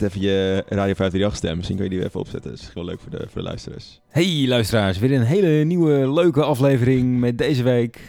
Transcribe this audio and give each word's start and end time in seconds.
net 0.00 0.10
even 0.10 0.20
je 0.20 0.54
Radio 0.68 0.94
538 0.94 1.36
stem. 1.36 1.56
Misschien 1.56 1.76
kun 1.76 1.84
je 1.84 1.90
die 1.90 2.04
even 2.04 2.20
opzetten. 2.20 2.50
Dat 2.50 2.60
is 2.60 2.72
wel 2.74 2.84
leuk 2.84 3.00
voor 3.00 3.10
de, 3.10 3.16
voor 3.18 3.40
de 3.40 3.42
luisteraars. 3.42 4.00
Hey 4.08 4.44
luisteraars, 4.48 4.98
weer 4.98 5.12
een 5.12 5.22
hele 5.22 5.64
nieuwe 5.64 6.12
leuke 6.12 6.42
aflevering 6.42 7.18
met 7.20 7.38
deze 7.38 7.62
week 7.62 8.00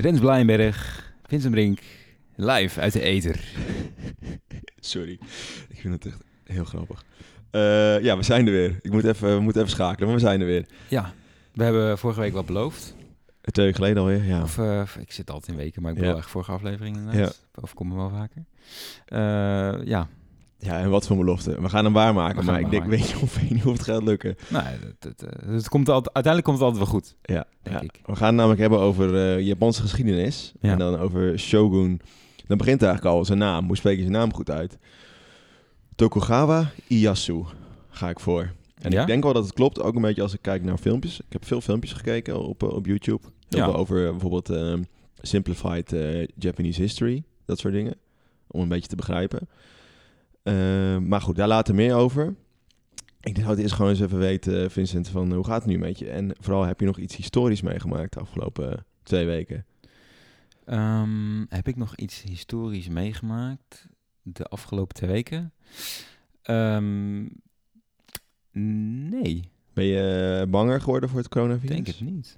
Rens 0.00 0.20
Blijnberg, 0.20 1.12
Vincent 1.26 1.52
Brink, 1.52 1.80
live 2.34 2.80
uit 2.80 2.92
de 2.92 3.00
Eter. 3.00 3.40
Sorry, 4.80 5.18
ik 5.68 5.80
vind 5.80 5.94
het 5.94 6.06
echt 6.06 6.22
heel 6.44 6.64
grappig. 6.64 7.04
Eh, 7.50 8.00
ja, 8.02 8.16
we 8.16 8.22
zijn 8.22 8.46
er 8.46 8.52
weer. 8.52 8.78
Ik 8.82 8.92
moet 8.92 9.04
even, 9.04 9.34
we 9.36 9.40
moeten 9.40 9.62
even 9.62 9.74
schakelen, 9.74 10.08
maar 10.08 10.16
we 10.16 10.24
zijn 10.24 10.40
er 10.40 10.46
weer. 10.46 10.66
Ja, 10.88 11.12
we 11.52 11.62
hebben 11.64 11.98
vorige 11.98 12.20
week 12.20 12.32
wat 12.32 12.46
beloofd. 12.46 12.94
Twee 13.40 13.66
weken 13.66 13.80
geleden 13.82 14.02
alweer, 14.02 14.24
ja. 14.24 14.42
Of, 14.42 14.58
uh, 14.58 14.82
ik 15.00 15.12
zit 15.12 15.30
altijd 15.30 15.50
in 15.52 15.56
weken, 15.64 15.82
maar 15.82 15.90
ik 15.90 15.96
bedoel 15.96 16.12
Ja. 16.12 16.18
echt 16.20 16.30
vorige 16.30 16.52
aflevering 16.52 16.96
inderdaad. 16.96 17.44
Of 17.54 17.74
komen 17.74 17.96
we 17.96 18.00
wel 18.02 18.10
vaker. 18.10 18.44
Eh, 19.06 19.86
ja, 19.86 20.08
Ja, 20.58 20.78
en 20.78 20.90
wat 20.90 21.06
voor 21.06 21.16
belofte. 21.16 21.60
We 21.60 21.68
gaan 21.68 21.84
hem 21.84 21.92
waarmaken, 21.92 22.36
gaan 22.36 22.44
maar 22.44 22.60
ik 22.60 22.70
denk, 22.70 22.84
weet 22.86 23.10
je 23.10 23.18
of, 23.20 23.34
weet 23.40 23.50
niet 23.50 23.64
of 23.64 23.72
het 23.72 23.82
gaat 23.82 24.02
lukken. 24.02 24.36
nou, 24.48 24.64
het, 24.66 25.04
het, 25.04 25.22
eh, 25.22 25.48
het 25.52 25.68
komt 25.68 25.88
altijd, 25.88 26.14
uiteindelijk 26.14 26.44
komt 26.44 26.58
het 26.58 26.66
altijd 26.66 26.84
wel 26.84 26.92
goed. 27.00 27.16
Ja, 27.22 27.46
Denk 27.62 27.76
ja. 27.76 27.82
ik. 27.82 28.00
we 28.06 28.16
gaan 28.16 28.26
het 28.26 28.36
namelijk 28.36 28.60
hebben 28.60 28.78
over 28.78 29.16
eh, 29.16 29.40
Japanse 29.40 29.80
geschiedenis. 29.82 30.52
Ja. 30.60 30.70
En 30.72 30.78
dan 30.78 30.98
over 30.98 31.38
Shogun. 31.38 32.00
Dan 32.46 32.56
begint 32.56 32.82
eigenlijk 32.82 33.14
al 33.14 33.24
zijn 33.24 33.38
naam. 33.38 33.66
Hoe 33.66 33.76
spreek 33.76 33.94
je 33.96 34.00
zijn 34.02 34.12
naam 34.12 34.34
goed 34.34 34.50
uit? 34.50 34.78
Tokugawa 35.94 36.70
Ieyasu 36.86 37.44
ga 37.88 38.08
ik 38.08 38.20
voor. 38.20 38.52
En 38.80 38.90
Ja? 38.90 39.00
ik 39.00 39.06
denk 39.06 39.22
wel 39.22 39.32
dat 39.32 39.44
het 39.44 39.52
klopt, 39.54 39.80
ook 39.82 39.94
een 39.94 40.02
beetje 40.02 40.22
als 40.22 40.34
ik 40.34 40.42
kijk 40.42 40.62
naar 40.64 40.78
filmpjes. 40.78 41.18
Ik 41.20 41.24
heb 41.32 41.44
veel 41.46 41.60
filmpjes 41.60 41.92
gekeken 41.92 42.40
op, 42.42 42.62
eh, 42.62 42.68
op 42.68 42.86
YouTube. 42.86 43.22
Heel 43.48 43.58
Ja. 43.58 43.64
veel 43.64 43.74
over 43.76 44.10
bijvoorbeeld 44.10 44.78
Simplified 45.20 45.94
Japanese 46.38 46.80
History. 46.80 47.22
Dat 47.44 47.58
soort 47.58 47.74
dingen. 47.74 47.94
Om 48.46 48.60
een 48.60 48.68
beetje 48.68 48.88
te 48.88 48.96
begrijpen. 48.96 49.48
Eh, 50.44 50.98
maar 50.98 51.20
goed, 51.20 51.36
daar 51.36 51.48
later 51.48 51.74
meer 51.74 51.94
over. 51.94 52.34
Ik 53.20 53.36
zou 53.36 53.48
het 53.48 53.58
eerst 53.58 53.74
gewoon 53.74 53.90
eens 53.90 54.00
even 54.00 54.18
weten, 54.18 54.70
Vincent, 54.70 55.08
van 55.08 55.32
hoe 55.32 55.44
gaat 55.44 55.62
het 55.62 55.70
nu 55.70 55.78
met 55.78 55.98
je? 55.98 56.10
En 56.10 56.32
vooral, 56.40 56.62
heb 56.62 56.80
je 56.80 56.86
nog 56.86 56.98
iets 56.98 57.16
historisch 57.16 57.62
meegemaakt 57.62 58.12
de 58.12 58.20
afgelopen 58.20 58.72
eh, 58.72 58.78
twee 59.02 59.26
weken? 59.26 59.66
Ehm, 60.64 61.44
heb 61.48 61.68
ik 61.68 61.76
nog 61.76 61.96
iets 61.96 62.22
historisch 62.22 62.88
meegemaakt 62.88 63.88
de 64.22 64.44
afgelopen 64.44 64.94
twee 64.94 65.10
weken? 65.10 65.52
Ehm, 66.42 67.22
nee, 69.10 69.50
Ben 69.72 69.84
je 69.84 70.38
eh, 70.42 70.50
banger 70.50 70.80
geworden 70.80 71.08
voor 71.08 71.18
het 71.18 71.26
ik 71.26 71.32
coronavirus? 71.32 71.74
denk 71.74 71.86
het 71.86 72.00
niet. 72.00 72.36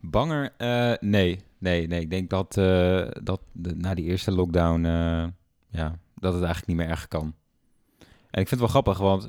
Banger? 0.00 0.52
Eh, 0.56 0.92
nee, 1.00 1.40
nee, 1.58 1.86
nee. 1.86 2.00
Ik 2.00 2.10
denk 2.10 2.30
dat, 2.30 2.56
eh, 2.56 3.06
dat 3.22 3.40
de, 3.52 3.74
na 3.76 3.94
die 3.94 4.04
eerste 4.04 4.32
lockdown, 4.32 4.84
eh, 4.84 5.26
ja, 5.68 5.98
dat 6.26 6.34
het 6.34 6.44
eigenlijk 6.44 6.66
niet 6.78 6.86
meer 6.86 6.96
erg 6.96 7.08
kan. 7.08 7.34
En 8.30 8.40
ik 8.42 8.48
vind 8.48 8.50
het 8.50 8.58
wel 8.60 8.68
grappig, 8.82 8.98
want 8.98 9.22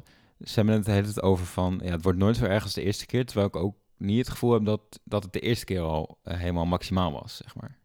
ze 0.44 0.54
hebben 0.56 0.74
het 0.76 0.86
de 0.86 0.92
hele 0.92 1.04
tijd 1.06 1.22
over 1.22 1.46
van, 1.46 1.80
ja, 1.84 1.92
het 1.92 2.04
wordt 2.04 2.18
nooit 2.18 2.36
zo 2.38 2.46
erg 2.46 2.64
als 2.64 2.74
de 2.74 2.84
eerste 2.84 3.06
keer, 3.06 3.26
terwijl 3.26 3.48
ik 3.48 3.56
ook 3.56 3.76
niet 3.98 4.18
het 4.18 4.30
gevoel 4.30 4.54
heb 4.54 4.66
dat, 4.66 4.82
dat 5.04 5.24
het 5.24 5.34
de 5.34 5.40
eerste 5.40 5.66
keer 5.66 5.82
al 5.82 6.18
eh, 6.24 6.38
helemaal 6.38 6.66
maximaal 6.66 7.12
was, 7.12 7.38
zeg 7.38 7.56
maar. 7.56 7.78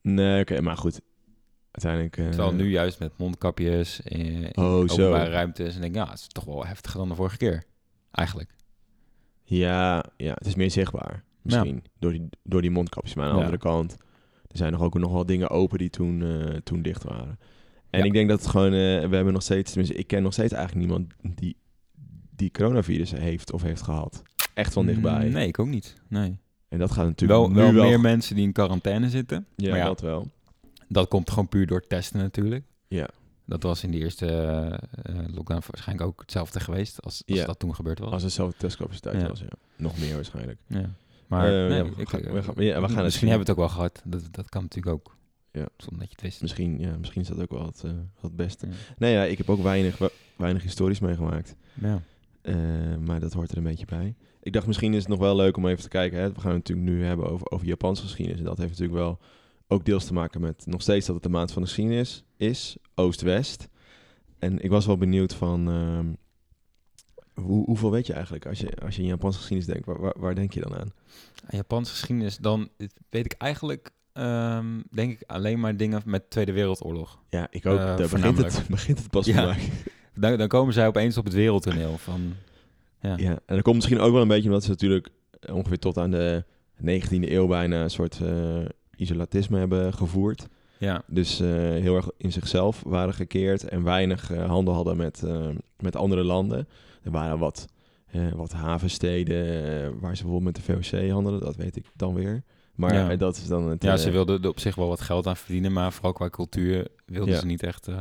Nee, 0.00 0.40
oké, 0.40 0.60
maar 0.60 0.76
goed. 0.76 1.00
Uiteindelijk... 1.70 2.16
eh, 2.16 2.28
Terwijl 2.28 2.52
nu 2.52 2.70
juist 2.70 2.98
met 2.98 3.18
mondkapjes 3.18 4.00
in 4.00 4.44
Oh, 4.54 4.88
zo. 4.88 4.92
openbare 4.92 5.30
ruimtes. 5.30 5.74
En 5.74 5.80
denk 5.80 5.94
ik, 5.94 6.02
ja, 6.04 6.10
het 6.10 6.18
is 6.18 6.26
toch 6.26 6.44
wel 6.44 6.66
heftiger 6.66 6.98
dan 6.98 7.08
de 7.08 7.14
vorige 7.14 7.36
keer. 7.36 7.64
Eigenlijk. 8.10 8.54
Ja, 9.42 10.04
ja, 10.16 10.32
het 10.34 10.46
is 10.46 10.54
meer 10.54 10.70
zichtbaar. 10.70 11.24
Misschien. 11.42 11.84
Door, 11.98 12.12
die, 12.12 12.28
door 12.42 12.60
die 12.62 12.70
mondkapjes. 12.70 13.14
Maar 13.14 13.24
aan 13.24 13.30
de 13.32 13.38
Ja. 13.38 13.44
andere 13.44 13.62
kant... 13.62 13.96
Er 14.48 14.62
zijn 14.62 14.72
nog 14.72 14.82
ook 14.82 14.94
nog 14.98 15.12
wel 15.12 15.26
dingen 15.26 15.50
open 15.50 15.78
die 15.78 15.90
toen, 15.90 16.22
eh, 16.22 16.56
toen 16.56 16.82
dicht 16.82 17.02
waren. 17.02 17.38
En 17.90 18.04
ik 18.04 18.12
denk 18.12 18.28
dat 18.28 18.38
het 18.40 18.48
gewoon... 18.48 18.72
eh, 18.72 19.08
we 19.08 19.14
hebben 19.16 19.32
nog 19.32 19.42
steeds... 19.42 19.70
Tenminste, 19.72 19.98
ik 19.98 20.06
ken 20.06 20.22
nog 20.22 20.32
steeds 20.32 20.52
eigenlijk 20.52 20.86
niemand 20.86 21.12
die, 21.38 21.56
die 22.36 22.50
coronavirus 22.50 23.10
heeft 23.10 23.52
of 23.52 23.62
heeft 23.62 23.82
gehad. 23.82 24.22
Echt 24.54 24.72
van 24.72 24.86
dichtbij. 24.86 25.26
Mm, 25.26 25.32
Nee, 25.32 25.46
ik 25.48 25.58
ook 25.58 25.66
niet. 25.66 25.94
Nee. 26.08 26.38
En 26.68 26.78
dat 26.78 26.90
gaat 26.90 27.06
natuurlijk 27.06 27.40
Wel, 27.40 27.48
nu 27.48 27.54
wel 27.54 27.72
wel... 27.72 27.84
meer 27.88 28.00
mensen 28.00 28.34
die 28.34 28.44
in 28.44 28.52
quarantaine 28.52 29.10
zitten. 29.10 29.46
Ja, 29.56 29.68
maar 29.70 29.78
ja, 29.78 29.84
dat 29.84 30.00
wel. 30.00 30.30
dat 30.88 31.08
komt 31.08 31.30
gewoon 31.30 31.48
puur 31.48 31.66
door 31.66 31.86
testen 31.86 32.18
natuurlijk. 32.20 32.64
Ja. 32.88 33.08
Dat 33.44 33.62
was 33.62 33.82
in 33.82 33.90
de 33.90 33.98
eerste 33.98 34.26
eh, 34.26 34.66
eh, 34.72 34.78
lockdown 35.34 35.62
waarschijnlijk 35.66 36.08
ook 36.08 36.20
hetzelfde 36.20 36.60
geweest 36.60 37.02
als, 37.02 37.22
als 37.26 37.38
Ja. 37.38 37.44
dat 37.46 37.58
toen 37.58 37.74
gebeurd 37.74 37.98
was. 37.98 38.10
Als 38.12 38.22
het 38.22 38.32
zelfde 38.32 38.56
testcapaciteit 38.58 39.20
Ja. 39.20 39.28
was, 39.28 39.40
ja. 39.40 39.46
Nog 39.76 39.98
meer 39.98 40.14
waarschijnlijk. 40.14 40.58
Ja. 40.66 40.90
Maar 41.26 41.50
nee, 41.50 41.82
we 41.82 41.90
ik- 42.00 42.08
gaan- 42.08 42.20
we 42.20 42.42
gaan- 42.42 42.54
we 42.54 43.02
misschien 43.02 43.28
hebben 43.28 43.46
we 43.46 43.50
het 43.50 43.50
ook 43.50 43.56
wel 43.56 43.68
gehad. 43.68 44.02
Dat, 44.04 44.28
dat 44.30 44.48
kan 44.48 44.62
natuurlijk 44.62 44.94
ook. 44.96 45.15
Ja. 45.56 45.68
Zonder 45.76 45.98
dat 45.98 46.08
je 46.08 46.14
het 46.14 46.20
wist. 46.20 46.42
Misschien, 46.42 46.78
ja, 46.78 46.96
misschien 46.96 47.20
is 47.20 47.28
dat 47.28 47.40
ook 47.40 47.50
wel 47.50 47.66
het, 47.66 47.82
eh, 47.84 47.90
het 48.20 48.36
beste. 48.36 48.66
Ja. 48.66 48.72
Nee, 48.98 49.12
ja, 49.12 49.24
ik 49.24 49.38
heb 49.38 49.50
ook 49.50 49.62
weinig, 49.62 49.98
weinig 50.36 50.62
historisch 50.62 51.00
meegemaakt. 51.00 51.56
Ja. 51.80 52.02
Eh, 52.42 52.54
maar 53.00 53.20
dat 53.20 53.32
hoort 53.32 53.50
er 53.50 53.56
een 53.56 53.62
beetje 53.62 53.86
bij. 53.86 54.14
Ik 54.42 54.52
dacht, 54.52 54.66
misschien 54.66 54.92
is 54.94 54.98
het 54.98 55.08
nog 55.08 55.18
wel 55.18 55.36
leuk 55.36 55.56
om 55.56 55.66
even 55.66 55.82
te 55.82 55.88
kijken. 55.88 56.18
Hè. 56.18 56.32
We 56.32 56.40
gaan 56.40 56.52
het 56.52 56.68
natuurlijk 56.68 56.88
nu 56.88 57.04
hebben 57.04 57.30
over, 57.30 57.50
over 57.50 57.66
Japanse 57.66 58.02
geschiedenis. 58.02 58.40
En 58.40 58.46
dat 58.46 58.58
heeft 58.58 58.70
natuurlijk 58.70 58.98
wel 58.98 59.18
ook 59.68 59.84
deels 59.84 60.04
te 60.04 60.12
maken 60.12 60.40
met 60.40 60.66
nog 60.66 60.82
steeds 60.82 61.06
dat 61.06 61.14
het 61.14 61.24
de 61.24 61.30
maand 61.30 61.52
van 61.52 61.62
de 61.62 61.68
geschiedenis 61.68 62.24
is. 62.36 62.76
Oost-West. 62.94 63.68
En 64.38 64.58
ik 64.62 64.70
was 64.70 64.86
wel 64.86 64.96
benieuwd 64.96 65.34
van... 65.34 65.68
ehm, 65.68 66.12
hoe, 67.44 67.64
hoeveel 67.64 67.90
weet 67.90 68.06
je 68.06 68.12
eigenlijk 68.12 68.46
als 68.46 68.58
je, 68.58 68.76
als 68.76 68.96
je 68.96 69.02
in 69.02 69.08
Japanse 69.08 69.38
geschiedenis 69.38 69.72
denkt? 69.72 69.86
Waar, 69.86 70.00
waar, 70.00 70.14
waar 70.18 70.34
denk 70.34 70.52
je 70.52 70.60
dan 70.60 70.74
aan? 70.74 70.92
Aan 71.44 71.56
Japanse 71.56 71.90
geschiedenis, 71.90 72.36
dan 72.36 72.68
weet 73.08 73.24
ik 73.24 73.32
eigenlijk, 73.32 73.90
ehm, 74.16 74.66
denk 74.90 75.12
ik, 75.12 75.22
alleen 75.26 75.60
maar 75.60 75.76
dingen 75.76 76.02
met 76.04 76.30
Tweede 76.30 76.52
Wereldoorlog. 76.52 77.18
Ja, 77.30 77.46
ik 77.50 77.66
ook. 77.66 77.78
Daar 77.78 77.96
begint 77.96 78.38
het, 78.38 78.64
begint 78.68 78.98
het 78.98 79.10
pas 79.10 79.26
Ja. 79.26 79.56
Dan, 80.18 80.36
dan 80.36 80.48
komen 80.48 80.74
zij 80.74 80.86
opeens 80.86 81.16
op 81.16 81.24
het 81.24 81.34
wereldtoneel 81.34 81.98
van... 81.98 82.34
Ja, 83.00 83.16
Ja, 83.16 83.30
en 83.30 83.54
dat 83.54 83.62
komt 83.62 83.74
misschien 83.74 83.98
ook 83.98 84.12
wel 84.12 84.22
een 84.22 84.28
beetje 84.28 84.48
omdat 84.48 84.62
ze 84.62 84.70
natuurlijk 84.70 85.08
ongeveer 85.52 85.78
tot 85.78 85.98
aan 85.98 86.10
de 86.10 86.44
19e 86.80 87.08
eeuw 87.10 87.46
bijna 87.46 87.82
een 87.82 87.90
soort 87.90 88.20
eh, 88.20 88.64
isolatisme 88.96 89.58
hebben 89.58 89.94
gevoerd. 89.94 90.46
ja, 90.78 91.02
Dus 91.06 91.40
eh, 91.40 91.48
heel 91.58 91.96
erg 91.96 92.08
in 92.16 92.32
zichzelf 92.32 92.82
waren 92.86 93.14
gekeerd 93.14 93.68
en 93.68 93.82
weinig 93.82 94.28
handel 94.28 94.74
hadden 94.74 94.96
met, 94.96 95.22
met 95.78 95.96
andere 95.96 96.24
landen. 96.24 96.68
Er 97.02 97.10
waren 97.10 97.38
wat, 97.38 97.66
wat 98.34 98.52
havensteden 98.52 100.00
waar 100.00 100.16
ze 100.16 100.22
bijvoorbeeld 100.22 100.56
met 100.56 100.66
de 100.66 100.72
VOC 100.72 101.10
handelden, 101.10 101.40
dat 101.40 101.56
weet 101.56 101.76
ik 101.76 101.84
dan 101.96 102.14
weer. 102.14 102.42
Maar 102.76 102.94
Ja. 102.94 103.10
eh, 103.10 103.18
dat 103.18 103.36
is 103.36 103.46
dan 103.46 103.68
het... 103.68 103.82
ja 103.82 103.92
eh, 103.92 103.98
ze 103.98 104.10
wilden 104.10 104.42
er 104.42 104.48
op 104.48 104.60
zich 104.60 104.74
wel 104.74 104.88
wat 104.88 105.00
geld 105.00 105.26
aan 105.26 105.36
verdienen, 105.36 105.72
maar 105.72 105.92
vooral 105.92 106.12
qua 106.12 106.28
cultuur 106.30 106.86
wilden 107.06 107.34
Ja. 107.34 107.40
ze 107.40 107.46
niet 107.46 107.62
echt 107.62 107.88
eh, 107.88 107.98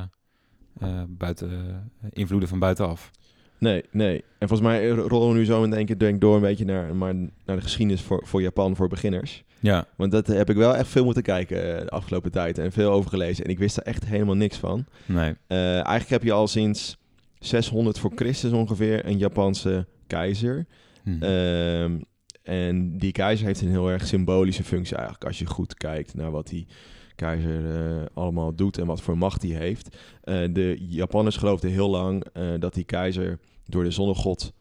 eh, 0.79 1.01
buiten, 1.07 1.51
eh, 1.51 2.07
invloeden 2.13 2.49
van 2.49 2.59
buitenaf. 2.59 3.11
Nee, 3.59 3.83
nee. 3.91 4.23
En 4.39 4.47
volgens 4.47 4.69
mij 4.69 4.89
rollen 4.89 5.27
we 5.29 5.33
nu 5.37 5.45
zo 5.45 5.63
in 5.63 5.73
één 5.73 5.85
keer 5.85 5.97
denk 5.97 6.21
door 6.21 6.35
een 6.35 6.41
beetje 6.41 6.65
naar, 6.65 6.95
maar 6.95 7.13
naar 7.15 7.55
de 7.55 7.61
geschiedenis 7.61 8.01
voor, 8.01 8.21
voor 8.25 8.41
Japan 8.41 8.75
voor 8.75 8.87
beginners. 8.87 9.43
Ja, 9.59 9.85
Want 9.95 10.11
dat 10.11 10.27
heb 10.27 10.49
ik 10.49 10.55
wel 10.55 10.75
echt 10.75 10.87
veel 10.87 11.03
moeten 11.05 11.23
kijken 11.23 11.75
eh, 11.75 11.81
de 11.81 11.89
afgelopen 11.89 12.31
tijd 12.31 12.57
en 12.57 12.71
veel 12.71 12.91
over 12.91 13.09
gelezen. 13.09 13.43
En 13.45 13.49
ik 13.51 13.59
wist 13.59 13.77
er 13.77 13.83
echt 13.83 14.05
helemaal 14.05 14.35
niks 14.35 14.57
van. 14.57 14.85
nee. 15.05 15.33
Eh, 15.47 15.73
eigenlijk 15.73 16.09
heb 16.09 16.23
je 16.23 16.31
al 16.31 16.47
sinds 16.47 16.97
600 17.39 17.99
voor 17.99 18.11
Christus 18.15 18.51
ongeveer 18.51 19.05
een 19.05 19.17
Japanse 19.17 19.87
keizer. 20.07 20.65
Hm. 21.03 21.23
Ehm, 21.23 21.97
en 22.45 22.97
die 22.97 23.11
keizer 23.11 23.45
heeft 23.45 23.61
een 23.61 23.69
heel 23.69 23.91
erg 23.91 24.07
symbolische 24.07 24.63
functie 24.63 24.95
eigenlijk. 24.95 25.25
Als 25.25 25.39
je 25.39 25.45
goed 25.45 25.73
kijkt 25.73 26.13
naar 26.13 26.31
wat 26.31 26.47
die 26.47 26.67
keizer 27.15 27.75
eh, 27.75 28.05
allemaal 28.13 28.55
doet 28.55 28.77
en 28.77 28.85
wat 28.85 29.01
voor 29.01 29.17
macht 29.17 29.41
hij 29.41 29.51
heeft. 29.51 29.97
Eh, 30.21 30.43
de 30.51 30.77
Japanners 30.79 31.37
geloofden 31.37 31.71
heel 31.71 31.89
lang 31.89 32.25
eh, 32.33 32.43
dat 32.59 32.73
die 32.73 32.83
keizer 32.83 33.39
door 33.65 33.83
de 33.83 33.91
zonnegod 33.91 34.53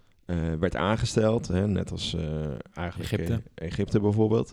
werd 0.58 0.76
aangesteld. 0.76 1.48
Hè, 1.48 1.66
net 1.66 1.90
als 1.90 2.16
eigenlijk 2.74 3.12
Egypte. 3.12 3.42
Egypte 3.54 4.00
bijvoorbeeld. 4.00 4.52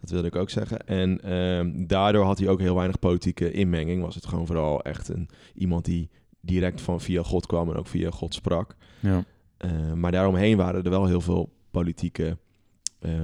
Dat 0.00 0.10
wilde 0.10 0.26
ik 0.26 0.36
ook 0.36 0.50
zeggen. 0.50 0.86
En 0.86 1.20
ehm, 1.20 1.86
daardoor 1.86 2.24
had 2.24 2.38
hij 2.38 2.48
ook 2.48 2.60
heel 2.60 2.74
weinig 2.74 2.98
politieke 2.98 3.50
inmenging. 3.50 4.02
Was 4.02 4.14
het 4.14 4.26
gewoon 4.26 4.46
vooral 4.46 4.82
echt 4.82 5.08
een, 5.08 5.28
iemand 5.54 5.84
die 5.84 6.10
direct 6.40 6.80
van 6.80 7.00
via 7.00 7.22
God 7.22 7.46
kwam 7.46 7.70
en 7.70 7.76
ook 7.76 7.86
via 7.86 8.10
God 8.10 8.34
sprak. 8.34 8.76
ja. 9.00 9.24
Maar 9.94 10.12
daaromheen 10.12 10.56
waren 10.56 10.84
er 10.84 10.90
wel 10.90 11.06
heel 11.06 11.20
veel 11.20 11.52
politieke 11.70 12.36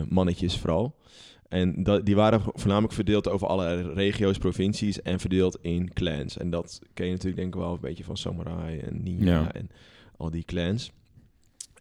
mannetjes 0.08 0.58
vooral. 0.58 0.94
En 1.48 1.82
dat, 1.82 2.06
die 2.06 2.14
waren 2.14 2.40
voornamelijk 2.44 2.92
verdeeld 2.92 3.28
over 3.28 3.46
alle 3.46 3.92
regio's, 3.92 4.38
provincies 4.38 5.02
en 5.02 5.20
verdeeld 5.20 5.58
in 5.60 5.92
clans. 5.92 6.36
En 6.36 6.50
dat 6.50 6.80
ken 6.94 7.06
je 7.06 7.12
natuurlijk 7.12 7.36
denk 7.40 7.54
ik 7.54 7.60
wel 7.60 7.72
een 7.72 7.80
beetje 7.80 8.04
van 8.04 8.16
Samurai 8.16 8.78
en 8.78 9.02
Ninja 9.02 9.40
Ja. 9.40 9.52
en 9.52 9.70
al 10.16 10.30
die 10.30 10.44
clans. 10.44 10.92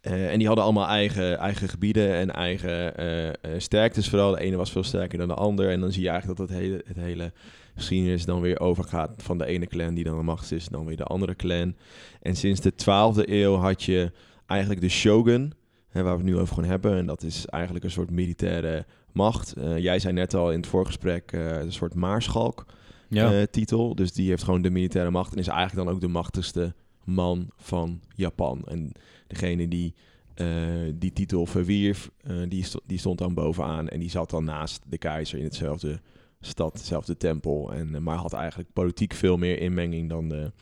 Uh, 0.02 0.32
en 0.32 0.38
die 0.38 0.46
hadden 0.46 0.64
allemaal 0.64 0.86
eigen, 0.86 1.38
eigen 1.38 1.68
gebieden 1.68 2.14
en 2.14 2.30
eigen 2.30 3.00
uh, 3.00 3.24
uh, 3.26 3.32
sterktes 3.58 4.08
vooral. 4.08 4.30
De 4.30 4.40
ene 4.40 4.56
was 4.56 4.70
veel 4.70 4.82
sterker 4.82 5.18
dan 5.18 5.28
de 5.28 5.34
ander. 5.34 5.70
En 5.70 5.80
dan 5.80 5.92
zie 5.92 6.02
je 6.02 6.08
eigenlijk 6.08 6.38
dat 6.38 6.48
het 6.48 6.58
hele, 6.58 6.82
het 6.86 6.96
hele 6.96 7.32
geschiedenis 7.74 8.24
dan 8.24 8.40
weer 8.40 8.60
overgaat 8.60 9.22
van 9.22 9.38
de 9.38 9.46
ene 9.46 9.66
clan 9.66 9.94
die 9.94 10.04
dan 10.04 10.16
de 10.16 10.22
macht 10.22 10.52
is, 10.52 10.68
dan 10.68 10.86
weer 10.86 10.96
de 10.96 11.04
andere 11.04 11.34
clan. 11.34 11.74
En 12.22 12.36
sinds 12.36 12.60
de 12.60 12.72
12e 12.72 13.28
eeuw 13.30 13.54
had 13.54 13.82
je 13.82 14.12
eigenlijk 14.46 14.80
de 14.80 14.88
shogun, 14.88 15.52
hè, 15.96 16.02
waar 16.02 16.16
we 16.16 16.22
het 16.22 16.32
nu 16.32 16.38
over 16.38 16.54
gaan 16.54 16.64
hebben. 16.64 16.96
En 16.96 17.06
dat 17.06 17.22
is 17.22 17.46
eigenlijk 17.46 17.84
een 17.84 17.90
soort 17.90 18.10
militaire 18.10 18.86
macht. 19.12 19.54
Uh, 19.58 19.78
jij 19.78 19.98
zei 19.98 20.14
net 20.14 20.34
al 20.34 20.52
in 20.52 20.58
het 20.58 20.66
voorgesprek 20.66 21.32
uh, 21.32 21.60
een 21.60 21.72
soort 21.72 21.94
maarschalk. 21.94 22.66
Ja. 23.08 23.32
eh, 23.32 23.42
titel. 23.42 23.94
Dus 23.94 24.12
die 24.12 24.28
heeft 24.28 24.42
gewoon 24.42 24.62
de 24.62 24.70
militaire 24.70 25.10
macht 25.10 25.32
en 25.32 25.38
is 25.38 25.48
eigenlijk 25.48 25.86
dan 25.86 25.94
ook 25.94 26.00
de 26.00 26.08
machtigste 26.08 26.74
man 27.04 27.50
van 27.56 28.00
Japan. 28.14 28.62
En 28.64 28.92
degene 29.26 29.68
die 29.68 29.94
eh, 30.36 30.46
die 30.94 31.12
titel 31.12 31.46
verwierf, 31.46 32.10
eh, 32.22 32.36
die, 32.48 32.66
die 32.86 32.98
stond 32.98 33.18
dan 33.18 33.34
bovenaan 33.34 33.88
en 33.88 34.00
die 34.00 34.10
zat 34.10 34.30
dan 34.30 34.44
naast 34.44 34.82
de 34.86 34.98
keizer 34.98 35.38
in 35.38 35.44
hetzelfde 35.44 36.00
stad, 36.40 36.72
dezelfde 36.78 37.16
tempel. 37.16 37.72
En, 37.72 37.94
eh, 37.94 38.00
maar 38.00 38.16
had 38.16 38.32
eigenlijk 38.32 38.72
politiek 38.72 39.12
veel 39.12 39.36
meer 39.36 39.58
inmenging 39.58 40.08
dan 40.08 40.28
de, 40.28 40.52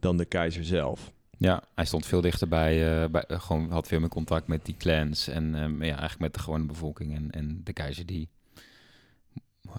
dan 0.00 0.16
de 0.16 0.24
keizer 0.24 0.64
zelf. 0.64 1.12
Ja, 1.38 1.62
hij 1.74 1.84
stond 1.84 2.06
veel 2.06 2.20
dichterbij. 2.20 3.02
eh 3.02 3.08
bij, 3.10 3.24
eh, 3.24 3.40
gewoon 3.40 3.70
had 3.70 3.88
veel 3.88 4.00
meer 4.00 4.08
contact 4.08 4.46
met 4.46 4.64
die 4.64 4.74
clans. 4.78 5.28
En 5.28 5.54
ehm, 5.54 5.82
ja, 5.82 5.88
eigenlijk 5.90 6.18
met 6.20 6.34
de 6.34 6.40
gewone 6.40 6.64
bevolking. 6.64 7.14
En, 7.16 7.30
en 7.30 7.60
de 7.64 7.72
keizer 7.72 8.06
die 8.06 8.28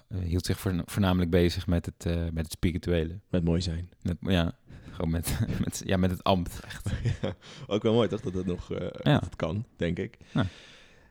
eh, 0.08 0.18
hield 0.18 0.46
zich 0.46 0.58
voorna- 0.60 0.82
voornamelijk 0.86 1.30
bezig 1.30 1.66
met 1.66 1.86
het, 1.86 2.06
eh, 2.06 2.14
met 2.32 2.44
het 2.44 2.52
spirituele. 2.52 3.18
Met 3.30 3.44
mooi 3.44 3.60
zijn. 3.60 3.90
Met, 4.02 4.16
ja, 4.20 4.52
gewoon 4.90 5.10
met, 5.10 5.38
met, 5.64 5.82
ja, 5.84 5.96
met 5.96 6.10
het 6.10 6.24
ambt. 6.24 6.60
Echt. 6.64 6.86
Ja, 7.22 7.34
ook 7.66 7.82
wel 7.82 7.94
mooi 7.94 8.08
toch 8.08 8.20
dat 8.20 8.32
dat 8.32 8.46
nog 8.46 8.72
eh, 8.72 8.80
Ja. 9.02 9.12
dat 9.12 9.24
het 9.24 9.36
kan, 9.36 9.64
denk 9.76 9.98
ik. 9.98 10.16
Ja. 10.32 10.46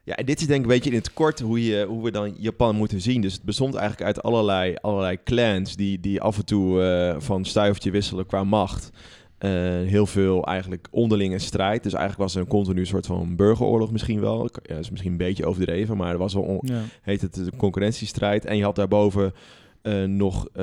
Ja, 0.04 0.16
en 0.16 0.26
dit 0.26 0.40
is 0.42 0.48
denk 0.48 0.60
ik 0.60 0.66
een 0.66 0.76
beetje 0.76 0.90
in 0.90 0.96
het 0.96 1.14
kort 1.14 1.40
hoe, 1.40 1.66
je, 1.66 1.86
hoe 1.86 2.04
we 2.04 2.12
dan 2.12 2.36
Japan 2.40 2.76
moeten 2.76 3.02
zien. 3.02 3.22
Dus 3.22 3.34
het 3.34 3.44
bestond 3.44 3.76
eigenlijk 3.76 4.06
uit 4.08 4.22
allerlei, 4.24 4.76
allerlei 4.82 5.24
clans 5.24 5.76
die, 5.76 6.00
die 6.00 6.22
af 6.22 6.38
en 6.38 6.46
toe 6.46 6.82
eh, 6.84 7.20
van 7.20 7.46
stuivertje 7.46 7.92
wisselen 7.92 8.26
qua 8.26 8.44
macht. 8.44 8.90
Eh, 9.38 9.50
heel 9.86 10.06
veel 10.06 10.46
eigenlijk 10.46 10.88
onderlinge 10.92 11.40
strijd. 11.40 11.84
Dus 11.84 11.94
eigenlijk 11.94 12.24
was 12.24 12.36
er 12.36 12.42
een 12.42 12.48
continu 12.48 12.86
soort 12.86 13.06
van 13.06 13.36
burgeroorlog 13.36 13.92
misschien 13.92 14.20
wel. 14.20 14.44
Ja, 14.44 14.74
dat 14.74 14.80
is 14.84 14.90
misschien 14.90 15.12
een 15.12 15.18
beetje 15.18 15.46
overdreven, 15.46 15.98
maar 15.98 16.12
er 16.12 16.18
was 16.18 16.34
wel 16.34 16.44
on- 16.44 16.60
Ja. 16.62 16.82
heet 17.02 17.22
het 17.22 17.34
de 17.34 17.52
concurrentiestrijd. 17.58 18.46
En 18.46 18.58
je 18.58 18.64
had 18.64 18.76
daarboven 18.76 19.34
eh, 19.82 20.04
nog 20.04 20.46
eh, 20.48 20.54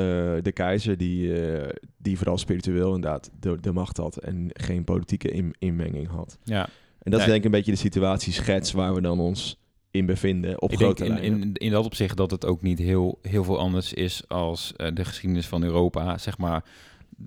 de 0.42 0.50
keizer, 0.54 0.96
die, 0.96 1.42
eh, 1.42 1.68
die 1.98 2.16
vooral 2.16 2.38
spiritueel 2.38 2.94
inderdaad 2.94 3.30
de, 3.40 3.60
de 3.60 3.72
macht 3.72 3.96
had 3.96 4.16
en 4.16 4.48
geen 4.52 4.84
politieke 4.84 5.30
in- 5.30 5.54
inmenging 5.58 6.08
had. 6.08 6.38
ja. 6.44 6.68
En 7.02 7.10
dat 7.10 7.20
is 7.20 7.26
denk 7.26 7.38
ik 7.38 7.44
een 7.44 7.50
beetje 7.50 7.70
de 7.72 7.76
situatieschets 7.78 8.72
waar 8.72 8.94
we 8.94 9.00
dan 9.00 9.20
ons 9.20 9.60
in 9.90 10.06
bevinden 10.06 10.62
op 10.62 10.72
Ik 10.72 10.78
denk 10.78 10.98
in, 11.00 11.18
in, 11.18 11.50
in 11.52 11.70
dat 11.70 11.84
opzicht 11.84 12.16
dat 12.16 12.30
het 12.30 12.46
ook 12.46 12.62
niet 12.62 12.78
heel, 12.78 13.18
heel 13.22 13.44
veel 13.44 13.58
anders 13.58 13.92
is 13.92 14.22
als 14.28 14.72
de 14.94 15.04
geschiedenis 15.04 15.46
van 15.46 15.62
Europa. 15.62 16.18
Zeg 16.18 16.38
maar, 16.38 16.64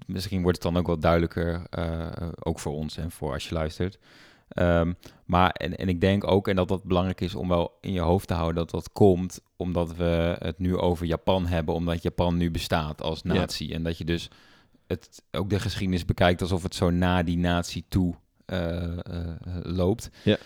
misschien 0.05 0.41
wordt 0.41 0.63
het 0.63 0.73
dan 0.73 0.81
ook 0.81 0.87
wat 0.87 1.01
duidelijker, 1.01 1.61
eh, 1.69 2.07
ook 2.39 2.59
voor 2.59 2.73
ons 2.73 2.97
en 2.97 3.11
voor 3.11 3.33
als 3.33 3.47
je 3.47 3.53
luistert. 3.53 3.99
Ehm, 4.47 4.93
maar 5.25 5.49
en, 5.51 5.77
en 5.77 5.89
ik 5.89 6.01
denk 6.01 6.27
ook, 6.27 6.47
en 6.47 6.55
dat 6.55 6.67
dat 6.67 6.83
belangrijk 6.83 7.21
is 7.21 7.35
om 7.35 7.47
wel 7.47 7.77
in 7.81 7.91
je 7.91 7.99
hoofd 7.99 8.27
te 8.27 8.33
houden, 8.33 8.55
dat 8.55 8.69
dat 8.69 8.91
komt 8.91 9.39
omdat 9.55 9.95
we 9.95 10.35
het 10.39 10.59
nu 10.59 10.77
over 10.77 11.05
Japan 11.05 11.45
hebben, 11.45 11.75
omdat 11.75 12.01
Japan 12.01 12.37
nu 12.37 12.51
bestaat 12.51 13.01
als 13.01 13.21
Ja. 13.23 13.33
natie. 13.33 13.73
En 13.73 13.83
dat 13.83 13.97
je 13.97 14.05
dus 14.05 14.29
het, 14.87 15.23
ook 15.31 15.49
de 15.49 15.59
geschiedenis 15.59 16.05
bekijkt 16.05 16.41
alsof 16.41 16.63
het 16.63 16.75
zo 16.75 16.89
na 16.89 17.23
die 17.23 17.37
natie 17.37 17.85
toe 17.89 18.15
eh, 18.45 18.83
eh, 18.83 18.97
loopt. 19.63 20.09
Ja. 20.23 20.37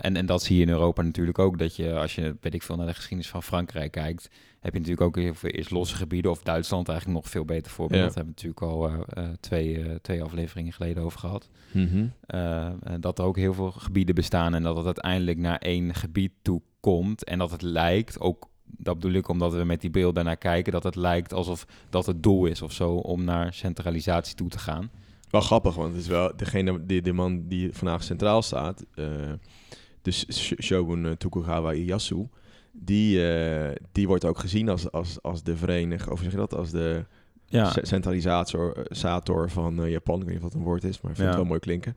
En, 0.00 0.16
en 0.16 0.26
dat 0.26 0.42
zie 0.42 0.56
je 0.56 0.62
in 0.62 0.68
Europa 0.68 1.02
natuurlijk 1.02 1.38
ook. 1.38 1.58
Dat 1.58 1.76
je, 1.76 1.94
als 1.94 2.14
je, 2.14 2.36
weet 2.40 2.54
ik 2.54 2.62
veel, 2.62 2.76
naar 2.76 2.86
de 2.86 2.94
geschiedenis 2.94 3.28
van 3.28 3.42
Frankrijk 3.42 3.90
kijkt, 3.92 4.28
heb 4.60 4.72
je 4.72 4.78
natuurlijk 4.78 5.06
ook 5.06 5.16
heel 5.16 5.34
veel 5.34 5.50
eerst 5.50 5.70
losse 5.70 5.96
gebieden. 5.96 6.30
Of 6.30 6.42
Duitsland 6.42 6.88
eigenlijk 6.88 7.20
nog 7.20 7.30
veel 7.30 7.44
beter 7.44 7.72
voorbeeld. 7.72 8.00
Ja. 8.00 8.06
Dat 8.06 8.14
hebben 8.14 8.34
we 8.36 8.42
natuurlijk 8.48 8.72
al 8.72 8.88
eh, 8.88 9.24
eh, 9.24 9.30
twee, 9.40 9.82
eh, 9.82 9.94
twee 9.94 10.22
afleveringen 10.22 10.72
geleden 10.72 11.02
over 11.02 11.18
gehad. 11.18 11.48
Mhm. 11.72 12.06
Dat 13.00 13.18
er 13.18 13.24
ook 13.24 13.36
heel 13.36 13.54
veel 13.54 13.70
gebieden 13.70 14.14
bestaan 14.14 14.54
en 14.54 14.62
dat 14.62 14.76
het 14.76 14.84
uiteindelijk 14.84 15.38
naar 15.38 15.58
één 15.58 15.94
gebied 15.94 16.32
toe 16.42 16.62
komt. 16.80 17.24
En 17.24 17.38
dat 17.38 17.50
het 17.50 17.62
lijkt, 17.62 18.20
ook 18.20 18.48
dat 18.64 18.94
bedoel 18.94 19.12
ik 19.16 19.28
omdat 19.28 19.52
we 19.52 19.64
met 19.64 19.80
die 19.80 19.90
beelden 19.90 20.14
daarnaar 20.14 20.36
kijken, 20.36 20.72
dat 20.72 20.82
het 20.82 20.96
lijkt 20.96 21.32
alsof 21.32 21.66
dat 21.90 22.06
het 22.06 22.22
doel 22.22 22.46
is 22.46 22.62
of 22.62 22.72
zo 22.72 22.94
om 22.94 23.24
naar 23.24 23.54
centralisatie 23.54 24.34
toe 24.34 24.48
te 24.48 24.58
gaan. 24.58 24.90
Wel 25.30 25.40
grappig, 25.40 25.74
want 25.74 25.92
het 25.92 26.00
is 26.00 26.06
wel 26.08 26.36
degene, 26.36 26.86
die, 26.86 27.02
de 27.02 27.12
man 27.12 27.48
die 27.48 27.72
vandaag 27.72 28.02
centraal 28.02 28.42
staat, 28.42 28.84
dus 30.02 30.26
Sh- 30.28 30.52
Shogun 30.62 31.14
Tokugawa 31.18 31.72
Ieyasu, 31.72 32.28
die, 32.84 33.32
eh, 33.32 33.76
die 33.92 34.06
wordt 34.06 34.24
ook 34.24 34.38
gezien 34.38 34.68
als, 34.68 34.90
als, 34.90 35.22
als 35.22 35.42
de 35.42 35.56
vereniging, 35.56 36.10
of 36.10 36.20
zeg 36.20 36.30
je 36.30 36.36
dat, 36.36 36.54
als 36.54 36.70
de 36.70 37.04
Ja, 37.46 37.70
ce- 37.70 37.80
centralisator 37.86 38.76
eh, 38.76 38.84
sator 38.88 39.50
van 39.50 39.82
eh, 39.84 39.90
Japan. 39.90 40.20
Ik 40.20 40.24
weet 40.24 40.34
niet 40.34 40.44
of 40.44 40.50
dat 40.50 40.58
een 40.60 40.66
woord 40.66 40.84
is, 40.84 41.00
maar 41.00 41.10
ik 41.10 41.16
vind 41.16 41.28
Ja. 41.28 41.34
het 41.34 41.36
wel 41.36 41.44
mooi 41.48 41.60
klinken. 41.60 41.96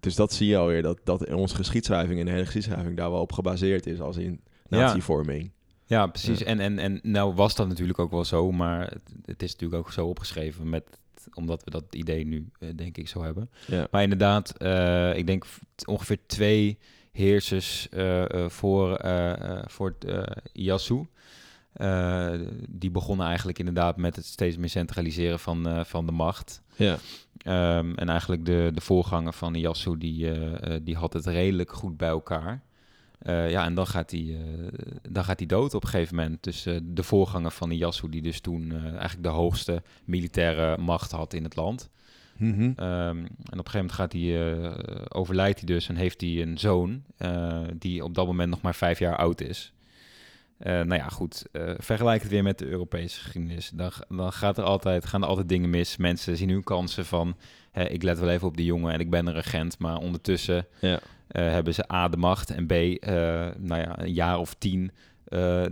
Dus 0.00 0.14
dat 0.14 0.32
zie 0.32 0.48
je 0.48 0.56
alweer, 0.56 0.82
dat, 0.82 1.00
dat 1.04 1.26
in 1.26 1.34
onze 1.34 1.54
geschiedschrijving 1.54 2.18
en 2.18 2.24
de 2.24 2.30
hele 2.30 2.44
geschiedschrijving 2.44 2.96
daar 2.96 3.10
wel 3.10 3.20
op 3.20 3.32
gebaseerd 3.32 3.86
is 3.86 4.00
als 4.00 4.16
in 4.16 4.40
natievorming. 4.68 5.50
ja 5.86 6.06
precies. 6.06 6.38
Ja. 6.38 6.44
En, 6.46 6.60
en, 6.60 6.78
en 6.78 7.00
nou 7.02 7.34
was 7.34 7.54
dat 7.54 7.68
natuurlijk 7.68 7.98
ook 7.98 8.10
wel 8.10 8.24
zo, 8.24 8.52
maar 8.52 8.80
het, 8.80 9.14
het 9.24 9.42
is 9.42 9.52
natuurlijk 9.52 9.80
ook 9.86 9.92
zo 9.92 10.06
opgeschreven 10.06 10.68
met 10.68 10.84
omdat 11.34 11.64
we 11.64 11.70
dat 11.70 11.84
idee 11.90 12.26
nu, 12.26 12.48
denk 12.74 12.96
ik, 12.96 13.08
zo 13.08 13.22
hebben. 13.22 13.50
Maar 13.90 14.02
inderdaad, 14.02 14.48
ik 15.16 15.26
denk 15.26 15.44
ongeveer 15.86 16.18
twee 16.26 16.78
heersers 17.14 17.88
eh, 17.88 18.44
eh, 18.44 18.50
voor, 18.50 18.94
eh 18.96 19.62
voor. 19.66 19.96
Eh, 21.72 22.32
die 22.68 22.90
begonnen 22.90 23.26
eigenlijk 23.26 23.58
inderdaad 23.58 23.96
met 23.96 24.16
het 24.16 24.24
steeds 24.24 24.56
meer 24.56 24.68
centraliseren 24.68 25.38
van, 25.38 25.86
van 25.86 26.06
de 26.06 26.12
macht. 26.12 26.62
Ja. 26.76 26.98
Ehm, 27.36 27.94
en 27.94 28.08
eigenlijk 28.08 28.44
de, 28.44 28.70
de 28.74 28.80
voorganger 28.80 29.32
van 29.32 29.54
Ieyasu, 29.54 29.98
die, 29.98 30.30
die 30.82 30.96
had 30.96 31.12
het 31.12 31.26
redelijk 31.26 31.72
goed 31.72 31.96
bij 31.96 32.08
elkaar. 32.08 32.62
Ja, 33.26 33.64
en 33.64 33.74
dan 33.74 33.86
gaat, 33.86 34.10
hij, 34.10 34.38
dan 35.08 35.24
gaat 35.24 35.38
hij 35.38 35.48
dood 35.48 35.74
op 35.74 35.82
een 35.82 35.88
gegeven 35.88 36.16
moment. 36.16 36.42
Dus 36.42 36.62
de 36.82 37.02
voorganger 37.02 37.50
van 37.50 37.70
Ieyasu, 37.70 38.08
die 38.08 38.22
dus 38.22 38.40
toen 38.40 38.72
eigenlijk 38.72 39.22
de 39.22 39.28
hoogste 39.28 39.82
militaire 40.04 40.78
macht 40.78 41.10
had 41.10 41.32
in 41.32 41.44
het 41.44 41.56
land. 41.56 41.90
Mhm. 42.36 42.72
Ehm, 42.76 43.16
en 43.16 43.58
op 43.58 43.66
een 43.66 43.70
gegeven 43.70 43.72
moment 43.72 43.92
gaat 43.92 44.12
hij, 44.12 44.52
eh, 44.52 45.02
overlijdt 45.08 45.58
hij 45.58 45.66
dus 45.66 45.88
en 45.88 45.96
heeft 45.96 46.20
hij 46.20 46.42
een 46.42 46.58
zoon 46.58 47.02
eh, 47.16 47.60
die 47.78 48.04
op 48.04 48.14
dat 48.14 48.26
moment 48.26 48.50
nog 48.50 48.60
maar 48.60 48.74
vijf 48.74 48.98
jaar 48.98 49.16
oud 49.16 49.40
is. 49.40 49.72
Eh, 50.58 50.72
nou 50.72 50.94
ja, 50.94 51.08
goed. 51.08 51.44
vergelijk 51.78 52.22
het 52.22 52.30
weer 52.30 52.42
met 52.42 52.58
de 52.58 52.66
Europese 52.66 53.20
geschiedenis. 53.20 53.70
Dan, 53.74 53.92
dan 54.08 54.32
gaat 54.32 54.58
er 54.58 54.64
altijd, 54.64 55.06
gaan 55.06 55.22
er 55.22 55.28
altijd 55.28 55.48
dingen 55.48 55.70
mis. 55.70 55.96
Mensen 55.96 56.36
zien 56.36 56.50
hun 56.50 56.64
kansen 56.64 57.06
van... 57.06 57.36
Hè, 57.70 57.88
ik 57.88 58.02
let 58.02 58.18
wel 58.18 58.30
even 58.30 58.48
op 58.48 58.56
die 58.56 58.66
jongen 58.66 58.92
en 58.92 59.00
ik 59.00 59.10
ben 59.10 59.26
een 59.26 59.34
regent. 59.34 59.78
Maar 59.78 59.96
ondertussen 59.96 60.66
Ja. 60.80 60.98
hebben 61.28 61.74
ze 61.74 61.92
A, 61.92 62.08
de 62.08 62.16
macht... 62.16 62.50
en 62.50 62.66
B, 62.66 62.72
nou 63.58 63.80
ja, 63.80 63.98
een 64.00 64.12
jaar 64.12 64.38
of 64.38 64.54
tien 64.54 64.90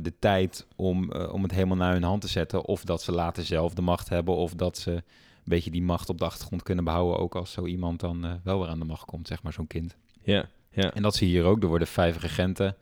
de 0.00 0.12
tijd 0.18 0.66
om, 0.76 1.12
om 1.12 1.42
het 1.42 1.52
helemaal 1.52 1.76
naar 1.76 1.92
hun 1.92 2.02
hand 2.02 2.20
te 2.20 2.28
zetten. 2.28 2.64
Of 2.64 2.84
dat 2.84 3.02
ze 3.02 3.12
later 3.12 3.44
zelf 3.44 3.75
de 3.75 3.82
macht 3.82 4.08
hebben... 4.08 4.34
of 4.34 4.54
dat 4.54 4.78
ze 4.78 5.02
beetje 5.44 5.70
die 5.70 5.82
macht 5.82 6.08
op 6.08 6.18
de 6.18 6.25
achtergrond 6.25 6.62
kunnen 6.62 6.84
behouden... 6.84 7.18
ook 7.18 7.34
als 7.34 7.52
zo 7.52 7.66
iemand 7.66 8.00
dan 8.00 8.25
eh, 8.25 8.32
wel 8.42 8.61
weer 8.61 8.68
aan 8.68 8.78
de 8.78 8.84
macht 8.84 9.04
komt, 9.04 9.26
zeg 9.26 9.42
maar, 9.42 9.52
zo'n 9.52 9.66
kind. 9.66 9.96
Ja. 10.22 10.49
Ja. 10.72 10.94
En 10.94 11.02
dat 11.02 11.14
zie 11.14 11.30
je 11.30 11.32
hier 11.32 11.44
ook. 11.44 11.62
Er 11.62 11.68
worden 11.68 11.88
vijf 11.88 12.20
regenten 12.20 12.76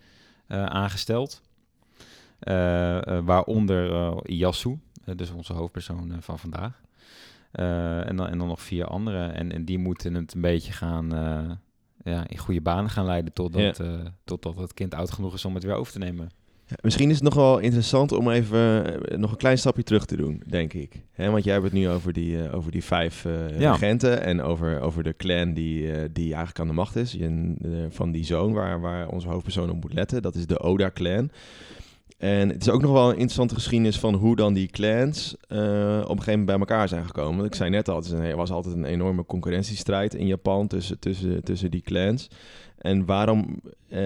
eh, 0.46 0.64
aangesteld. 0.64 1.42
Eh, 2.38 2.54
waaronder 3.24 4.14
Ieyasu, 4.26 4.78
eh, 5.04 5.16
dus 5.16 5.30
onze 5.30 5.52
hoofdpersoon 5.52 6.16
van 6.20 6.38
vandaag. 6.38 6.80
En, 7.50 8.16
dan, 8.16 8.26
en 8.28 8.38
dan 8.38 8.48
nog 8.48 8.62
vier 8.62 8.84
anderen. 8.84 9.34
En, 9.34 9.52
en 9.52 9.64
die 9.64 9.78
moeten 9.78 10.14
het 10.14 10.34
een 10.34 10.40
beetje 10.40 10.72
gaan... 10.72 11.08
ja, 12.04 12.28
in 12.28 12.38
goede 12.38 12.60
banen 12.60 12.90
gaan 12.90 13.04
leiden 13.04 13.32
totdat, 13.32 13.80
totdat 14.24 14.56
het 14.56 14.74
kind 14.74 14.94
oud 14.94 15.10
genoeg 15.10 15.34
is 15.34 15.44
om 15.44 15.54
het 15.54 15.64
weer 15.64 15.74
over 15.74 15.92
te 15.92 15.98
nemen. 15.98 16.30
Misschien 16.82 17.08
is 17.08 17.14
het 17.14 17.24
nog 17.24 17.34
wel 17.34 17.58
interessant 17.58 18.12
om 18.12 18.30
even 18.30 18.84
eh, 19.10 19.18
nog 19.18 19.30
een 19.30 19.36
klein 19.36 19.58
stapje 19.58 19.82
terug 19.82 20.04
te 20.06 20.16
doen, 20.16 20.42
denk 20.46 20.72
ik. 20.72 20.92
Want 21.16 21.44
jij 21.44 21.52
hebt 21.52 21.64
het 21.64 21.74
nu 21.74 21.88
over 21.88 22.12
die, 22.12 22.42
eh, 22.44 22.54
over 22.54 22.70
die 22.72 22.84
vijf 22.84 23.26
Ja. 23.58 23.70
regenten 23.72 24.22
en 24.22 24.42
over, 24.42 24.80
over 24.80 25.02
de 25.02 25.16
clan 25.16 25.52
die, 25.52 25.86
die 26.12 26.24
eigenlijk 26.26 26.58
aan 26.60 26.66
de 26.66 26.72
macht 26.72 26.96
is. 26.96 27.12
Je, 27.12 27.54
van 27.90 28.10
die 28.12 28.24
zoon 28.24 28.52
waar, 28.52 28.80
waar 28.80 29.08
onze 29.08 29.28
hoofdpersoon 29.28 29.70
op 29.70 29.82
moet 29.82 29.94
letten. 29.94 30.22
Dat 30.22 30.34
is 30.34 30.46
de 30.46 30.60
Oda-clan. 30.60 31.30
En 32.20 32.48
het 32.48 32.60
is 32.62 32.68
ook 32.70 32.82
nog 32.82 32.92
wel 32.92 33.04
een 33.08 33.12
interessante 33.12 33.54
geschiedenis 33.54 33.98
van 33.98 34.14
hoe 34.14 34.36
dan 34.36 34.52
die 34.54 34.66
clans 34.66 35.34
eh, 35.48 35.58
op 35.58 36.10
een 36.10 36.22
gegeven 36.22 36.26
moment 36.26 36.46
bij 36.46 36.58
elkaar 36.58 36.88
zijn 36.88 37.04
gekomen. 37.06 37.34
Want 37.36 37.46
ik 37.46 37.54
zei 37.54 37.70
net 37.70 37.88
al, 37.88 37.96
het 37.96 38.10
een- 38.10 38.22
er 38.22 38.36
was 38.36 38.50
altijd 38.50 38.74
een 38.74 38.84
enorme 38.84 39.24
concurrentiestrijd 39.26 40.14
in 40.14 40.26
Japan 40.26 40.66
tussen, 40.66 40.98
tussen, 40.98 41.44
tussen 41.44 41.70
die 41.70 41.80
clans. 41.82 42.28
En 42.78 43.04
waarom 43.04 43.60
eh, 43.88 43.98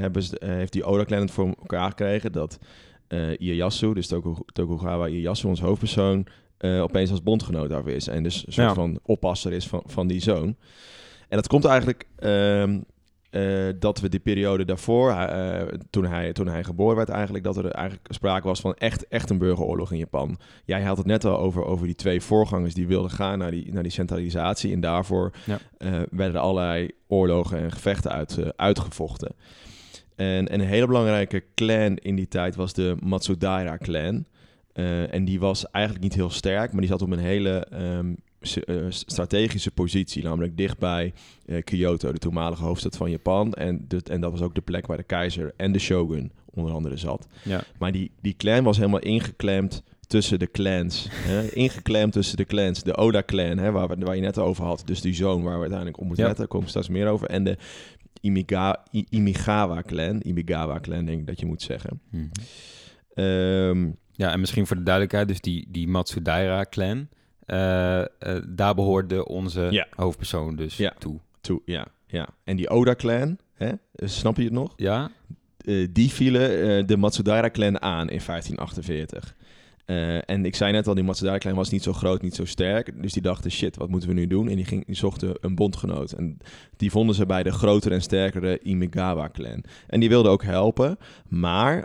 hebben 0.00 0.22
ze, 0.22 0.38
eh, 0.38 0.48
heeft 0.48 0.72
die 0.72 0.84
Oda-clan 0.84 1.20
het 1.20 1.30
voor 1.30 1.46
elkaar 1.46 1.88
gekregen 1.88 2.32
dat 2.32 2.58
Ieyasu, 3.38 3.94
dus 3.94 4.06
Toku- 4.06 4.42
Tokugawa 4.52 5.06
Ieyasu, 5.08 5.46
ons 5.48 5.60
hoofdpersoon, 5.60 6.26
opeens 6.60 7.10
als 7.10 7.22
bondgenoot 7.22 7.68
daar 7.68 7.84
weer 7.84 7.94
is. 7.96 8.06
En 8.08 8.22
dus 8.22 8.46
een 8.46 8.52
soort 8.52 8.66
Ja. 8.68 8.74
van 8.74 8.98
oppasser 9.02 9.52
is 9.52 9.66
van, 9.66 9.82
van 9.86 10.06
die 10.06 10.20
zoon. 10.20 10.56
En 11.28 11.36
dat 11.36 11.46
komt 11.48 11.64
eigenlijk 11.64 12.04
ehm, 12.18 12.80
eh, 13.30 13.66
dat 13.78 14.00
we 14.00 14.08
die 14.08 14.20
periode 14.20 14.64
daarvoor, 14.64 15.10
eh, 15.10 15.62
toen, 15.90 16.04
hij, 16.04 16.32
toen 16.32 16.46
hij 16.48 16.64
geboren 16.64 16.96
werd 16.96 17.08
eigenlijk, 17.08 17.44
dat 17.44 17.56
er 17.56 17.70
eigenlijk 17.70 18.06
sprake 18.12 18.46
was 18.46 18.60
van 18.60 18.74
echt, 18.74 19.08
echt 19.08 19.30
een 19.30 19.38
burgeroorlog 19.38 19.92
in 19.92 19.98
Japan. 19.98 20.38
Jij 20.64 20.82
had 20.82 20.96
het 20.96 21.06
net 21.06 21.24
al 21.24 21.38
over, 21.38 21.64
over 21.64 21.86
die 21.86 21.94
twee 21.94 22.20
voorgangers 22.20 22.74
die 22.74 22.86
wilden 22.86 23.10
gaan 23.10 23.38
naar 23.38 23.50
die, 23.50 23.72
naar 23.72 23.82
die 23.82 23.92
centralisatie. 23.92 24.72
En 24.72 24.80
daarvoor 24.80 25.32
Ja. 25.44 25.58
eh, 25.78 25.92
werden 26.10 26.34
er 26.36 26.40
allerlei 26.42 26.90
oorlogen 27.06 27.58
en 27.58 27.72
gevechten 27.72 28.10
uit, 28.10 28.38
uitgevochten. 28.56 29.34
En, 30.16 30.48
en 30.48 30.60
een 30.60 30.66
hele 30.66 30.86
belangrijke 30.86 31.44
clan 31.54 31.96
in 31.96 32.16
die 32.16 32.28
tijd 32.28 32.56
was 32.56 32.72
de 32.72 32.96
Matsudaira-clan. 33.00 34.24
Eh, 34.72 35.14
en 35.14 35.24
die 35.24 35.40
was 35.40 35.70
eigenlijk 35.70 36.04
niet 36.04 36.14
heel 36.14 36.30
sterk, 36.30 36.70
maar 36.72 36.80
die 36.80 36.90
zat 36.90 37.02
op 37.02 37.10
een 37.10 37.18
hele 37.18 37.66
ehm, 37.70 38.06
eh, 38.08 38.14
strategische 38.88 39.70
positie, 39.70 40.22
namelijk 40.22 40.56
dichtbij 40.56 41.12
eh, 41.46 41.62
Kyoto, 41.64 42.12
de 42.12 42.18
toenmalige 42.18 42.62
hoofdstad 42.64 42.96
van 42.96 43.10
Japan. 43.10 43.52
En, 43.54 43.86
en 44.10 44.20
dat 44.20 44.30
was 44.30 44.42
ook 44.42 44.54
de 44.54 44.60
plek 44.60 44.86
waar 44.86 44.96
de 44.96 45.02
keizer 45.02 45.52
en 45.56 45.72
de 45.72 45.78
shogun 45.78 46.32
onder 46.54 46.72
andere 46.72 46.96
zat. 46.96 47.26
Ja. 47.42 47.62
Maar 47.78 47.92
die, 47.92 48.10
die 48.20 48.34
clan 48.36 48.64
was 48.64 48.76
helemaal 48.76 49.00
ingeklemd 49.00 49.82
tussen 50.06 50.38
de 50.38 50.50
clans. 50.50 51.08
Hè? 51.10 51.48
Ingeklemd 51.64 52.12
tussen 52.12 52.36
de 52.36 52.44
clans. 52.44 52.82
De 52.82 52.96
Oda-clan, 52.96 53.58
hè, 53.58 53.70
waar, 53.70 53.88
we, 53.88 53.96
waar 54.04 54.14
je 54.16 54.20
net 54.22 54.38
over 54.38 54.64
had. 54.64 54.82
Dus 54.86 55.00
die 55.00 55.14
zoon 55.14 55.42
waar 55.42 55.54
we 55.54 55.58
uiteindelijk 55.60 55.98
op 55.98 56.04
moeten 56.06 56.22
Ja. 56.22 56.28
letten. 56.28 56.44
Daar 56.48 56.54
kom 56.54 56.62
ik 56.62 56.68
straks 56.68 56.88
meer 56.88 57.08
over. 57.08 57.28
En 57.28 57.44
de 57.44 57.56
Imiga, 58.20 58.84
I- 58.94 59.06
Imigawa-clan. 59.10 60.20
Imigawa-clan, 60.24 61.04
denk 61.04 61.20
ik 61.20 61.26
dat 61.26 61.40
je 61.40 61.46
moet 61.46 61.62
zeggen. 61.62 62.00
Mhm. 62.10 62.24
Ehm, 63.14 63.90
Ja, 64.12 64.32
en 64.32 64.40
misschien 64.40 64.66
voor 64.66 64.76
de 64.76 64.82
duidelijkheid, 64.82 65.28
dus 65.28 65.40
die, 65.40 65.66
die 65.70 65.88
Matsudaira-clan, 65.88 66.88
eh, 66.88 66.98
eh, 66.98 67.06
daar 68.48 68.74
behoorde 68.74 69.26
onze 69.26 69.68
Ja. 69.70 69.86
hoofdpersoon 69.96 70.56
dus 70.56 70.76
Ja. 70.76 70.92
toe. 70.98 71.18
toe, 71.40 71.60
ja, 71.64 71.86
ja. 72.06 72.28
En 72.44 72.56
die 72.56 72.68
Oda-clan, 72.70 73.38
hè? 73.54 73.68
eh, 73.68 74.08
snap 74.08 74.36
je 74.36 74.42
het 74.44 74.52
nog? 74.52 74.72
Ja? 74.76 75.10
Eh, 75.64 75.86
die 75.92 76.10
vielen 76.10 76.50
eh, 76.78 76.86
de 76.86 76.96
Matsudaira-clan 76.96 77.82
aan 77.82 78.08
in 78.10 78.20
1548. 78.20 79.34
Eh, 79.84 80.30
en 80.30 80.44
ik 80.44 80.54
zei 80.54 80.72
net 80.72 80.86
al, 80.86 80.94
die 80.94 81.04
Matsudaira-clan 81.04 81.54
was 81.54 81.70
niet 81.70 81.82
zo 81.82 81.92
groot, 81.92 82.22
niet 82.22 82.34
zo 82.34 82.44
sterk. 82.44 83.02
Dus 83.02 83.12
die 83.12 83.22
dachten, 83.22 83.50
shit, 83.50 83.76
wat 83.76 83.88
moeten 83.88 84.08
we 84.08 84.14
nu 84.14 84.26
doen? 84.26 84.48
En 84.48 84.56
die, 84.56 84.64
ging, 84.64 84.86
die 84.86 84.94
zochten 84.94 85.34
een 85.40 85.54
bondgenoot. 85.54 86.12
En 86.12 86.38
die 86.76 86.90
vonden 86.90 87.14
ze 87.14 87.26
bij 87.26 87.42
de 87.42 87.52
grotere 87.52 87.94
en 87.94 88.02
sterkere 88.02 88.58
Imigawa-clan. 88.62 89.64
En 89.86 90.00
die 90.00 90.08
wilden 90.08 90.32
ook 90.32 90.42
helpen. 90.44 90.98
Maar 91.28 91.84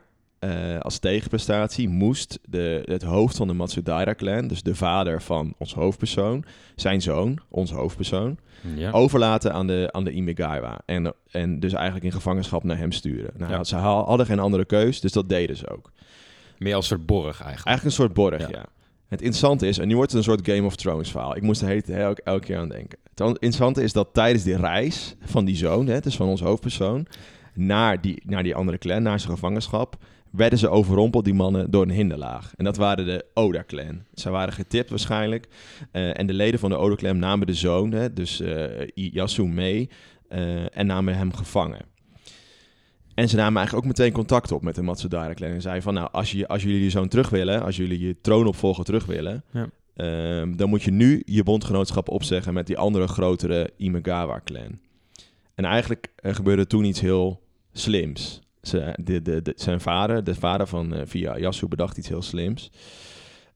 eh, 0.49 0.79
als 0.79 0.99
tegenprestatie 0.99 1.89
moest 1.89 2.39
de, 2.49 2.81
het 2.85 3.03
hoofd 3.03 3.37
van 3.37 3.47
de 3.47 3.53
Matsudaira-clan... 3.53 4.47
dus 4.47 4.63
de 4.63 4.75
vader 4.75 5.21
van 5.21 5.53
ons 5.57 5.73
hoofdpersoon, 5.73 6.45
zijn 6.75 7.01
zoon, 7.01 7.39
ons 7.49 7.71
hoofdpersoon... 7.71 8.37
Ja. 8.75 8.91
overlaten 8.91 9.53
aan 9.53 9.67
de, 9.67 9.89
aan 9.91 10.03
de 10.03 10.11
Imigawa. 10.11 10.79
En, 10.85 11.13
en 11.31 11.59
dus 11.59 11.73
eigenlijk 11.73 12.05
in 12.05 12.11
gevangenschap 12.11 12.63
naar 12.63 12.77
hem 12.77 12.91
sturen. 12.91 13.31
Nou, 13.37 13.51
Ja. 13.51 13.63
Ze 13.63 13.75
ha- 13.75 14.03
hadden 14.03 14.25
geen 14.25 14.39
andere 14.39 14.65
keus, 14.65 15.01
dus 15.01 15.11
dat 15.11 15.29
deden 15.29 15.57
ze 15.57 15.69
ook. 15.69 15.91
Meer 16.57 16.75
als 16.75 16.89
een 16.89 16.95
soort 16.97 17.07
borg 17.07 17.41
eigenlijk. 17.41 17.67
Eigenlijk 17.67 17.83
een 17.83 18.03
soort 18.03 18.13
borg, 18.13 18.39
ja. 18.39 18.47
Ja. 18.57 18.65
Het 19.07 19.21
interessante 19.21 19.67
is, 19.67 19.77
en 19.77 19.87
nu 19.87 19.95
wordt 19.95 20.11
het 20.11 20.19
een 20.19 20.33
soort 20.33 20.47
Game 20.47 20.65
of 20.65 20.75
Thrones 20.75 21.11
verhaal. 21.11 21.35
Ik 21.35 21.41
moest 21.41 21.61
er 21.61 21.67
heet, 21.67 21.89
elke, 21.89 22.21
elke 22.23 22.45
keer 22.45 22.57
aan 22.57 22.69
denken. 22.69 22.97
Het 23.15 23.19
interessante 23.27 23.83
is 23.83 23.93
dat 23.93 24.09
tijdens 24.13 24.43
die 24.43 24.57
reis 24.57 25.15
van 25.25 25.45
die 25.45 25.55
zoon, 25.55 25.87
hè, 25.87 25.99
dus 25.99 26.15
van 26.15 26.27
ons 26.27 26.41
hoofdpersoon, 26.41 27.07
naar 27.53 28.01
die, 28.01 28.21
naar 28.25 28.43
die 28.43 28.55
andere 28.55 28.77
clan, 28.77 29.03
naar 29.03 29.19
zijn 29.19 29.31
gevangenschap, 29.31 29.97
werden 30.35 30.59
ze 30.59 30.69
overrompeld, 30.69 31.25
die 31.25 31.33
mannen, 31.33 31.71
door 31.71 31.81
een 31.81 31.91
hinderlaag. 31.91 32.53
En 32.55 32.63
dat 32.63 32.77
waren 32.77 33.05
de 33.05 33.25
Oda-clan. 33.33 34.03
Ze 34.13 34.29
waren 34.29 34.53
getipt 34.53 34.89
waarschijnlijk. 34.89 35.47
Eh, 35.91 36.19
en 36.19 36.27
de 36.27 36.33
leden 36.33 36.59
van 36.59 36.69
de 36.69 36.77
Oda-clan 36.77 37.19
namen 37.19 37.47
de 37.47 37.53
zoon, 37.53 37.91
hè, 37.91 38.13
dus 38.13 38.39
eh 38.39 38.87
Yasu, 38.93 39.43
mee 39.43 39.89
eh, 40.27 40.77
en 40.77 40.85
namen 40.85 41.17
hem 41.17 41.33
gevangen. 41.33 41.85
En 43.13 43.29
ze 43.29 43.35
namen 43.35 43.57
eigenlijk 43.57 43.85
ook 43.85 43.97
meteen 43.97 44.13
contact 44.13 44.51
op 44.51 44.61
met 44.61 44.75
de 44.75 44.81
Matsudaira-clan. 44.81 45.49
En 45.49 45.61
zeiden 45.61 45.83
van, 45.83 45.93
nou, 45.93 46.09
als, 46.11 46.31
je, 46.31 46.47
als 46.47 46.63
jullie 46.63 46.83
je 46.83 46.89
zoon 46.89 47.07
terug 47.07 47.29
willen, 47.29 47.63
als 47.63 47.77
jullie 47.77 47.99
je 47.99 48.21
troonopvolger 48.21 48.85
terug 48.85 49.05
willen... 49.05 49.43
Ja. 49.51 49.69
ehm, 49.95 50.55
dan 50.55 50.69
moet 50.69 50.83
je 50.83 50.91
nu 50.91 51.21
je 51.25 51.43
bondgenootschap 51.43 52.09
opzeggen 52.09 52.53
met 52.53 52.67
die 52.67 52.77
andere 52.77 53.07
grotere 53.07 53.69
Imagawa-clan. 53.77 54.79
En 55.55 55.65
eigenlijk 55.65 56.07
gebeurde 56.15 56.67
toen 56.67 56.83
iets 56.83 57.01
heel 57.01 57.41
slims. 57.71 58.42
Ze, 58.63 58.93
de, 59.01 59.21
de, 59.21 59.41
de- 59.41 59.53
zijn 59.55 59.81
vader, 59.81 60.23
de 60.23 60.35
vader 60.35 60.67
van 60.67 60.93
eh, 60.93 61.01
Via 61.05 61.37
Yasu, 61.37 61.67
bedacht 61.67 61.97
iets 61.97 62.07
heel 62.07 62.21
slims. 62.21 62.71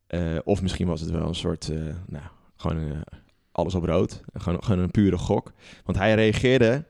Eh, 0.08 0.22
of 0.44 0.62
misschien 0.62 0.88
was 0.88 1.02
het 1.02 1.10
wel 1.10 1.28
een 1.28 1.36
soort, 1.36 1.70
eh, 1.70 1.78
nou, 2.08 2.24
gewoon 2.56 3.04
alles 3.52 3.76
op 3.76 3.84
rood. 3.84 4.22
Gewoon, 4.34 4.64
gewoon 4.64 4.80
een 4.80 4.92
pure 4.92 5.18
gok. 5.18 5.54
Want 5.86 5.98
hij 5.98 6.14
reageerde 6.16 6.86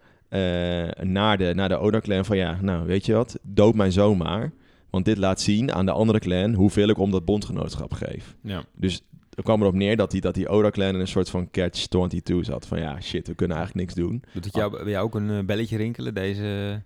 naar 1.02 1.38
de, 1.38 1.52
naar 1.56 1.70
de 1.70 1.78
Oda-clan 1.78 2.26
van 2.26 2.38
ja, 2.38 2.58
nou 2.62 2.86
weet 2.86 3.06
je 3.06 3.14
wat, 3.14 3.40
dood 3.42 3.76
mijn 3.76 3.92
zoon 3.92 4.18
maar. 4.18 4.52
Want 4.90 5.06
dit 5.06 5.18
laat 5.18 5.42
zien 5.42 5.74
aan 5.74 5.86
de 5.86 5.92
andere 5.92 6.20
clan 6.20 6.54
hoeveel 6.54 6.88
ik 6.88 6.98
om 6.98 7.12
dat 7.12 7.26
bondgenootschap 7.26 7.94
geef. 7.94 8.36
Ja. 8.42 8.64
Dus 8.76 9.02
er 9.34 9.44
kwam 9.44 9.62
erop 9.62 9.74
neer 9.74 9.98
dat 9.98 10.12
die, 10.12 10.22
dat 10.22 10.34
die 10.34 10.48
Oda-clan 10.48 10.94
in 10.94 11.00
een 11.00 11.08
soort 11.08 11.30
van 11.30 11.50
catch-22 11.52 12.36
zat. 12.42 12.68
Van 12.68 12.80
ja, 12.80 13.02
shit, 13.02 13.28
we 13.28 13.36
kunnen 13.36 13.58
eigenlijk 13.58 13.88
niks 13.88 14.00
doen. 14.08 14.24
Doet 14.34 14.46
het 14.46 14.56
jou, 14.56 14.84
bij 14.84 14.92
jou 14.92 15.06
ook 15.06 15.16
een 15.16 15.46
belletje 15.46 15.78
rinkelen, 15.78 16.14
deze... 16.14 16.82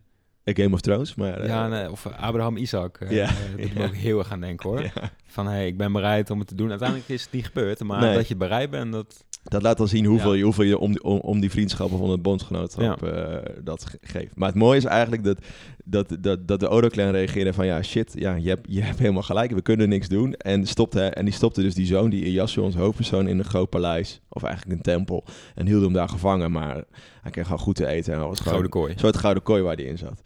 A 0.50 0.52
Game 0.54 0.74
of 0.74 0.82
Thrones, 0.82 1.16
maar... 1.16 1.40
eh, 1.40 1.48
ja, 1.48 1.68
nee, 1.68 1.92
of 1.92 2.06
Abraham 2.08 2.58
Isaac. 2.58 2.98
eh, 3.00 3.12
Ja, 3.12 3.24
eh, 3.58 3.58
dat 3.58 3.72
ja. 3.78 3.84
ook 3.86 3.96
heel 3.96 4.20
erg 4.20 4.32
aan 4.32 4.40
denken 4.42 4.70
hoor. 4.70 4.92
Van 5.28 5.48
hey, 5.48 5.68
ik 5.68 5.78
ben 5.78 5.92
bereid 5.92 6.30
om 6.30 6.40
het 6.40 6.48
te 6.48 6.56
doen. 6.56 6.70
Uiteindelijk 6.70 7.10
is 7.10 7.22
het 7.24 7.32
niet 7.32 7.46
gebeurd, 7.46 7.80
maar 7.84 8.02
Nee. 8.02 8.16
dat 8.16 8.28
je 8.28 8.36
bereid 8.36 8.70
bent, 8.70 8.92
dat... 8.92 9.26
Dat 9.44 9.62
laat 9.62 9.80
al 9.80 9.88
zien 9.88 10.06
hoeveel, 10.06 10.32
Ja. 10.32 10.38
je, 10.38 10.44
hoeveel 10.44 10.64
je 10.66 10.78
om, 10.78 10.92
die- 10.92 11.04
om, 11.04 11.18
om 11.20 11.40
die 11.40 11.50
vriendschappen 11.52 11.98
van 11.98 12.10
het 12.10 12.22
bondgenootschap 12.22 13.04
eh, 13.04 13.38
dat 13.64 13.86
ge- 13.86 13.98
geeft. 14.02 14.36
Maar 14.36 14.48
het 14.48 14.58
mooie 14.58 14.78
is 14.78 14.86
eigenlijk 14.86 15.24
dat, 15.24 15.38
dat, 15.86 16.18
dat, 16.20 16.48
dat 16.48 16.60
de 16.60 16.68
Odo-clan 16.68 17.10
reageerde 17.12 17.54
van... 17.54 17.66
ja, 17.66 17.82
shit, 17.82 18.14
ja, 18.16 18.36
je, 18.36 18.50
hebt, 18.50 18.66
je 18.70 18.82
hebt 18.82 19.00
helemaal 19.00 19.22
gelijk, 19.22 19.52
we 19.52 19.62
kunnen 19.62 19.90
niks 19.90 20.08
doen. 20.08 20.34
En, 20.34 20.66
stopte, 20.68 21.02
en 21.02 21.26
die 21.26 21.34
stopte 21.34 21.62
dus 21.62 21.74
die 21.74 21.86
zoon, 21.86 22.10
die 22.10 22.24
Ieyasu, 22.26 22.62
ons 22.62 22.76
hoofdpersoon... 22.76 23.28
in 23.28 23.38
een 23.40 23.46
groot 23.46 23.70
paleis, 23.70 24.22
of 24.30 24.44
eigenlijk 24.44 24.76
een 24.78 24.84
tempel. 24.84 25.24
En 25.56 25.66
hield 25.68 25.84
hem 25.84 25.94
daar 25.94 26.10
gevangen, 26.10 26.52
maar 26.52 26.84
hij 27.22 27.32
kreeg 27.32 27.46
gewoon 27.46 27.60
goed 27.60 27.76
te 27.76 27.88
eten. 27.88 28.14
En 28.14 28.20
was 28.20 28.30
gewoon 28.38 28.48
Gouden 28.50 28.72
kooi. 28.72 28.94
een 28.94 29.00
soort 29.00 29.18
gouden 29.18 29.44
kooi 29.44 29.62
waar 29.62 29.76
hij 29.76 29.86
in 29.86 29.98
zat. 29.98 30.22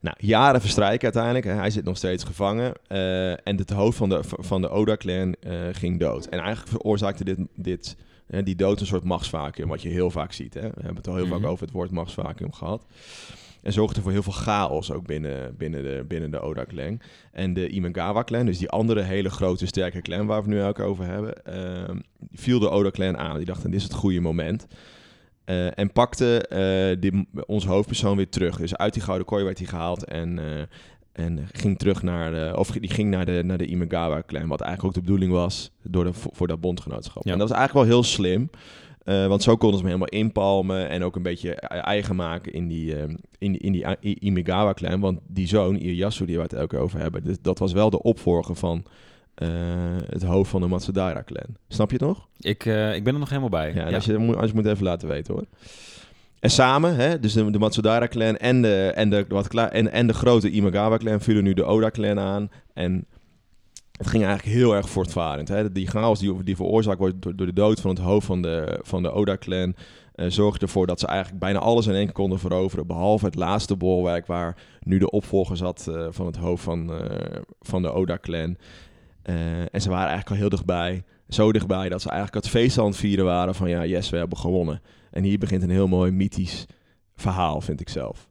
Nou, 0.00 0.16
jaren 0.20 0.60
verstrijken 0.60 1.02
uiteindelijk. 1.14 1.44
Hij 1.60 1.70
zit 1.70 1.84
nog 1.84 1.96
steeds 1.96 2.24
gevangen. 2.24 2.72
eh, 2.86 3.30
en 3.30 3.56
het 3.56 3.70
hoofd 3.70 3.96
van 3.96 4.08
de, 4.08 4.20
van 4.22 4.60
de 4.60 4.68
Oda-clan 4.68 5.34
eh, 5.40 5.52
ging 5.72 6.00
dood. 6.00 6.26
En 6.26 6.38
eigenlijk 6.38 6.68
veroorzaakte 6.70 7.24
dit, 7.24 7.38
dit, 7.54 7.96
eh, 8.28 8.44
die 8.44 8.54
dood 8.56 8.80
een 8.80 8.86
soort 8.86 9.04
machtsvacuum. 9.04 9.68
Wat 9.68 9.82
je 9.82 9.88
heel 9.88 10.10
vaak 10.10 10.32
ziet. 10.32 10.54
Hè? 10.54 10.60
We 10.60 10.66
hebben 10.74 10.96
het 10.96 11.08
al 11.08 11.14
heel 11.14 11.26
Mhm. 11.26 11.34
vaak 11.40 11.50
over 11.50 11.64
het 11.64 11.74
woord 11.74 11.90
machtsvacuum 11.90 12.52
gehad. 12.52 12.86
En 13.62 13.72
zorgde 13.72 14.00
voor 14.00 14.10
heel 14.12 14.22
veel 14.22 14.32
chaos 14.32 14.92
ook 14.92 15.06
binnen, 15.06 15.56
binnen 15.56 15.82
de, 15.82 16.04
binnen 16.08 16.30
de 16.30 16.40
Oda-clan. 16.40 17.00
En 17.32 17.54
de 17.54 17.68
Imagawa-clan, 17.68 18.46
dus 18.46 18.58
die 18.58 18.68
andere 18.70 19.02
hele 19.02 19.30
grote 19.30 19.66
sterke 19.66 20.00
clan 20.02 20.26
waar 20.26 20.42
we 20.44 20.48
het 20.50 20.58
nu 20.58 20.64
ook 20.66 20.78
over 20.80 21.04
hebben, 21.04 21.44
ehm, 21.44 21.98
viel 22.32 22.58
de 22.58 22.68
Oda-clan 22.68 23.16
aan. 23.18 23.36
Die 23.36 23.46
dachten, 23.46 23.70
dit 23.70 23.78
is 23.78 23.84
het 23.86 23.94
goede 23.94 24.20
moment. 24.20 24.66
Eh, 25.44 25.78
en 25.78 25.92
pakte 25.92 26.46
eh, 26.48 27.00
die, 27.00 27.28
onze 27.46 27.68
hoofdpersoon 27.68 28.16
weer 28.16 28.28
terug. 28.28 28.56
Dus 28.56 28.76
uit 28.76 28.92
die 28.92 29.02
gouden 29.02 29.26
kooi 29.26 29.44
werd 29.44 29.58
hij 29.58 29.66
gehaald 29.66 30.04
en, 30.04 30.38
eh, 30.38 30.62
en 31.18 31.48
ging 31.52 31.78
terug 31.78 32.02
naar 32.02 32.30
de, 32.30 32.52
of 32.56 32.70
die 32.70 32.90
ging 32.90 33.10
naar 33.10 33.26
de, 33.26 33.40
naar 33.44 33.58
de 33.58 33.66
Imagawa-clan. 33.66 34.48
Wat 34.48 34.60
eigenlijk 34.60 34.84
ook 34.96 35.02
de 35.02 35.06
bedoeling 35.10 35.32
was 35.32 35.70
door 35.82 36.04
de, 36.04 36.12
voor, 36.12 36.46
dat 36.46 36.60
bondgenootschap. 36.60 37.24
Ja. 37.24 37.32
En 37.32 37.38
dat 37.38 37.48
was 37.48 37.58
eigenlijk 37.58 37.88
wel 37.88 37.96
heel 37.96 38.06
slim. 38.08 38.50
eh, 39.04 39.26
want 39.26 39.42
zo 39.42 39.56
konden 39.56 39.78
ze 39.78 39.86
hem 39.86 39.94
helemaal 39.94 40.20
inpalmen 40.22 40.88
en 40.88 41.02
ook 41.02 41.16
een 41.16 41.22
beetje 41.22 41.50
e- 41.50 41.66
eigen 41.66 42.16
maken 42.16 42.52
in 42.52 42.68
die, 42.68 42.96
eh, 42.96 43.14
in 43.38 43.52
die, 43.52 43.60
in 43.60 43.72
die 43.72 43.84
I- 44.00 44.16
Imagawa-clan. 44.20 45.00
Want 45.00 45.20
die 45.26 45.46
zoon, 45.48 45.74
Ieyasu, 45.76 46.24
die 46.26 46.36
we 46.36 46.42
het 46.42 46.52
elke 46.52 46.66
keer 46.68 46.78
over 46.84 47.00
hebben, 47.00 47.24
dus 47.24 47.36
dat 47.42 47.58
was 47.58 47.72
wel 47.72 47.90
de 47.90 48.02
opvolger 48.02 48.54
van 48.54 48.84
eh, 49.34 49.48
het 50.06 50.22
hoofd 50.22 50.50
van 50.50 50.60
de 50.60 50.66
Matsudaira-clan. 50.66 51.56
Snap 51.68 51.90
je 51.90 51.96
het 51.96 52.06
nog? 52.06 52.28
Ik, 52.38 52.66
eh, 52.66 52.94
ik 52.94 53.04
ben 53.04 53.12
er 53.12 53.18
nog 53.18 53.28
helemaal 53.28 53.48
bij. 53.48 53.72
Ja, 53.74 53.90
Als, 53.94 54.04
je, 54.04 54.36
als 54.36 54.48
je 54.50 54.54
moet 54.56 54.66
even 54.66 54.84
laten 54.84 55.08
weten 55.08 55.34
hoor. 55.34 55.44
En 56.40 56.50
samen, 56.50 56.96
hè, 56.96 57.20
dus 57.20 57.32
de, 57.32 57.50
de 57.50 57.58
Matsudara-clan 57.58 58.36
en 58.36 58.62
de, 58.62 58.92
en, 58.94 59.10
de, 59.10 59.26
en, 59.70 59.92
en 59.92 60.06
de 60.06 60.14
grote 60.14 60.50
Imagawa-clan 60.50 61.20
vielen 61.20 61.44
nu 61.44 61.54
de 61.54 61.64
Oda-clan 61.64 62.18
aan. 62.18 62.50
En 62.74 63.06
het 63.96 64.06
ging 64.06 64.24
eigenlijk 64.24 64.56
heel 64.56 64.74
erg 64.74 64.88
voortvarend. 64.88 65.48
Hè. 65.48 65.72
Die 65.72 65.86
chaos 65.86 66.18
die, 66.18 66.42
die 66.42 66.56
veroorzaakt 66.56 66.98
wordt 66.98 67.22
door, 67.22 67.46
de 67.46 67.52
dood 67.52 67.80
van 67.80 67.90
het 67.90 67.98
hoofd 67.98 68.26
van 68.26 68.42
de, 68.42 68.80
van 68.82 69.02
de 69.02 69.10
Oda-clan... 69.10 69.74
eh, 70.14 70.26
zorgde 70.28 70.66
ervoor 70.66 70.86
dat 70.86 71.00
ze 71.00 71.06
eigenlijk 71.06 71.38
bijna 71.38 71.58
alles 71.58 71.86
in 71.86 71.94
één 71.94 72.04
keer 72.04 72.12
konden 72.12 72.38
veroveren. 72.38 72.86
Behalve 72.86 73.24
het 73.24 73.34
laatste 73.34 73.76
bolwerk 73.76 74.26
waar 74.26 74.56
nu 74.80 74.98
de 74.98 75.10
opvolger 75.10 75.56
zat 75.56 75.86
eh, 75.88 76.06
van 76.10 76.26
het 76.26 76.36
hoofd 76.36 76.64
van, 76.64 76.92
eh, 76.92 77.40
van 77.60 77.82
de 77.82 77.92
Oda-clan. 77.92 78.56
En 79.72 79.80
ze 79.80 79.88
waren 79.88 80.08
eigenlijk 80.08 80.30
al 80.30 80.36
heel 80.36 80.48
dichtbij. 80.48 81.04
Zo 81.28 81.52
dichtbij 81.52 81.88
dat 81.88 82.02
ze 82.02 82.08
eigenlijk 82.10 82.44
het 82.44 82.52
feest 82.52 82.78
aan 82.78 82.86
het 82.86 82.96
vieren 82.96 83.24
waren 83.24 83.54
van 83.54 83.68
ja, 83.68 83.84
yes, 83.86 84.10
we 84.10 84.16
hebben 84.16 84.38
gewonnen. 84.38 84.80
En 85.10 85.22
hier 85.22 85.38
begint 85.38 85.62
een 85.62 85.70
heel 85.70 85.88
mooi 85.88 86.10
mythisch 86.10 86.66
verhaal, 87.16 87.60
vind 87.60 87.80
ik 87.80 87.88
zelf. 87.88 88.28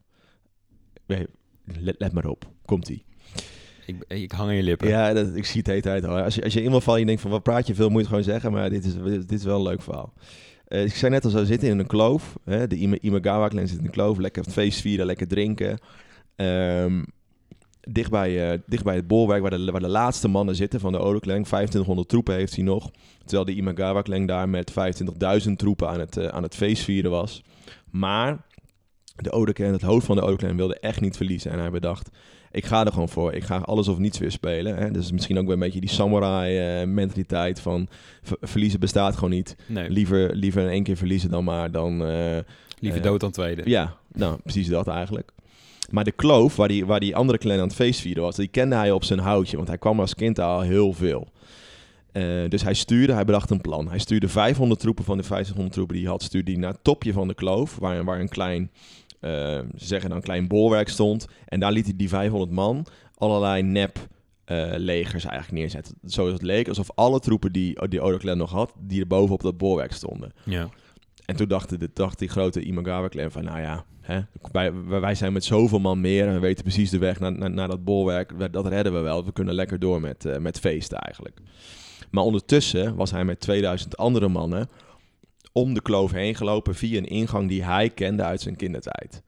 Let, 1.06 1.94
let 1.98 2.12
maar 2.12 2.26
op, 2.26 2.44
komt-ie. 2.64 3.04
Ik, 3.86 4.04
ik 4.08 4.32
hang 4.32 4.48
aan 4.48 4.56
je 4.56 4.62
lippen. 4.62 4.88
Ja, 4.88 5.12
dat, 5.12 5.36
ik 5.36 5.44
zie 5.44 5.56
het 5.56 5.64
de 5.64 5.70
hele 5.70 5.82
tijd 5.82 6.04
al. 6.04 6.18
Als 6.18 6.34
je, 6.34 6.42
als 6.44 6.52
je 6.52 6.62
iemand 6.62 6.82
valt 6.84 6.98
je 6.98 7.04
denkt 7.04 7.20
van 7.20 7.30
wat 7.30 7.42
praat 7.42 7.66
je 7.66 7.74
veel, 7.74 7.88
moet 7.88 7.92
je 7.94 7.98
het 7.98 8.08
gewoon 8.08 8.24
zeggen. 8.24 8.52
Maar 8.52 8.70
dit 8.70 8.84
is, 8.84 8.94
dit 9.26 9.32
is 9.32 9.44
wel 9.44 9.56
een 9.56 9.62
leuk 9.62 9.82
verhaal. 9.82 10.12
Eh, 10.64 10.84
ik 10.84 10.94
zei 10.94 11.12
net 11.12 11.24
al, 11.24 11.30
ze 11.30 11.46
zitten 11.46 11.68
in 11.68 11.78
een 11.78 11.86
kloof. 11.86 12.38
Hè? 12.44 12.66
De 12.66 12.76
Ima- 12.76 12.98
Imagawa-clan 13.00 13.66
zit 13.68 13.78
in 13.78 13.84
een 13.84 13.90
kloof. 13.90 14.18
Lekker 14.18 14.44
feest 14.44 14.80
vieren, 14.80 15.06
lekker 15.06 15.28
drinken. 15.28 15.78
Ehm 16.36 17.02
dicht, 17.88 18.10
bij, 18.10 18.50
eh, 18.52 18.58
dicht 18.66 18.84
bij 18.84 18.94
het 18.94 19.06
bolwerk 19.06 19.40
waar 19.42 19.50
de, 19.50 19.70
waar 19.70 19.80
de 19.80 19.88
laatste 19.88 20.28
mannen 20.28 20.54
zitten 20.56 20.80
van 20.80 20.92
de 20.92 20.98
Odo-clan. 20.98 21.42
2500 21.42 22.08
troepen 22.08 22.34
heeft 22.34 22.54
hij 22.54 22.64
nog. 22.64 22.90
Terwijl 23.24 23.44
de 23.44 23.54
Imagawa-clan 23.54 24.26
daar 24.26 24.48
met 24.48 24.72
25.000 25.46 25.58
troepen 25.58 25.88
aan 25.88 26.00
het, 26.00 26.16
eh, 26.16 26.26
aan 26.28 26.42
het 26.42 26.54
feest 26.54 26.82
vieren 26.82 27.10
was. 27.10 27.42
Maar 27.90 28.46
de 29.16 29.30
Odo-clan, 29.32 29.72
het 29.72 29.82
hoofd 29.82 30.06
van 30.06 30.16
de 30.16 30.22
Odo-clan, 30.22 30.56
wilde 30.56 30.78
echt 30.80 31.00
niet 31.00 31.16
verliezen. 31.16 31.50
En 31.50 31.58
hij 31.58 31.70
bedacht, 31.70 32.08
ik 32.50 32.66
ga 32.66 32.84
er 32.84 32.92
gewoon 32.92 33.08
voor. 33.08 33.32
Ik 33.32 33.44
ga 33.44 33.56
alles 33.56 33.88
of 33.88 33.98
niets 33.98 34.18
weer 34.18 34.30
spelen. 34.30 34.76
Hè? 34.76 34.90
Dus 34.90 35.12
misschien 35.12 35.38
ook 35.38 35.44
wel 35.44 35.52
een 35.54 35.58
beetje 35.60 35.80
die 35.80 35.90
samurai-mentaliteit 35.90 37.60
van 37.60 37.88
ver- 38.22 38.36
verliezen 38.40 38.80
bestaat 38.80 39.14
gewoon 39.14 39.30
niet. 39.30 39.56
Nee, 39.66 39.90
Liever, 39.90 40.34
liever 40.34 40.62
in 40.62 40.68
één 40.68 40.82
keer 40.82 40.96
verliezen 40.96 41.30
dan 41.30 41.44
maar 41.44 41.70
dan... 41.70 42.04
eh, 42.06 42.36
liever 42.78 43.00
eh, 43.00 43.06
dood 43.06 43.20
dan 43.20 43.30
tweede. 43.30 43.62
ja, 43.64 43.96
nou, 44.12 44.38
precies 44.42 44.68
dat 44.68 44.88
eigenlijk. 44.88 45.32
Maar 45.88 46.04
de 46.04 46.12
kloof, 46.12 46.56
waar 46.56 46.68
die, 46.68 46.86
waar 46.86 47.00
die 47.00 47.16
andere 47.16 47.38
clan 47.38 47.56
aan 47.56 47.62
het 47.62 47.74
feestvieren 47.74 48.22
was, 48.22 48.36
die 48.36 48.48
kende 48.48 48.76
hij 48.76 48.90
op 48.90 49.04
zijn 49.04 49.18
houtje. 49.18 49.56
Want 49.56 49.68
hij 49.68 49.78
kwam 49.78 50.00
als 50.00 50.14
kind 50.14 50.38
al 50.38 50.60
heel 50.60 50.92
veel. 50.92 51.28
Eh, 52.12 52.48
dus 52.48 52.62
hij 52.62 52.74
stuurde, 52.74 53.12
hij 53.12 53.24
bedacht 53.24 53.50
een 53.50 53.60
plan. 53.60 53.88
Hij 53.88 53.98
stuurde 53.98 54.28
500 54.28 54.80
troepen 54.80 55.04
van 55.04 55.16
de 55.16 55.22
500 55.22 55.72
troepen 55.72 55.94
die 55.94 56.04
hij 56.04 56.12
had, 56.12 56.22
stuurde 56.22 56.50
hij 56.50 56.60
naar 56.60 56.72
het 56.72 56.84
topje 56.84 57.12
van 57.12 57.28
de 57.28 57.34
kloof, 57.34 57.76
waar, 57.76 58.04
waar 58.04 58.20
een 58.20 58.28
klein, 58.28 58.70
eh, 59.20 59.30
ze 59.76 59.86
zeggen 59.86 60.08
dan 60.08 60.18
een 60.18 60.24
klein 60.24 60.48
bolwerk 60.48 60.88
stond. 60.88 61.26
En 61.44 61.60
daar 61.60 61.72
liet 61.72 61.84
hij 61.84 61.96
die 61.96 62.08
500 62.08 62.50
man 62.50 62.86
allerlei 63.14 63.62
nep 63.62 63.98
eh, 64.44 64.66
legers 64.76 65.24
eigenlijk 65.24 65.58
neerzetten. 65.58 65.94
Zoals 66.02 66.32
het 66.32 66.42
leek, 66.42 66.68
alsof 66.68 66.90
alle 66.94 67.20
troepen 67.20 67.52
die, 67.52 67.88
die 67.88 68.00
Odo 68.00 68.16
clan 68.16 68.38
nog 68.38 68.50
had, 68.50 68.72
die 68.78 69.00
er 69.00 69.06
boven 69.06 69.34
op 69.34 69.42
dat 69.42 69.58
bolwerk 69.58 69.92
stonden. 69.92 70.32
Ja. 70.44 70.68
En 71.28 71.36
toen 71.36 71.48
dacht, 71.48 71.80
de, 71.80 71.90
dacht 71.94 72.18
die 72.18 72.28
grote 72.28 72.60
Imagawa-clan 72.62 73.30
van, 73.30 73.44
nou 73.44 73.60
ja, 73.60 73.84
hè, 74.00 74.20
wij, 75.00 75.14
zijn 75.14 75.32
met 75.32 75.44
zoveel 75.44 75.78
man 75.78 76.00
meer 76.00 76.26
en 76.26 76.32
we 76.34 76.38
weten 76.38 76.62
precies 76.64 76.90
de 76.90 76.98
weg 76.98 77.20
naar, 77.20 77.32
naar, 77.32 77.50
naar 77.50 77.68
dat 77.68 77.84
bolwerk. 77.84 78.30
We- 78.36 78.50
Dat 78.50 78.66
redden 78.66 78.92
we 78.92 78.98
wel. 78.98 79.24
We 79.24 79.32
kunnen 79.32 79.54
lekker 79.54 79.78
door 79.78 80.00
met, 80.00 80.24
eh, 80.24 80.38
met 80.38 80.58
feesten 80.58 80.98
eigenlijk. 80.98 81.38
Maar 82.10 82.24
ondertussen 82.24 82.94
was 82.96 83.10
hij 83.10 83.24
met 83.24 83.40
2000 83.40 83.96
andere 83.96 84.28
mannen 84.28 84.68
om 85.52 85.74
de 85.74 85.82
kloof 85.82 86.10
heen 86.12 86.34
gelopen 86.34 86.74
via 86.74 86.98
een 86.98 87.08
ingang 87.08 87.48
die 87.48 87.64
hij 87.64 87.90
kende 87.90 88.22
uit 88.22 88.40
zijn 88.40 88.56
kindertijd. 88.56 89.22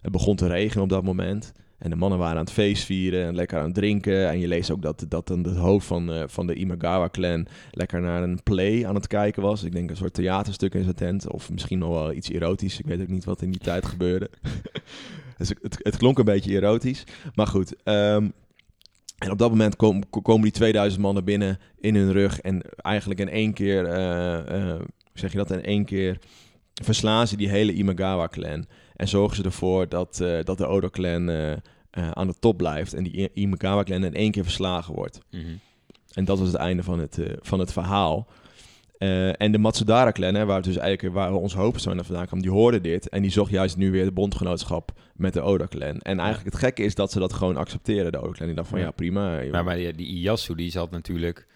Het 0.00 0.12
begon 0.12 0.36
te 0.36 0.46
regenen 0.46 0.82
op 0.82 0.88
dat 0.88 1.04
moment. 1.04 1.52
En 1.80 1.90
de 1.90 1.96
mannen 1.96 2.18
waren 2.18 2.36
aan 2.36 2.44
het 2.44 2.52
feest 2.52 2.84
vieren 2.84 3.26
en 3.26 3.34
lekker 3.34 3.58
aan 3.58 3.64
het 3.64 3.74
drinken. 3.74 4.28
En 4.28 4.38
je 4.38 4.48
leest 4.48 4.70
ook 4.70 4.82
dat, 4.82 5.04
dat 5.08 5.26
dan 5.26 5.42
het 5.44 5.56
hoofd 5.56 5.86
van, 5.86 6.12
eh, 6.12 6.22
van 6.26 6.46
de 6.46 6.54
Imagawa-clan 6.54 7.46
lekker 7.70 8.00
naar 8.00 8.22
een 8.22 8.42
play 8.42 8.86
aan 8.86 8.94
het 8.94 9.06
kijken 9.06 9.42
was. 9.42 9.62
Ik 9.64 9.72
denk 9.72 9.90
een 9.90 9.96
soort 9.96 10.14
theaterstuk 10.14 10.74
in 10.74 10.82
zijn 10.82 10.94
tent. 10.94 11.30
Of 11.30 11.50
misschien 11.50 11.78
nog 11.78 11.90
wel 11.90 12.12
iets 12.12 12.30
erotisch. 12.30 12.78
Ik 12.78 12.86
weet 12.86 13.00
ook 13.00 13.08
niet 13.08 13.24
wat 13.24 13.42
in 13.42 13.50
die 13.50 13.60
tijd 13.60 13.86
gebeurde. 13.86 14.30
dus 15.38 15.48
het, 15.62 15.78
het 15.82 15.96
klonk 15.96 16.18
een 16.18 16.24
beetje 16.24 16.52
erotisch. 16.52 17.04
Maar 17.34 17.46
goed. 17.46 17.74
ehm, 17.84 18.28
en 19.18 19.30
op 19.30 19.38
dat 19.38 19.50
moment 19.50 19.76
kom- 19.76 20.10
ko- 20.10 20.20
komen 20.20 20.42
die 20.42 20.52
2000 20.52 21.02
mannen 21.02 21.24
binnen 21.24 21.58
in 21.80 21.94
hun 21.94 22.12
rug. 22.12 22.40
En 22.40 22.62
eigenlijk 22.76 23.20
in 23.20 23.28
één 23.28 23.52
keer, 23.52 23.84
hoe 23.86 24.86
zeg 25.14 25.32
je 25.32 25.38
dat, 25.38 25.50
in 25.50 25.64
één 25.64 25.84
keer 25.84 26.18
verslaan 26.82 27.26
ze 27.28 27.36
die 27.36 27.48
hele 27.48 27.72
Imagawa-clan. 27.72 28.66
En 29.00 29.08
zorgen 29.08 29.36
ze 29.36 29.42
ervoor 29.42 29.88
dat, 29.88 30.20
eh, 30.20 30.44
dat 30.44 30.58
de 30.58 30.66
Odo-clan 30.66 31.28
eh, 31.28 31.52
eh, 31.52 31.58
aan 32.10 32.26
de 32.26 32.34
top 32.38 32.56
blijft. 32.56 32.94
En 32.94 33.02
die 33.02 33.30
Imagawa-clan 33.34 34.04
in 34.04 34.14
één 34.14 34.30
keer 34.30 34.42
verslagen 34.42 34.94
wordt. 34.94 35.20
Mhm. 35.30 35.42
En 36.14 36.24
dat 36.24 36.38
was 36.38 36.46
het 36.48 36.56
einde 36.56 36.82
van 36.82 36.98
het, 36.98 37.18
van 37.40 37.58
het 37.58 37.72
verhaal. 37.72 38.26
En 39.36 39.52
de 39.52 39.58
Matsudara-clan, 39.58 40.34
hè, 40.34 40.44
waar, 40.44 40.62
dus 40.62 40.76
eigenlijk, 40.76 41.14
waar 41.14 41.32
ons 41.32 41.54
hoofdpersoon 41.54 42.04
vandaan 42.04 42.26
kwam, 42.26 42.40
die 42.42 42.50
hoorde 42.50 42.80
dit. 42.80 43.08
En 43.08 43.22
die 43.22 43.30
zocht 43.30 43.50
juist 43.50 43.76
nu 43.76 43.90
weer 43.90 44.04
de 44.04 44.12
bondgenootschap 44.12 44.92
met 45.14 45.32
de 45.32 45.40
Oda-clan. 45.40 46.00
En 46.00 46.18
eigenlijk 46.18 46.50
het 46.52 46.62
gekke 46.62 46.82
is 46.82 46.94
dat 46.94 47.12
ze 47.12 47.18
dat 47.18 47.32
gewoon 47.32 47.56
accepteren, 47.56 48.12
de 48.12 48.18
Oda-clan. 48.20 48.46
Die 48.46 48.56
dacht 48.56 48.68
van, 48.68 48.78
ja, 48.78 48.84
Ja. 48.84 48.90
prima. 48.90 49.42
joh. 49.42 49.52
Maar, 49.52 49.64
maar 49.64 49.76
die, 49.76 49.92
die 49.92 50.06
Iyasu, 50.06 50.54
die 50.54 50.70
zat 50.70 50.90
natuurlijk... 50.90 51.46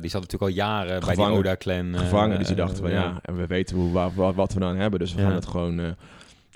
die 0.00 0.10
zat 0.10 0.20
natuurlijk 0.20 0.42
al 0.42 0.48
jaren 0.48 1.00
bij 1.00 1.08
Gevangen. 1.08 1.30
die 1.30 1.38
Oda-clan. 1.40 1.98
gevangen. 1.98 2.38
Dus 2.38 2.46
die 2.46 2.56
dachten 2.56 2.82
van, 2.82 2.90
ja, 2.92 3.18
en 3.22 3.36
we 3.36 3.46
weten 3.46 3.76
hoe, 3.76 3.92
wa- 3.92 4.12
wa- 4.14 4.32
wat 4.34 4.52
we 4.52 4.60
dan 4.60 4.76
hebben. 4.76 4.98
Dus 5.00 5.14
we 5.14 5.20
Ja. 5.20 5.26
gaan 5.26 5.34
het 5.36 5.46
gewoon, 5.46 5.96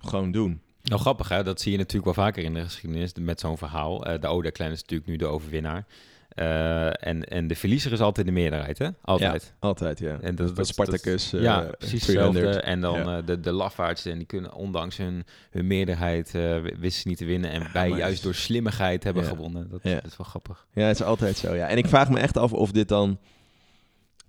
gewoon 0.08 0.32
doen. 0.32 0.60
Nou, 0.82 1.00
grappig 1.00 1.28
hè, 1.28 1.42
dat 1.44 1.60
zie 1.60 1.72
je 1.72 1.78
natuurlijk 1.78 2.04
wel 2.16 2.24
vaker 2.26 2.42
in 2.44 2.54
de 2.54 2.60
geschiedenis 2.60 3.12
met 3.20 3.40
zo'n 3.40 3.58
verhaal. 3.58 4.06
Eh, 4.06 4.20
de 4.20 4.26
Oda-clan 4.26 4.70
is 4.70 4.80
natuurlijk 4.80 5.08
nu 5.10 5.16
de 5.16 5.26
overwinnaar. 5.26 5.86
Eh, 6.28 6.86
en, 7.06 7.24
en 7.28 7.46
de 7.46 7.54
verliezer 7.56 7.92
is 7.92 8.00
altijd 8.00 8.26
de 8.26 8.32
meerderheid, 8.32 8.78
hè? 8.78 8.88
Altijd. 9.02 9.54
Altijd, 9.58 9.98
ja. 9.98 10.18
En 10.20 10.34
dat, 10.34 10.56
dat, 10.56 10.66
Spartacus, 10.66 11.30
dat- 11.30 11.40
eh, 11.40 11.46
ja, 11.46 11.60
precies 11.78 12.04
300. 12.04 12.44
hetzelfde. 12.44 12.70
En 12.70 12.80
dan 12.80 12.94
Ja. 13.04 13.16
eh, 13.18 13.26
de, 13.26 13.40
de 13.40 13.52
lafaards, 13.52 14.04
en 14.04 14.18
die 14.18 14.26
kunnen 14.26 14.54
ondanks 14.54 14.96
hun, 14.96 15.24
hun 15.50 15.66
meerderheid 15.66 16.34
eh, 16.34 16.56
wisten 16.62 17.02
ze 17.02 17.08
niet 17.08 17.18
te 17.18 17.24
winnen. 17.24 17.50
En 17.50 17.60
Ja, 17.60 17.70
wij 17.72 17.88
maar 17.88 17.98
juist 17.98 18.22
door 18.22 18.34
slimmigheid 18.34 19.04
hebben 19.04 19.22
Ja. 19.22 19.28
gewonnen. 19.28 19.68
Dat, 19.70 19.80
Ja. 19.82 19.94
dat 19.94 20.04
is 20.06 20.16
wel 20.16 20.26
grappig. 20.26 20.66
Ja, 20.72 20.86
het 20.86 21.00
is 21.00 21.06
altijd 21.06 21.36
zo, 21.36 21.54
ja. 21.54 21.68
En 21.68 21.76
ik 21.78 21.86
vraag 21.86 22.10
me 22.10 22.18
echt 22.20 22.36
af 22.36 22.52
of 22.52 22.72
dit 22.72 22.88
dan 22.88 23.18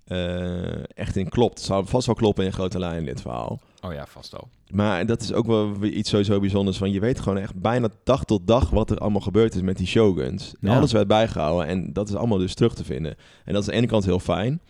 eh, 0.07 0.97
echt 0.97 1.15
in 1.15 1.29
klopt. 1.29 1.57
Het 1.57 1.67
zou 1.67 1.87
vast 1.87 2.05
wel 2.05 2.15
kloppen 2.15 2.45
in 2.45 2.53
grote 2.53 2.79
lijnen, 2.79 3.05
dit 3.05 3.21
verhaal. 3.21 3.59
Oh 3.81 3.93
ja, 3.93 4.05
vast 4.05 4.35
al. 4.35 4.47
Maar 4.71 5.05
dat 5.05 5.21
is 5.21 5.33
ook 5.33 5.45
wel 5.45 5.83
iets 5.83 6.09
sowieso 6.09 6.39
bijzonders. 6.39 6.77
Van 6.77 6.91
je 6.91 6.99
weet 6.99 7.19
gewoon 7.19 7.37
echt 7.37 7.61
bijna 7.61 7.89
dag 8.03 8.23
tot 8.23 8.47
dag 8.47 8.69
wat 8.69 8.91
er 8.91 8.97
allemaal 8.97 9.21
gebeurd 9.21 9.55
is 9.55 9.61
met 9.61 9.77
die 9.77 9.87
shoguns. 9.87 10.53
Ja. 10.59 10.75
Alles 10.75 10.91
werd 10.91 11.07
bijgehouden 11.07 11.67
en 11.67 11.93
dat 11.93 12.09
is 12.09 12.15
allemaal 12.15 12.37
dus 12.37 12.53
terug 12.53 12.75
te 12.75 12.83
vinden. 12.83 13.15
En 13.45 13.53
dat 13.53 13.61
is 13.61 13.67
aan 13.67 13.73
de 13.73 13.79
ene 13.79 13.87
kant 13.87 14.05
heel 14.05 14.19
fijn. 14.19 14.61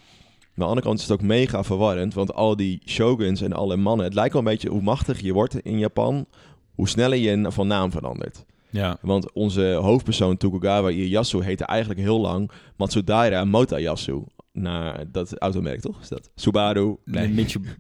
Maar 0.58 0.66
aan 0.66 0.74
de 0.74 0.82
andere 0.82 0.86
kant 0.86 1.00
is 1.00 1.08
het 1.08 1.20
ook 1.20 1.28
mega 1.28 1.64
verwarrend. 1.64 2.14
Want 2.14 2.34
al 2.34 2.56
die 2.56 2.82
shoguns 2.86 3.42
en 3.42 3.54
alle 3.54 3.76
mannen... 3.76 4.06
Het 4.06 4.14
lijkt 4.14 4.34
wel 4.34 4.42
een 4.42 4.48
beetje 4.48 4.70
hoe 4.70 4.82
machtig 4.82 5.20
je 5.20 5.34
wordt 5.34 5.60
in 5.60 5.80
Japan... 5.80 6.26
hoe 6.76 6.88
sneller 6.88 7.18
je 7.18 7.52
van 7.52 7.68
naam 7.68 7.92
verandert. 7.92 8.46
Ja, 8.70 8.98
Want 9.02 9.32
onze 9.32 9.80
hoofdpersoon 9.82 10.38
Tokugawa 10.38 10.90
Ieyasu 10.90 11.44
heette 11.44 11.66
eigenlijk 11.66 12.00
heel 12.00 12.20
lang 12.20 12.52
Matsudaira 12.76 13.46
Motoyasu. 13.46 14.24
Naar 14.60 15.12
dat 15.12 15.38
automerk, 15.38 15.80
toch? 15.80 16.02
Is 16.02 16.08
dat? 16.08 16.30
Subaru? 16.36 16.96
nee. 17.06 17.28
Mitsu- 17.30 17.60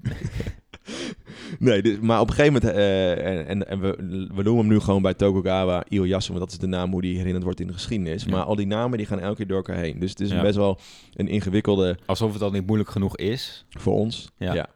Nee, 1.60 1.82
dus, 1.82 2.00
maar 2.00 2.20
op 2.20 2.28
een 2.30 2.34
gegeven 2.36 2.54
moment... 2.62 2.72
eh, 2.78 3.12
en 3.28 3.48
en, 3.48 3.68
en 3.68 3.80
we, 3.82 3.96
we 4.36 4.44
noemen 4.44 4.58
hem 4.58 4.68
nu 4.74 4.80
gewoon 4.80 5.02
bij 5.02 5.14
Tokugawa 5.14 5.84
Ieyasu... 5.90 6.28
want 6.28 6.40
dat 6.44 6.52
is 6.52 6.58
de 6.58 6.68
naam 6.68 6.92
hoe 6.92 7.02
die 7.02 7.18
herinnerd 7.18 7.44
wordt 7.44 7.60
in 7.60 7.68
de 7.68 7.74
geschiedenis. 7.74 8.24
Ja. 8.24 8.30
Maar 8.32 8.44
al 8.44 8.56
die 8.56 8.66
namen 8.68 8.98
die 8.98 9.08
gaan 9.08 9.20
elke 9.20 9.36
keer 9.36 9.48
door 9.48 9.58
elkaar 9.58 9.76
heen. 9.78 10.00
Dus 10.00 10.10
het 10.10 10.20
is 10.20 10.30
Ja. 10.30 10.42
best 10.42 10.56
wel 10.56 10.80
een 11.14 11.28
ingewikkelde 11.28 11.98
Alsof 12.06 12.34
het 12.34 12.42
al 12.42 12.52
niet 12.52 12.66
moeilijk 12.68 12.90
genoeg 12.90 13.18
is. 13.18 13.66
voor 13.70 13.94
ons. 13.94 14.32
Ja. 14.38 14.54
ja. 14.54 14.68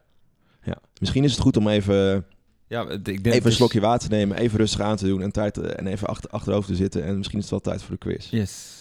Ja. 0.63 0.77
Misschien 0.99 1.23
is 1.23 1.31
het 1.31 1.39
goed 1.39 1.57
om 1.57 1.67
even, 1.67 2.25
Ja, 2.67 2.89
ik 2.89 3.03
denk 3.05 3.17
even 3.25 3.35
een 3.35 3.41
dus- 3.43 3.55
slokje 3.55 3.79
water 3.79 4.09
te 4.09 4.15
nemen... 4.15 4.37
even 4.37 4.57
rustig 4.57 4.79
aan 4.79 4.95
te 4.97 5.05
doen 5.07 5.21
en, 5.21 5.31
tijd, 5.31 5.57
eh, 5.57 5.79
en 5.79 5.87
even 5.87 6.07
achter, 6.07 6.29
achterover 6.29 6.69
te 6.69 6.75
zitten. 6.75 7.03
En 7.03 7.17
misschien 7.17 7.37
is 7.39 7.43
het 7.49 7.63
wel 7.63 7.73
tijd 7.73 7.83
voor 7.83 7.97
de 7.99 8.09
quiz. 8.09 8.29
Yes. 8.29 8.79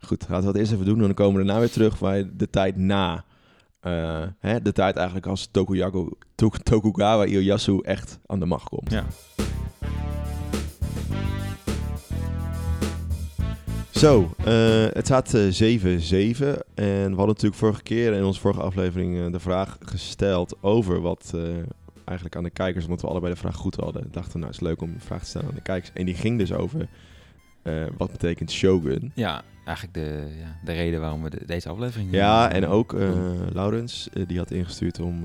Goed, 0.00 0.20
laten 0.28 0.46
we 0.46 0.52
dat 0.52 0.56
eerst 0.60 0.72
even 0.72 0.84
doen. 0.84 0.98
En 0.98 1.02
dan 1.04 1.14
komen 1.14 1.40
we 1.40 1.44
daarna 1.46 1.60
weer 1.60 1.70
terug 1.70 1.98
bij 1.98 2.30
de 2.36 2.50
tijd 2.50 2.76
na. 2.76 3.24
eh, 3.80 4.22
hè, 4.38 4.62
de 4.62 4.72
tijd 4.72 4.96
eigenlijk 4.96 5.26
als 5.26 5.48
Tokuyaku, 5.50 6.08
Tokugawa 6.62 7.24
Ieyasu 7.26 7.78
echt 7.82 8.18
aan 8.26 8.38
de 8.40 8.46
macht 8.46 8.68
komt. 8.68 8.90
Ja. 8.90 9.04
Zo, 13.90 14.34
eh, 14.44 14.84
het 14.92 15.04
staat 15.06 15.34
eh, 15.34 15.50
7-7. 15.50 16.62
En 16.74 16.84
we 16.84 17.16
hadden 17.16 17.26
natuurlijk 17.26 17.54
vorige 17.54 17.82
keer 17.82 18.12
in 18.12 18.24
onze 18.24 18.40
vorige 18.40 18.60
aflevering 18.60 19.18
eh, 19.26 19.32
de 19.32 19.40
vraag 19.40 19.76
gesteld 19.80 20.56
over 20.60 21.00
wat 21.00 21.32
eh, 21.34 21.42
eigenlijk 22.04 22.36
aan 22.36 22.42
de 22.44 22.50
kijkers, 22.50 22.84
omdat 22.84 23.00
we 23.00 23.06
allebei 23.08 23.32
de 23.32 23.38
vraag 23.38 23.56
goed 23.56 23.76
hadden, 23.76 24.08
dachten 24.10 24.32
we 24.32 24.38
nou 24.38 24.50
het 24.52 24.60
is 24.60 24.66
leuk 24.68 24.82
om 24.82 24.88
een 24.88 25.00
vraag 25.00 25.20
te 25.22 25.28
stellen 25.28 25.48
aan 25.48 25.54
de 25.54 25.60
kijkers. 25.62 25.90
En 25.94 26.04
die 26.04 26.14
ging 26.14 26.38
dus 26.38 26.52
over 26.52 26.88
eh, 27.62 27.74
wat 27.96 28.10
betekent 28.10 28.50
shogun. 28.50 29.12
Ja, 29.14 29.42
eigenlijk 29.70 29.94
de, 29.94 30.36
ja, 30.38 30.58
de 30.64 30.72
reden 30.72 31.00
waarom 31.00 31.22
we 31.22 31.30
de- 31.30 31.44
deze 31.46 31.68
aflevering... 31.68 32.12
Ja, 32.12 32.50
eh, 32.50 32.56
en 32.56 32.66
ook 32.66 32.92
eh. 32.94 33.10
Laurens, 33.52 34.08
eh, 34.12 34.22
die 34.26 34.38
had 34.38 34.50
ingestuurd 34.50 35.00
om 35.00 35.24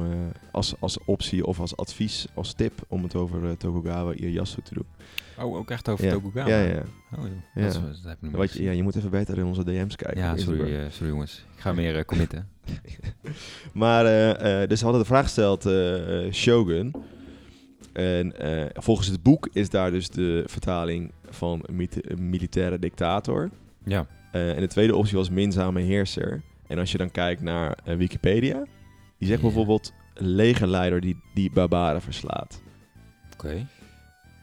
als, 0.51 0.75
als 0.79 0.97
optie 1.05 1.45
of 1.45 1.59
als 1.59 1.77
advies, 1.77 2.27
als 2.33 2.53
tip, 2.53 2.73
om 2.87 3.03
het 3.03 3.15
over 3.15 3.57
Tokugawa 3.57 4.13
Ieyasu 4.13 4.61
te 4.61 4.73
doen. 4.73 4.85
Oh, 5.39 5.55
ook 5.55 5.71
echt 5.71 5.89
over 5.89 6.05
ja. 6.05 6.11
Tokugawa? 6.11 6.49
Ja, 6.49 6.59
ja. 6.59 6.83
Oh. 7.17 7.23
Ja. 7.55 7.61
Dat, 7.61 7.73
is, 7.73 8.01
dat 8.01 8.03
heb 8.03 8.17
ik 8.23 8.35
Wat 8.35 8.53
je, 8.53 8.63
ja, 8.63 8.71
je 8.71 8.83
moet 8.83 8.95
even 8.95 9.09
beter 9.09 9.37
in 9.37 9.45
onze 9.45 9.63
DM's 9.63 9.95
kijken. 9.95 10.21
Ja, 10.21 10.37
sorry, 10.37 10.89
sorry 10.89 11.09
jongens. 11.11 11.45
Ik 11.55 11.61
ga 11.61 11.73
meer 11.73 12.05
committen. 12.05 12.47
Maar, 13.73 14.03
dus 14.67 14.79
we 14.79 14.85
hadden 14.85 15.01
de 15.01 15.07
vraag 15.07 15.23
gesteld, 15.23 15.69
Shogun. 16.33 16.93
En 17.93 18.33
volgens 18.73 19.07
het 19.07 19.23
boek 19.23 19.49
is 19.53 19.69
daar 19.69 19.91
dus 19.91 20.09
de 20.09 20.43
vertaling 20.45 21.11
van 21.29 21.65
militaire 22.17 22.79
dictator. 22.79 23.49
Ja. 23.83 24.07
Eh, 24.35 24.55
en 24.55 24.59
de 24.59 24.67
tweede 24.67 24.95
optie 24.95 25.17
was 25.17 25.29
minzame 25.29 25.81
heerser. 25.81 26.41
En 26.67 26.79
als 26.79 26.91
je 26.91 26.97
dan 26.97 27.11
kijkt 27.11 27.41
naar 27.41 27.77
eh, 27.83 27.95
Wikipedia, 27.95 28.65
die 29.17 29.27
zegt 29.27 29.41
bijvoorbeeld 29.41 29.93
legerleider 30.13 31.01
die, 31.01 31.21
die 31.33 31.51
barbaren 31.51 32.01
verslaat. 32.01 32.61
Oké. 33.33 33.67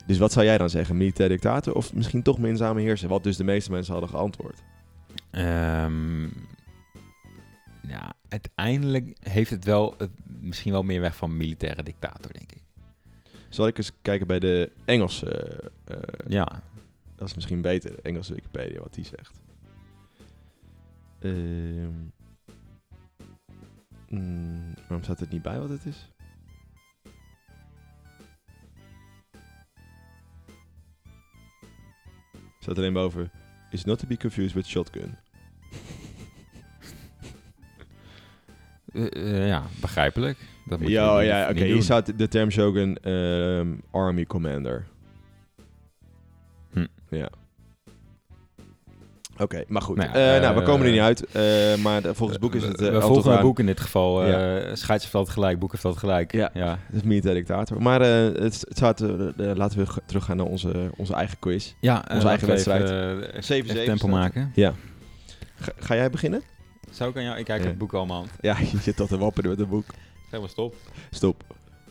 Dus 0.06 0.18
wat 0.18 0.32
zou 0.32 0.44
jij 0.46 0.58
dan 0.58 0.70
zeggen? 0.70 0.96
Militair 0.96 1.28
dictator 1.28 1.74
of 1.74 1.94
misschien 1.94 2.22
toch 2.22 2.38
minzame 2.38 2.80
heerser? 2.80 3.08
Wat 3.08 3.22
dus 3.22 3.36
de 3.36 3.44
meeste 3.44 3.70
mensen 3.70 3.92
hadden 3.92 4.10
geantwoord. 4.10 4.62
Ehm, 5.30 6.22
ja, 7.88 8.12
uiteindelijk 8.28 9.16
heeft 9.20 9.50
het 9.50 9.64
wel 9.64 9.96
misschien 10.24 10.72
wel 10.72 10.82
meer 10.82 11.00
weg 11.00 11.16
van 11.16 11.36
militaire 11.36 11.82
dictator, 11.82 12.32
denk 12.32 12.52
ik. 12.52 12.62
Zal 13.48 13.66
ik 13.66 13.78
eens 13.78 13.92
kijken 14.02 14.26
bij 14.26 14.38
de 14.38 14.72
Engelse... 14.84 15.30
eh, 15.84 15.96
Ja. 16.28 16.62
Dat 17.16 17.28
is 17.28 17.34
misschien 17.34 17.60
beter, 17.60 17.90
de 17.90 18.02
Engelse 18.02 18.34
Wikipedia, 18.34 18.80
wat 18.80 18.94
die 18.94 19.04
zegt. 19.04 19.40
Ehm 21.22 22.10
mm, 24.08 24.74
waarom 24.88 25.02
staat 25.02 25.20
het 25.20 25.30
niet 25.30 25.42
bij 25.42 25.58
wat 25.58 25.68
het 25.68 25.84
is? 25.84 26.12
Staat 32.60 32.78
alleen 32.78 32.92
boven. 32.92 33.30
Is 33.70 33.84
not 33.84 33.98
to 33.98 34.06
be 34.06 34.16
confused 34.16 34.54
with 34.54 34.66
shotgun. 34.66 35.16
Eh, 38.92 39.06
eh, 39.12 39.48
ja, 39.48 39.62
begrijpelijk. 39.80 40.38
Dat 40.66 40.80
moet 40.80 40.88
Ja, 40.88 41.20
ja, 41.20 41.50
oké. 41.50 41.64
Hier 41.64 41.82
staat 41.82 42.18
de 42.18 42.28
term 42.28 42.50
Shogun 42.50 42.96
ehm, 42.96 43.74
Army 43.90 44.24
Commander. 44.24 44.86
Hm. 46.72 46.86
Ja. 47.08 47.30
Oké, 49.38 49.64
maar 49.68 49.82
goed. 49.82 49.96
Nou 49.96 50.08
ja, 50.08 50.34
Eh, 50.34 50.40
nou, 50.42 50.54
we 50.54 50.60
eh, 50.60 50.66
komen 50.66 50.86
er 50.86 50.92
niet 50.92 51.00
uit. 51.00 51.24
eh, 51.26 51.42
maar 51.82 52.02
de- 52.02 52.14
volgens 52.14 52.30
het 52.32 52.40
boek 52.40 52.54
is 52.54 52.62
het... 52.62 52.80
Eh, 52.80 52.90
we 52.92 53.00
volgen 53.00 53.32
het 53.32 53.40
boek 53.40 53.58
in 53.58 53.66
dit 53.66 53.80
geval. 53.80 54.26
Ja. 54.26 54.74
Scheids 54.76 55.02
heeft 55.02 55.14
altijd 55.14 55.34
gelijk, 55.34 55.58
boek 55.58 55.72
heeft 55.72 55.84
altijd 55.84 56.04
gelijk. 56.04 56.32
Ja. 56.32 56.50
ja. 56.54 56.78
Het 56.86 56.96
is 56.96 57.02
militair 57.02 57.34
dictator. 57.34 57.82
Maar 57.82 58.00
het, 58.00 58.36
het 58.38 58.64
staat, 58.68 59.00
laten 59.36 59.78
we 59.78 59.86
teruggaan 60.06 60.36
naar 60.36 60.46
onze, 60.46 60.90
onze 60.96 61.14
eigen 61.14 61.38
quiz. 61.38 61.72
Ja, 61.80 62.04
Onze 62.10 62.28
eigen 62.28 62.48
wedstrijd. 62.48 62.88
7 63.44 63.66
7-7 63.76 63.84
tempo 63.84 64.08
maken. 64.08 64.52
Ga, 65.54 65.72
ga 65.76 65.94
jij 65.94 66.10
beginnen? 66.10 66.42
Zou 66.90 67.10
ik 67.10 67.16
aan 67.16 67.22
jou? 67.22 67.38
Ik 67.38 67.44
kijk 67.44 67.62
Ja. 67.62 67.68
het 67.68 67.78
boek 67.78 67.92
allemaal. 67.92 68.26
Ja, 68.40 68.56
je 68.72 68.78
zit 68.78 69.00
al 69.00 69.06
te 69.06 69.18
wapperen 69.18 69.50
met 69.50 69.58
het 69.58 69.68
boek. 69.68 69.84
Zeg 70.30 70.40
maar 70.40 70.48
stop. 70.48 70.74
Stop. 71.10 71.42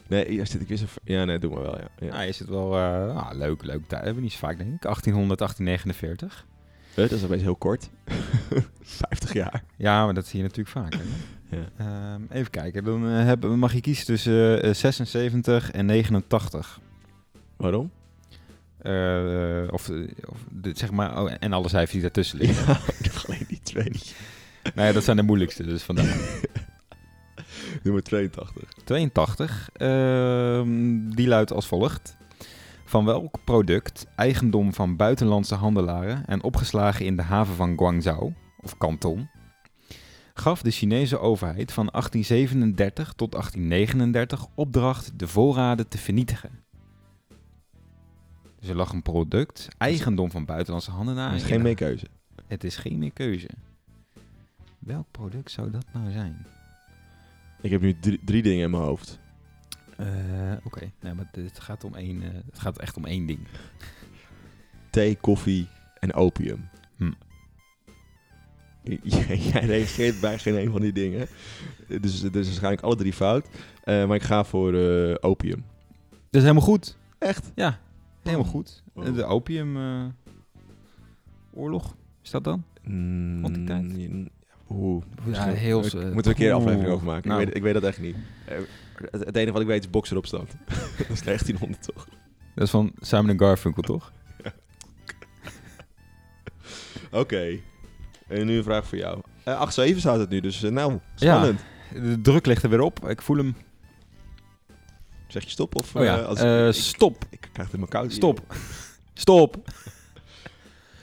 Nee, 0.07 0.25
hier 0.27 0.47
zit 0.47 0.61
ik 0.61 0.67
weer 0.67 0.77
zo... 0.77 0.85
Ja, 1.03 1.25
nee, 1.25 1.39
doe 1.39 1.51
maar 1.53 1.61
wel, 1.61 1.77
ja. 1.77 1.87
ja. 2.07 2.13
Ja, 2.15 2.21
je 2.21 2.31
zit 2.31 2.47
wel 2.47 2.77
ah, 2.77 3.29
leuk, 3.33 3.63
leuk. 3.63 3.79
Dat 3.87 3.97
hebben 3.97 4.15
we 4.15 4.21
niet 4.21 4.31
zo 4.31 4.37
vaak, 4.37 4.57
denk 4.57 4.73
ik. 4.73 4.81
1800, 4.81 5.39
1849. 5.39 6.45
Dat 6.93 7.11
is 7.11 7.23
opeens 7.23 7.41
heel 7.41 7.55
kort. 7.55 7.89
50 8.81 9.33
jaar. 9.33 9.63
Ja, 9.77 10.05
maar 10.05 10.13
dat 10.13 10.25
zie 10.25 10.37
je 10.37 10.43
natuurlijk 10.43 10.77
vaker. 10.77 11.01
Ja. 11.49 11.69
Ehm, 11.77 12.21
even 12.29 12.51
kijken. 12.51 12.83
Dan 12.83 13.07
eh, 13.07 13.23
hebben, 13.23 13.59
mag 13.59 13.73
je 13.73 13.81
kiezen 13.81 14.05
tussen 14.05 14.63
eh, 14.63 14.73
76 14.73 15.71
en 15.71 15.85
89. 15.85 16.79
Waarom? 17.57 17.91
Eh, 18.77 19.63
of, 19.71 19.89
of 20.25 20.45
zeg 20.73 20.91
maar, 20.91 21.21
oh, 21.21 21.31
en 21.39 21.53
alle 21.53 21.69
cijfers 21.69 21.91
die 21.91 22.01
daartussen 22.01 22.37
liggen. 22.37 22.77
Ja, 23.01 23.11
alleen 23.27 23.45
die 23.47 23.59
twee. 23.63 23.91
nou 24.75 24.87
ja, 24.87 24.93
dat 24.93 25.03
zijn 25.03 25.17
de 25.17 25.23
moeilijkste, 25.23 25.63
dus 25.63 25.83
vandaar. 25.83 26.17
Nummer 27.83 28.03
82. 28.03 28.69
82. 28.83 29.69
ehm, 29.73 31.09
die 31.09 31.27
luidt 31.27 31.53
als 31.53 31.67
volgt. 31.67 32.17
Van 32.91 33.05
welk 33.05 33.43
product, 33.43 34.07
eigendom 34.15 34.73
van 34.73 34.95
buitenlandse 34.95 35.55
handelaren 35.55 36.25
en 36.25 36.43
opgeslagen 36.43 37.05
in 37.05 37.15
de 37.15 37.21
haven 37.21 37.55
van 37.55 37.77
Guangzhou, 37.77 38.33
of 38.61 38.77
Canton, 38.77 39.29
gaf 40.33 40.61
de 40.61 40.71
Chinese 40.71 41.19
overheid 41.19 41.71
van 41.71 41.87
1837 41.91 43.13
tot 43.13 43.31
1839 43.31 44.47
opdracht 44.55 45.19
de 45.19 45.27
voorraden 45.27 45.87
te 45.87 45.97
vernietigen? 45.97 46.49
Dus 48.59 48.69
er 48.69 48.75
lag 48.75 48.93
een 48.93 49.01
product, 49.01 49.67
eigendom 49.77 50.31
van 50.31 50.45
buitenlandse 50.45 50.91
handelaren. 50.91 51.31
Dat 51.31 51.41
is 51.41 51.47
geen 51.47 51.61
meer 51.61 51.75
keuze. 51.75 52.07
Het 52.47 52.63
is 52.63 52.75
geen 52.75 52.99
meer 52.99 53.13
keuze. 53.13 53.49
Welk 54.79 55.07
product 55.11 55.51
zou 55.51 55.71
dat 55.71 55.85
nou 55.93 56.11
zijn? 56.11 56.45
Ik 57.61 57.71
heb 57.71 57.81
nu 57.81 57.99
drie, 57.99 58.19
drie 58.25 58.41
dingen 58.41 58.63
in 58.63 58.71
mijn 58.71 58.83
hoofd. 58.83 59.19
Eh, 60.01 60.57
Oké, 60.63 60.91
nee, 60.99 61.13
maar 61.13 61.29
het 61.31 61.59
gaat, 61.59 61.83
om 61.83 61.95
één, 61.95 62.23
eh, 62.23 62.29
het 62.45 62.59
gaat 62.59 62.79
echt 62.79 62.97
om 62.97 63.05
één 63.05 63.25
ding. 63.25 63.39
Thee, 64.89 65.15
koffie 65.15 65.67
en 65.99 66.13
opium. 66.13 66.69
Hm. 66.97 67.11
Jij, 69.03 69.65
reageert 69.65 70.19
bij 70.19 70.39
geen 70.39 70.55
een 70.57 70.71
van 70.71 70.81
die 70.81 70.91
dingen. 70.91 71.27
Dus, 71.87 72.21
dus 72.21 72.45
waarschijnlijk 72.45 72.81
alle 72.83 72.95
drie 72.95 73.13
fout. 73.13 73.47
Eh, 73.83 74.07
maar 74.07 74.15
ik 74.15 74.23
ga 74.23 74.43
voor 74.43 74.73
opium. 75.19 75.63
Dat 76.09 76.17
is 76.29 76.41
helemaal 76.41 76.61
goed. 76.61 76.97
Echt? 77.17 77.51
Ja, 77.55 77.79
helemaal 78.23 78.45
Oh. 78.45 78.51
goed. 78.51 78.83
Oh. 78.93 79.15
De 79.15 79.23
opium 79.25 79.77
oorlog, 81.53 81.95
is 82.23 82.29
dat 82.29 82.43
dan? 82.43 82.63
Rond 83.41 83.55
die 83.55 83.63
tijd? 83.63 84.09
Mm, 84.09 84.29
Oeh. 84.73 85.03
Ja, 85.31 85.45
heel... 85.47 85.83
eh, 85.85 85.91
Moeten 85.91 86.13
we 86.13 86.27
een 86.29 86.33
keer 86.35 86.49
een 86.49 86.55
aflevering 86.55 86.89
over 86.93 87.05
maken. 87.05 87.29
Nou, 87.29 87.41
Ik, 87.41 87.47
weet, 87.47 87.55
ik 87.55 87.61
weet 87.63 87.73
dat 87.73 87.83
echt 87.83 87.99
niet. 87.99 88.15
Eh, 88.45 88.57
het, 89.11 89.25
het 89.25 89.35
enige 89.35 89.51
wat 89.51 89.61
ik 89.61 89.67
weet 89.67 89.83
is 89.83 89.89
bokseropstand. 89.89 90.51
dat 90.97 91.09
is 91.09 91.21
1900 91.21 91.83
toch? 91.83 92.07
Dat 92.55 92.63
is 92.63 92.69
van 92.69 92.91
Simon 92.99 93.39
Garfunkel, 93.39 93.81
toch? 93.83 94.11
Oké. 97.11 97.59
En 98.27 98.45
nu 98.45 98.57
een 98.57 98.63
vraag 98.63 98.87
voor 98.87 98.97
jou. 98.97 99.21
Eh 99.43 99.69
8-7 99.93 99.97
staat 99.97 100.19
het 100.19 100.29
nu, 100.29 100.39
dus 100.39 100.63
eh, 100.63 100.71
nou, 100.71 100.99
spannend. 101.15 101.59
De 101.93 102.21
druk 102.21 102.45
ligt 102.45 102.63
er 102.63 102.69
weer 102.69 102.81
op. 102.81 103.09
Ik 103.09 103.21
voel 103.21 103.37
hem. 103.37 103.55
Zeg 105.27 105.43
je 105.43 105.49
stop 105.49 105.75
of... 105.75 105.95
Oh 105.95 106.03
ja, 106.03 106.19
eh, 106.19 106.25
als 106.25 106.41
ik, 106.77 106.83
stop. 106.83 107.25
ik, 107.29 107.33
ik 107.43 107.49
krijg 107.53 107.67
het 107.71 107.73
in 107.73 107.79
mijn 107.79 107.91
koud. 107.91 108.11
Stop. 108.13 108.41
Stop. 109.13 109.57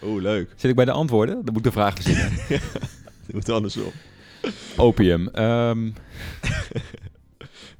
Oeh, 0.03 0.23
leuk. 0.23 0.53
Zit 0.57 0.71
ik 0.71 0.77
bij 0.77 0.85
de 0.85 0.91
antwoorden? 0.93 1.35
Dan 1.35 1.45
moet 1.45 1.57
ik 1.57 1.63
de 1.63 1.73
vraag 1.73 1.95
verzinnen. 2.03 2.33
Je 3.29 3.35
moet 3.37 3.49
andersom. 3.49 3.93
Opium. 4.77 5.29
ehm, 5.29 5.91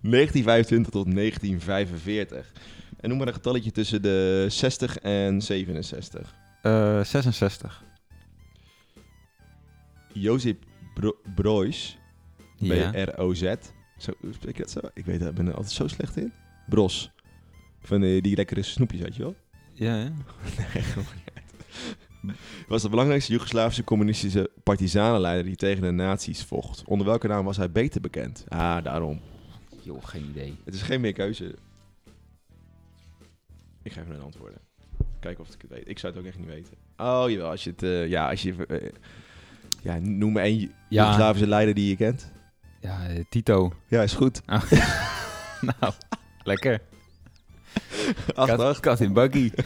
1925 0.00 0.92
tot 0.92 1.14
1945. 1.14 2.52
En 3.00 3.08
noem 3.08 3.18
maar 3.18 3.26
een 3.28 3.34
getalletje 3.34 3.70
tussen 3.70 4.02
de 4.02 4.46
60 4.48 4.98
en 4.98 5.42
67. 5.42 6.34
eh, 6.62 7.04
66. 7.04 7.84
Jozef 10.12 10.56
Bro 10.94 11.16
Brois, 11.34 11.98
Ja. 12.56 12.90
B-R-O-Z. 12.90 13.42
Zo, 13.98 14.12
hoe 14.20 14.32
spreek 14.32 14.56
je 14.56 14.62
dat 14.62 14.70
zo? 14.70 14.80
Ik 14.94 15.04
weet 15.04 15.18
dat, 15.20 15.28
ik 15.28 15.34
ben 15.34 15.46
er 15.46 15.54
altijd 15.54 15.72
zo 15.72 15.88
slecht 15.88 16.16
in. 16.16 16.32
Bros. 16.68 17.11
Van 17.82 18.00
die, 18.00 18.22
die 18.22 18.37
lekkere 18.37 18.62
snoepjes, 18.62 19.00
weet 19.00 19.16
je 19.16 19.22
wel? 19.22 19.37
Ja, 19.72 19.96
ja. 19.96 20.12
Nee. 20.74 20.82
Was 22.68 22.82
de 22.82 22.88
belangrijkste 22.88 23.32
Joegoslavische 23.32 23.84
communistische 23.84 24.50
partisanenleider 24.62 25.44
die 25.44 25.56
tegen 25.56 25.82
de 25.82 25.90
nazi's 25.90 26.44
vocht. 26.44 26.82
Onder 26.86 27.06
welke 27.06 27.26
naam 27.28 27.44
was 27.44 27.56
hij 27.56 27.70
beter 27.70 28.00
bekend? 28.00 28.44
Ah, 28.48 28.84
daarom. 28.84 29.20
Joh, 29.82 30.04
geen 30.04 30.24
idee. 30.30 30.56
Het 30.64 30.74
is 30.74 30.82
geen 30.82 31.00
meer 31.00 31.12
keuze. 31.12 31.54
Ik 33.82 33.92
geef 33.92 34.08
een 34.08 34.20
antwoorden. 34.22 34.58
Kijken 35.20 35.44
of 35.44 35.54
ik 35.54 35.60
het 35.60 35.70
weet. 35.70 35.88
Ik 35.88 35.98
zou 35.98 36.12
het 36.12 36.22
ook 36.22 36.28
echt 36.28 36.38
niet 36.38 36.46
weten. 36.48 36.72
Oh, 36.96 37.24
jawel. 37.28 37.50
Als 37.50 37.64
je 37.64 37.70
het... 37.70 37.82
eh, 37.82 38.08
ja, 38.08 38.30
als 38.30 38.42
je... 38.42 38.66
eh, 38.66 38.88
ja, 39.82 39.98
noem 39.98 40.32
me 40.32 40.40
één 40.40 40.58
Ja. 40.58 40.70
Joegoslavische 40.88 41.48
leider 41.48 41.74
die 41.74 41.88
je 41.88 41.96
kent. 41.96 42.30
Ja, 42.80 43.08
eh, 43.08 43.24
Tito. 43.30 43.72
Ja, 43.86 44.02
is 44.02 44.12
goed. 44.14 44.40
nou, 45.80 45.92
lekker. 46.42 46.80
Kat, 48.34 48.80
kat 48.80 49.00
in 49.00 49.12
buggy. 49.12 49.50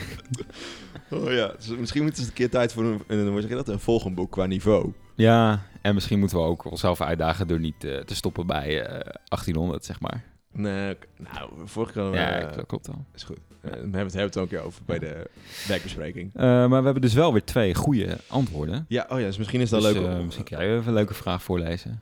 Oh 1.10 1.32
ja. 1.32 1.52
Dus 1.56 1.66
misschien 1.68 2.02
moeten 2.02 2.22
ze 2.22 2.28
een 2.28 2.34
keer 2.34 2.50
tijd 2.50 2.72
voor 2.72 2.84
een, 2.84 3.02
een, 3.06 3.28
hoe 3.28 3.40
zeg 3.40 3.50
je 3.50 3.56
dat, 3.56 3.68
een 3.68 3.80
volgend 3.80 4.14
boek 4.14 4.30
qua 4.30 4.46
niveau. 4.46 4.92
Ja, 5.14 5.62
en 5.82 5.94
misschien 5.94 6.18
moeten 6.18 6.36
we 6.36 6.42
ook 6.44 6.64
onszelf 6.64 7.00
uitdagen 7.00 7.48
door 7.48 7.60
niet 7.60 7.84
eh, 7.84 7.98
te 7.98 8.14
stoppen 8.14 8.46
bij 8.46 8.82
eh, 8.82 9.00
1800, 9.28 9.84
zeg 9.84 10.00
maar. 10.00 10.24
Nee, 10.52 10.96
nou, 11.32 11.50
vorige 11.64 11.92
keer... 11.92 12.14
ja, 12.14 12.30
eh, 12.30 12.56
dat 12.56 12.66
klopt 12.66 12.88
al. 12.88 13.04
is 13.14 13.22
goed. 13.22 13.38
Eh, 13.60 13.70
we 13.70 13.76
hebben 13.78 13.92
het, 14.02 14.12
hebben 14.12 14.22
het 14.24 14.36
ook 14.36 14.42
een 14.42 14.48
keer 14.48 14.60
over 14.66 14.82
bij 14.84 14.98
de 14.98 15.26
werkbespreking. 15.68 16.30
Eh, 16.34 16.42
maar 16.42 16.68
we 16.78 16.84
hebben 16.84 17.00
dus 17.02 17.14
wel 17.14 17.32
weer 17.32 17.44
twee 17.44 17.74
goede 17.74 18.16
antwoorden. 18.28 18.84
Ja, 18.88 19.06
oh 19.08 19.18
ja, 19.20 19.26
dus 19.26 19.38
misschien 19.38 19.60
is 19.60 19.70
dat 19.70 19.82
Dus, 19.82 19.92
leuk. 19.92 20.06
eh, 20.06 20.18
om- 20.18 20.24
misschien 20.24 20.44
kan 20.44 20.58
jij 20.58 20.74
even 20.74 20.86
een 20.88 20.94
leuke 20.94 21.14
vraag 21.14 21.42
voorlezen. 21.42 22.00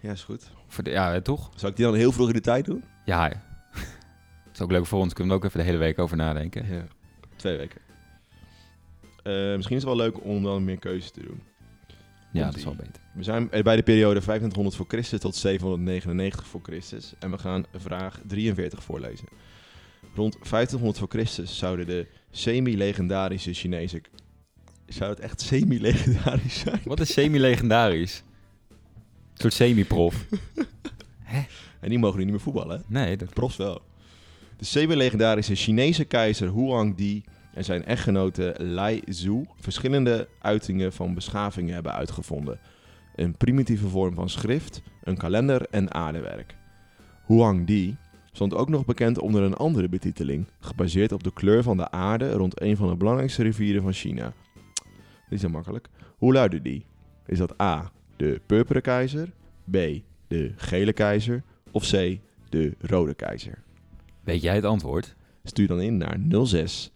Ja, 0.00 0.12
is 0.12 0.22
goed. 0.24 0.50
Voor 0.68 0.84
de, 0.84 0.90
ja, 0.90 1.14
eh, 1.14 1.20
toch? 1.20 1.50
Zal 1.54 1.68
ik 1.68 1.76
die 1.76 1.84
dan 1.84 1.94
heel 1.94 2.12
vroeg 2.12 2.26
in 2.28 2.34
de 2.34 2.40
tijd 2.40 2.64
doen? 2.64 2.84
Ja. 3.04 3.44
Is 4.56 4.62
ook 4.62 4.70
leuk 4.70 4.86
voor 4.86 5.00
ons. 5.00 5.12
Kunnen 5.12 5.32
we 5.32 5.38
ook 5.38 5.46
even 5.46 5.58
de 5.60 5.66
hele 5.66 5.78
week 5.78 5.98
over 5.98 6.16
nadenken. 6.16 6.66
Ja. 6.74 6.86
Twee 7.36 7.56
weken. 7.56 7.80
Eh, 9.22 9.32
misschien 9.32 9.76
is 9.76 9.82
het 9.82 9.94
wel 9.94 9.96
leuk 9.96 10.24
om 10.24 10.42
dan 10.42 10.64
meer 10.64 10.78
keuze 10.78 11.10
te 11.10 11.22
doen. 11.22 11.40
Ja, 12.32 12.44
dat 12.44 12.56
is 12.56 12.64
wel 12.64 12.74
beter. 12.74 13.02
We 13.14 13.22
zijn 13.22 13.48
bij 13.48 13.76
de 13.76 13.82
periode 13.82 14.20
2500 14.20 14.76
voor 14.76 14.86
Christus 14.88 15.20
tot 15.20 15.36
799 15.36 16.46
voor 16.46 16.60
Christus. 16.62 17.14
En 17.18 17.30
we 17.30 17.38
gaan 17.38 17.64
vraag 17.76 18.20
43 18.26 18.82
voorlezen. 18.82 19.28
Rond 20.14 20.32
1500 20.32 20.98
voor 20.98 21.08
Christus 21.08 21.58
zouden 21.58 21.86
de 21.86 22.06
semi-legendarische 22.30 23.52
Chinese... 23.52 24.02
Zou 24.86 25.10
het 25.10 25.20
echt 25.20 25.40
semi-legendarisch 25.40 26.58
zijn? 26.58 26.80
Wat 26.84 27.00
is 27.00 27.12
semi-legendarisch? 27.12 28.22
Een 28.68 28.76
soort 29.34 29.54
semi-prof. 29.54 30.24
En 31.80 31.88
die 31.88 31.98
mogen 31.98 32.18
nu 32.18 32.24
niet 32.24 32.32
meer 32.32 32.42
voetballen, 32.42 32.78
hè? 32.78 32.84
Nee, 32.86 33.16
dat 33.16 33.34
Profs 33.34 33.56
wel. 33.56 33.82
De 34.56 34.64
semi-legendarische 34.64 35.54
Chinese 35.54 36.04
keizer 36.04 36.52
Huang 36.52 36.94
Di 36.94 37.24
en 37.54 37.64
zijn 37.64 37.84
echtgenote 37.84 38.54
Lai 38.58 39.02
Zhu 39.08 39.44
verschillende 39.60 40.28
uitingen 40.40 40.92
van 40.92 41.14
beschavingen 41.14 41.74
hebben 41.74 41.92
uitgevonden. 41.92 42.58
Een 43.14 43.36
primitieve 43.36 43.88
vorm 43.88 44.14
van 44.14 44.28
schrift, 44.28 44.82
een 45.02 45.16
kalender 45.16 45.66
en 45.70 45.94
aardewerk. 45.94 46.56
Huang 47.26 47.66
Di 47.66 47.96
stond 48.32 48.54
ook 48.54 48.68
nog 48.68 48.84
bekend 48.84 49.18
onder 49.18 49.42
een 49.42 49.54
andere 49.54 49.88
betiteling, 49.88 50.46
gebaseerd 50.60 51.12
op 51.12 51.22
de 51.22 51.32
kleur 51.32 51.62
van 51.62 51.76
de 51.76 51.90
aarde 51.90 52.30
rond 52.30 52.60
een 52.60 52.76
van 52.76 52.88
de 52.88 52.96
belangrijkste 52.96 53.42
rivieren 53.42 53.82
van 53.82 53.92
China. 53.92 54.32
Die 55.28 55.36
is 55.36 55.40
heel 55.40 55.50
makkelijk. 55.50 55.88
Hoe 56.16 56.32
luidde 56.32 56.62
die? 56.62 56.86
Is 57.26 57.38
dat 57.38 57.60
A, 57.60 57.92
de 58.16 58.40
purperen 58.46 58.82
keizer, 58.82 59.32
B, 59.70 59.76
de 60.28 60.52
gele 60.56 60.92
keizer 60.92 61.42
of 61.70 61.90
C, 61.90 62.18
de 62.48 62.74
rode 62.80 63.14
keizer? 63.14 63.64
Weet 64.26 64.42
jij 64.42 64.54
het 64.54 64.64
antwoord? 64.64 65.14
Stuur 65.44 65.66
dan 65.66 65.80
in 65.80 65.96
naar 65.96 66.18
06 66.44 66.90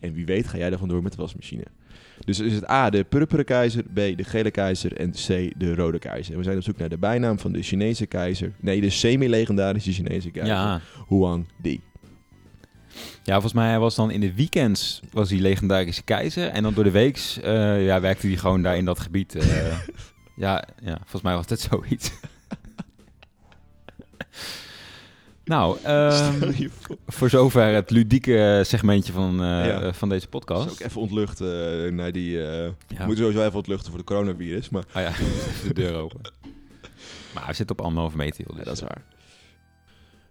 En 0.00 0.12
wie 0.12 0.26
weet 0.26 0.46
ga 0.46 0.58
jij 0.58 0.72
er 0.72 0.78
vandoor 0.78 1.02
met 1.02 1.12
de 1.12 1.18
wasmachine. 1.18 1.64
Dus 2.24 2.40
is 2.40 2.52
het 2.54 2.70
A, 2.70 2.90
de 2.90 3.04
purperen 3.04 3.44
keizer, 3.44 3.82
B, 3.82 3.94
de 3.94 4.24
gele 4.24 4.50
keizer 4.50 4.96
en 4.96 5.10
C, 5.10 5.26
de 5.56 5.74
rode 5.74 5.98
keizer. 5.98 6.32
En 6.32 6.38
we 6.38 6.44
zijn 6.44 6.56
op 6.56 6.62
zoek 6.62 6.76
naar 6.76 6.88
de 6.88 6.98
bijnaam 6.98 7.38
van 7.38 7.52
de 7.52 7.62
Chinese 7.62 8.06
keizer. 8.06 8.52
Nee, 8.60 8.80
de 8.80 8.90
semi-legendarische 8.90 9.92
Chinese 9.92 10.30
keizer. 10.30 10.54
Ja. 10.54 10.80
Huang 11.08 11.46
Di. 11.62 11.80
ja, 13.22 13.32
volgens 13.32 13.52
mij 13.52 13.78
was 13.78 13.94
dan 13.94 14.10
in 14.10 14.20
de 14.20 14.34
weekends 14.34 15.00
was 15.12 15.30
hij 15.30 15.38
legendarische 15.38 16.02
keizer. 16.02 16.48
En 16.48 16.62
dan 16.62 16.74
door 16.74 16.84
de 16.84 16.90
weeks 16.90 17.40
eh, 17.40 17.84
ja, 17.86 18.00
werkte 18.00 18.26
hij 18.26 18.36
gewoon 18.36 18.62
daar 18.62 18.76
in 18.76 18.84
dat 18.84 19.00
gebied. 19.00 19.34
eh. 19.34 19.78
ja, 20.36 20.68
ja, 20.82 20.96
volgens 21.00 21.22
mij 21.22 21.34
was 21.34 21.46
dat 21.46 21.60
zoiets. 21.60 22.12
Nou, 25.44 25.78
ehm, 25.82 26.68
voor. 27.06 27.28
zover 27.30 27.74
het 27.74 27.90
ludieke 27.90 28.62
segmentje 28.64 29.12
van, 29.12 29.30
eh, 29.42 29.66
Ja. 29.66 29.92
van 29.92 30.08
deze 30.08 30.20
Dat 30.20 30.30
podcast. 30.30 30.70
ook 30.70 30.80
even 30.80 31.00
ontluchten 31.00 31.84
eh, 31.86 31.92
naar 31.92 32.12
die... 32.12 32.42
eh 32.46 32.70
Ja. 32.88 33.06
Moet 33.06 33.18
sowieso 33.18 33.40
even 33.44 33.54
ontluchten 33.56 33.88
voor 33.90 33.98
de 33.98 34.04
coronavirus, 34.04 34.68
maar 34.68 34.84
Oh 34.96 35.02
ja, 35.02 35.10
de 35.68 35.74
deur 35.74 35.94
open. 35.94 36.20
Maar 37.34 37.44
hij 37.44 37.54
zit 37.54 37.70
op 37.70 37.80
anderhalve 37.80 38.16
meter, 38.16 38.44
joh, 38.46 38.56
ja, 38.56 38.56
dus, 38.56 38.64
dat 38.64 38.74
is 38.74 38.80
waar. 38.80 39.02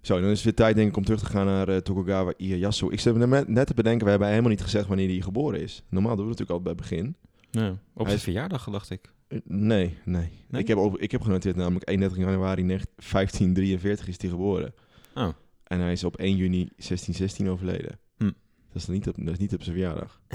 Zo, 0.01 0.19
dan 0.21 0.29
is 0.29 0.35
het 0.35 0.43
weer 0.43 0.53
tijd 0.53 0.75
denk 0.75 0.89
ik 0.89 0.97
om 0.97 1.03
terug 1.05 1.19
te 1.19 1.25
gaan 1.25 1.45
naar 1.45 1.81
Tokugawa 1.81 2.33
Ieyasu. 2.37 2.91
Ik 2.91 2.99
zit 2.99 3.15
me 3.15 3.27
net- 3.27 3.47
net 3.47 3.67
te 3.67 3.73
bedenken, 3.73 4.03
we 4.03 4.09
hebben 4.09 4.27
helemaal 4.29 4.49
niet 4.49 4.61
gezegd 4.61 4.87
wanneer 4.87 5.09
hij 5.09 5.21
geboren 5.21 5.61
is. 5.61 5.83
Normaal 5.89 6.15
doen 6.15 6.25
we 6.25 6.31
het 6.31 6.39
natuurlijk 6.39 6.67
al 6.67 6.73
bij 6.73 6.83
het 6.83 6.89
begin. 6.89 7.15
ja. 7.51 7.69
Op 7.69 7.77
Hij 7.95 8.05
zijn 8.05 8.15
is- 8.17 8.23
verjaardag, 8.23 8.69
dacht 8.69 8.89
ik. 8.89 9.11
Nee, 9.45 9.97
nee. 10.05 10.29
Nee? 10.49 10.61
Ik, 10.61 10.67
heb 10.67 10.77
op, 10.77 10.97
ik 10.97 11.11
heb 11.11 11.21
genoteerd 11.21 11.55
namelijk 11.55 11.89
31 11.89 12.17
januari 12.25 12.61
19- 12.61 12.67
1543 13.11 14.07
is 14.07 14.15
hij 14.21 14.29
geboren. 14.29 14.73
Oh. 15.13 15.29
En 15.63 15.79
hij 15.79 15.91
is 15.91 16.03
op 16.03 16.17
1 16.17 16.35
juni 16.35 16.57
1616 16.57 17.49
overleden. 17.49 17.99
Hm. 18.17 18.31
Dat, 18.71 18.81
is 18.81 18.87
niet 18.87 19.07
op, 19.07 19.15
dat 19.17 19.33
is 19.33 19.39
niet 19.39 19.53
op 19.53 19.63
zijn 19.63 19.75
verjaardag. 19.75 20.21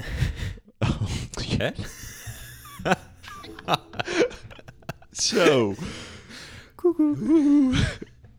Oh, 0.79 1.01
Hè? 1.57 1.71
Zo. 5.11 5.75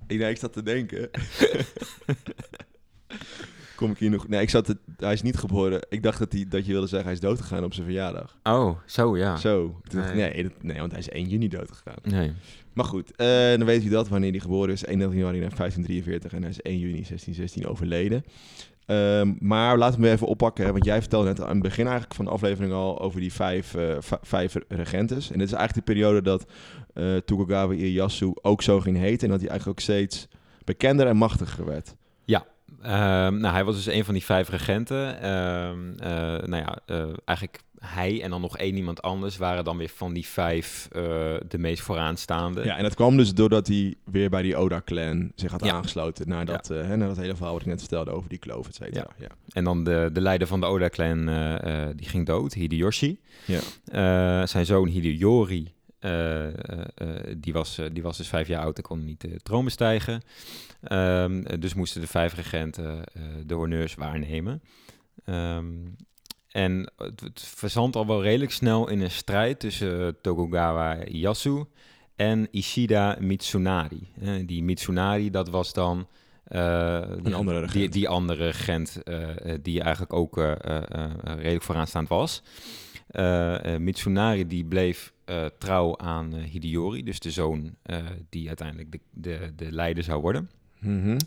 Ik, 0.07 0.19
nee, 0.19 0.31
ik 0.31 0.39
zat 0.39 0.53
te 0.53 0.63
denken. 0.63 1.11
Kom 3.81 3.91
ik 3.91 3.99
hier 3.99 4.11
nog... 4.11 4.29
Nee, 4.29 4.41
ik 4.41 4.51
zat 4.51 4.65
te, 4.65 4.77
hij 4.97 5.13
is 5.13 5.23
niet 5.23 5.37
geboren. 5.37 5.87
Ik 5.89 6.03
dacht 6.03 6.19
dat, 6.19 6.33
hij, 6.33 6.47
dat 6.49 6.67
je 6.67 6.73
wilde 6.73 6.87
zeggen 6.87 7.05
hij 7.09 7.15
is 7.17 7.21
dood 7.21 7.41
gegaan 7.41 7.65
op 7.65 7.73
zijn 7.75 7.87
verjaardag. 7.87 8.37
Oh, 8.43 8.79
zo 8.87 9.17
ja. 9.17 9.37
Zo. 9.37 9.81
Toen 9.89 9.99
dacht 10.01 10.11
ik, 10.11 10.17
Nee. 10.17 10.33
nee, 10.33 10.43
dat- 10.43 10.53
nee, 10.63 10.79
want 10.79 10.91
hij 10.91 11.01
is 11.01 11.09
1 11.09 11.29
juni 11.29 11.49
dood 11.49 11.71
gegaan. 11.73 11.99
Nee. 12.03 12.33
Maar 12.73 12.85
goed, 12.85 13.17
eh, 13.17 13.27
dan 13.49 13.65
weet 13.65 13.85
u 13.85 13.89
dat 13.89 14.09
wanneer 14.09 14.31
hij 14.31 14.41
geboren 14.41 14.73
is. 14.73 14.85
31 14.85 15.19
januari 15.19 15.39
1543 15.39 16.33
en 16.33 16.41
hij 16.43 16.51
is 16.51 16.59
1 16.63 16.79
juni 16.79 16.93
1616 17.05 17.67
overleden. 17.67 18.25
Ehm, 18.87 19.33
maar 19.39 19.79
laten 19.79 20.01
we 20.01 20.07
hem 20.07 20.15
even 20.15 20.27
oppakken, 20.27 20.65
hè, 20.65 20.73
want 20.73 20.85
jij 20.85 21.01
vertelde 21.01 21.29
net 21.29 21.41
aan 21.41 21.49
het 21.49 21.63
begin 21.63 21.85
eigenlijk 21.85 22.15
van 22.15 22.25
de 22.25 22.31
aflevering 22.31 22.73
al 22.73 23.01
over 23.01 23.21
die 23.21 23.33
vijf, 23.33 23.75
eh, 23.75 23.97
vijf 24.23 24.55
regentes. 24.69 25.31
En 25.31 25.39
dit 25.39 25.47
is 25.47 25.55
eigenlijk 25.55 25.87
de 25.87 25.93
periode 25.93 26.23
dat 26.23 26.47
eh 26.95 27.17
Tokugawa 27.17 27.73
Ieyasu 27.75 28.33
ook 28.43 28.63
zo 28.63 28.81
ging 28.81 28.97
heten 28.97 29.25
en 29.27 29.31
dat 29.31 29.41
hij 29.41 29.49
eigenlijk 29.49 29.79
ook 29.79 29.85
steeds 29.85 30.29
bekender 30.65 31.07
en 31.07 31.17
machtiger 31.17 31.65
werd. 31.65 31.95
Ehm, 32.83 33.37
nou, 33.41 33.55
hij 33.55 33.65
was 33.65 33.75
dus 33.75 33.87
een 33.95 34.05
van 34.05 34.15
die 34.15 34.25
vijf 34.25 34.49
regenten. 34.49 35.21
Ehm, 35.23 35.93
eh, 35.99 36.47
nou 36.49 36.57
ja, 36.65 36.79
eh, 36.87 37.03
eigenlijk 37.25 37.61
hij 37.79 38.23
en 38.23 38.31
dan 38.31 38.41
nog 38.41 38.57
één 38.59 38.77
iemand 38.77 39.03
anders 39.03 39.37
waren 39.37 39.65
dan 39.65 39.77
weer 39.77 39.89
van 39.95 40.13
die 40.13 40.27
vijf 40.27 40.89
eh, 40.93 41.03
de 41.49 41.59
meest 41.59 41.83
vooraanstaande. 41.83 42.65
Ja, 42.65 42.77
en 42.77 42.83
dat 42.83 42.95
kwam 42.95 43.17
dus 43.17 43.35
doordat 43.35 43.67
hij 43.67 43.95
weer 44.05 44.31
bij 44.31 44.43
die 44.43 44.57
Oda-clan 44.57 45.33
zich 45.35 45.51
had 45.51 45.65
Ja. 45.65 45.73
aangesloten. 45.73 46.29
Naar 46.29 46.45
dat, 46.45 46.69
hè, 46.69 46.97
naar 46.97 47.09
dat 47.09 47.17
hele 47.17 47.35
verhaal 47.37 47.53
wat 47.53 47.63
ik 47.63 47.69
net 47.69 47.81
vertelde 47.81 48.11
over 48.11 48.29
die 48.29 48.39
kloof, 48.39 48.69
et 48.69 48.75
cetera. 48.75 49.07
Ja. 49.19 49.29
En 49.53 49.65
dan 49.65 49.85
de, 49.85 50.11
de 50.13 50.21
leider 50.21 50.47
van 50.47 50.61
de 50.61 50.67
Oda-clan, 50.67 51.25
die 51.97 52.09
ging 52.09 52.27
dood, 52.27 52.53
Hideyoshi. 52.53 53.21
Ja. 53.45 54.47
Zijn 54.47 54.67
zoon 54.67 54.89
Hideyori, 54.89 55.73
eh, 56.01 56.47
eh, 56.47 56.55
eh, 56.95 57.35
die, 57.37 57.53
was, 57.53 57.79
die 57.93 58.03
was 58.03 58.17
dus 58.17 58.29
vijf 58.29 58.49
jaar 58.49 58.63
oud 58.63 58.77
en 58.77 58.83
kon 58.83 59.05
niet 59.05 59.21
de 59.21 59.41
troon 59.43 59.65
bestijgen. 59.65 60.23
Ehm, 60.83 61.43
eh, 61.43 61.61
dus 61.61 61.75
moesten 61.75 62.01
de 62.01 62.07
vijf 62.07 62.35
regenten 62.35 63.05
de 63.47 63.55
honneurs 63.55 63.95
waarnemen. 63.95 64.63
Ehm, 65.25 65.75
en 66.49 66.93
het, 66.97 67.21
het 67.21 67.41
verzandt 67.41 67.97
al 67.97 68.07
wel 68.07 68.23
redelijk 68.23 68.53
snel 68.53 68.89
in 68.89 69.01
een 69.01 69.11
strijd 69.11 69.61
tussen 69.61 70.21
Tokugawa 70.21 71.05
Ieyasu 71.05 71.65
en 72.17 72.49
Ishida 72.51 73.17
Mitsunari. 73.21 74.09
Die 74.47 74.63
Mitsunari, 74.63 75.31
dat 75.31 75.49
was 75.49 75.73
dan... 75.73 76.07
die, 77.23 77.35
andere 77.35 77.67
Die, 77.67 77.89
die 77.89 78.09
andere 78.09 78.45
regent 78.45 79.03
die 79.63 79.81
eigenlijk 79.83 80.13
ook 80.13 80.37
redelijk 81.25 81.63
vooraanstaand 81.63 82.09
was. 82.09 82.43
Mitsunari 83.79 84.47
die 84.47 84.65
bleef 84.65 85.13
eh, 85.31 85.47
trouw 85.59 85.99
aan 85.99 86.35
eh, 86.35 86.43
Hideyori, 86.43 87.03
dus 87.03 87.21
de 87.21 87.31
zoon 87.31 87.75
eh, 87.83 87.97
die 88.29 88.49
uiteindelijk 88.49 88.91
de, 88.93 89.01
de, 89.11 89.53
de 89.57 89.73
leider 89.73 90.05
zou 90.05 90.21
worden. 90.21 90.51
Mhm. 90.79 91.19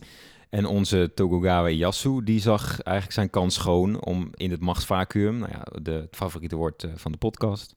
En 0.49 0.65
onze 0.65 1.11
Tokugawa 1.15 1.67
Ieyasu, 1.67 2.23
die 2.23 2.39
zag 2.39 2.81
eigenlijk 2.81 3.15
zijn 3.15 3.29
kans 3.29 3.53
schoon 3.55 4.03
om 4.03 4.29
in 4.33 4.51
het 4.51 4.59
machtsvacuum, 4.59 5.37
nou 5.37 5.51
ja, 5.51 5.79
de, 5.81 5.91
het 5.91 6.15
favoriete 6.15 6.55
woord 6.55 6.87
van 6.95 7.11
de 7.11 7.17
podcast, 7.17 7.75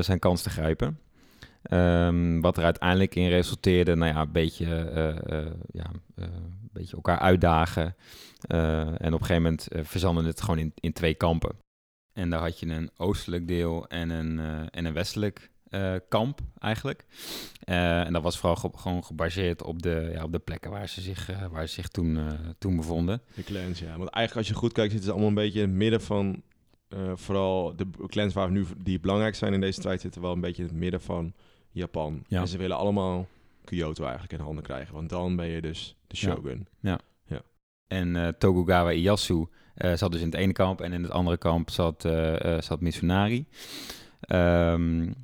zijn 0.00 0.18
kans 0.18 0.42
te 0.42 0.50
grijpen. 0.50 0.98
Ehm, 1.62 2.40
wat 2.40 2.56
er 2.56 2.64
uiteindelijk 2.64 3.14
in 3.14 3.28
resulteerde, 3.28 3.94
nou 3.94 4.12
ja, 4.12 4.20
een 4.20 4.32
beetje, 4.32 4.66
ja, 5.70 5.90
een 6.14 6.70
beetje 6.72 6.96
elkaar 6.96 7.18
uitdagen. 7.18 7.96
En 8.46 9.14
op 9.14 9.20
een 9.20 9.26
gegeven 9.26 9.42
moment 9.42 9.68
verzanden 9.70 10.24
het 10.24 10.40
gewoon 10.40 10.58
in, 10.58 10.72
in 10.74 10.92
twee 10.92 11.14
kampen. 11.14 11.65
En 12.16 12.30
daar 12.30 12.40
had 12.40 12.58
je 12.58 12.66
een 12.66 12.90
oostelijk 12.96 13.48
deel 13.48 13.88
en 13.88 14.10
een, 14.10 14.38
uh, 14.38 14.60
en 14.70 14.84
een 14.84 14.92
westelijk 14.92 15.50
uh, 15.70 15.94
kamp 16.08 16.40
eigenlijk. 16.58 17.06
Uh, 17.64 18.00
en 18.00 18.12
dat 18.12 18.22
was 18.22 18.38
vooral 18.38 18.56
ge 18.56 18.70
gewoon 18.74 19.04
gebaseerd 19.04 19.62
op 19.62 19.82
de, 19.82 20.10
ja, 20.12 20.22
op 20.22 20.32
de 20.32 20.38
plekken 20.38 20.70
waar 20.70 20.88
ze 20.88 21.00
zich, 21.00 21.30
waar 21.50 21.66
ze 21.66 21.74
zich 21.74 21.88
toen, 21.88 22.18
toen 22.58 22.76
bevonden. 22.76 23.22
De 23.34 23.44
clans, 23.44 23.78
ja. 23.78 23.96
Want 23.96 24.10
eigenlijk 24.10 24.36
als 24.36 24.48
je 24.48 24.54
goed 24.54 24.72
kijkt, 24.72 24.90
zitten 24.92 25.08
ze 25.08 25.14
allemaal 25.14 25.36
een 25.36 25.44
beetje 25.44 25.60
in 25.60 25.68
het 25.68 25.76
midden 25.76 26.00
van... 26.00 26.42
Vooral 27.14 27.76
de 27.76 27.86
clans 28.06 28.34
waar 28.34 28.50
nu 28.50 28.66
die 28.78 29.00
belangrijk 29.00 29.34
zijn 29.34 29.52
in 29.52 29.60
deze 29.60 29.78
strijd 29.80 30.00
zitten 30.00 30.20
wel 30.20 30.32
een 30.32 30.40
beetje 30.40 30.62
in 30.62 30.68
het 30.68 30.76
midden 30.76 31.00
van 31.00 31.32
Japan. 31.70 32.24
Ja. 32.28 32.40
En 32.40 32.48
ze 32.48 32.58
willen 32.58 32.76
allemaal 32.76 33.26
Kyoto 33.64 34.02
eigenlijk 34.02 34.32
in 34.32 34.40
handen 34.40 34.64
krijgen. 34.64 34.94
Want 34.94 35.08
dan 35.08 35.36
ben 35.36 35.46
je 35.46 35.60
dus 35.60 35.96
de 36.06 36.16
shogun. 36.16 36.66
Ja. 36.80 36.90
ja. 36.90 36.98
ja. 37.26 37.42
En 37.86 38.38
Tokugawa 38.38 38.92
Ieyasu 38.92 39.46
zat 39.94 40.12
dus 40.12 40.20
in 40.20 40.26
het 40.26 40.36
ene 40.36 40.52
kamp 40.52 40.80
en 40.80 40.92
in 40.92 41.02
het 41.02 41.12
andere 41.12 41.36
kamp 41.36 41.70
zat, 41.70 42.04
uh, 42.04 42.60
zat 42.60 42.80
Mitsunari. 42.80 43.46
Um, 44.28 45.14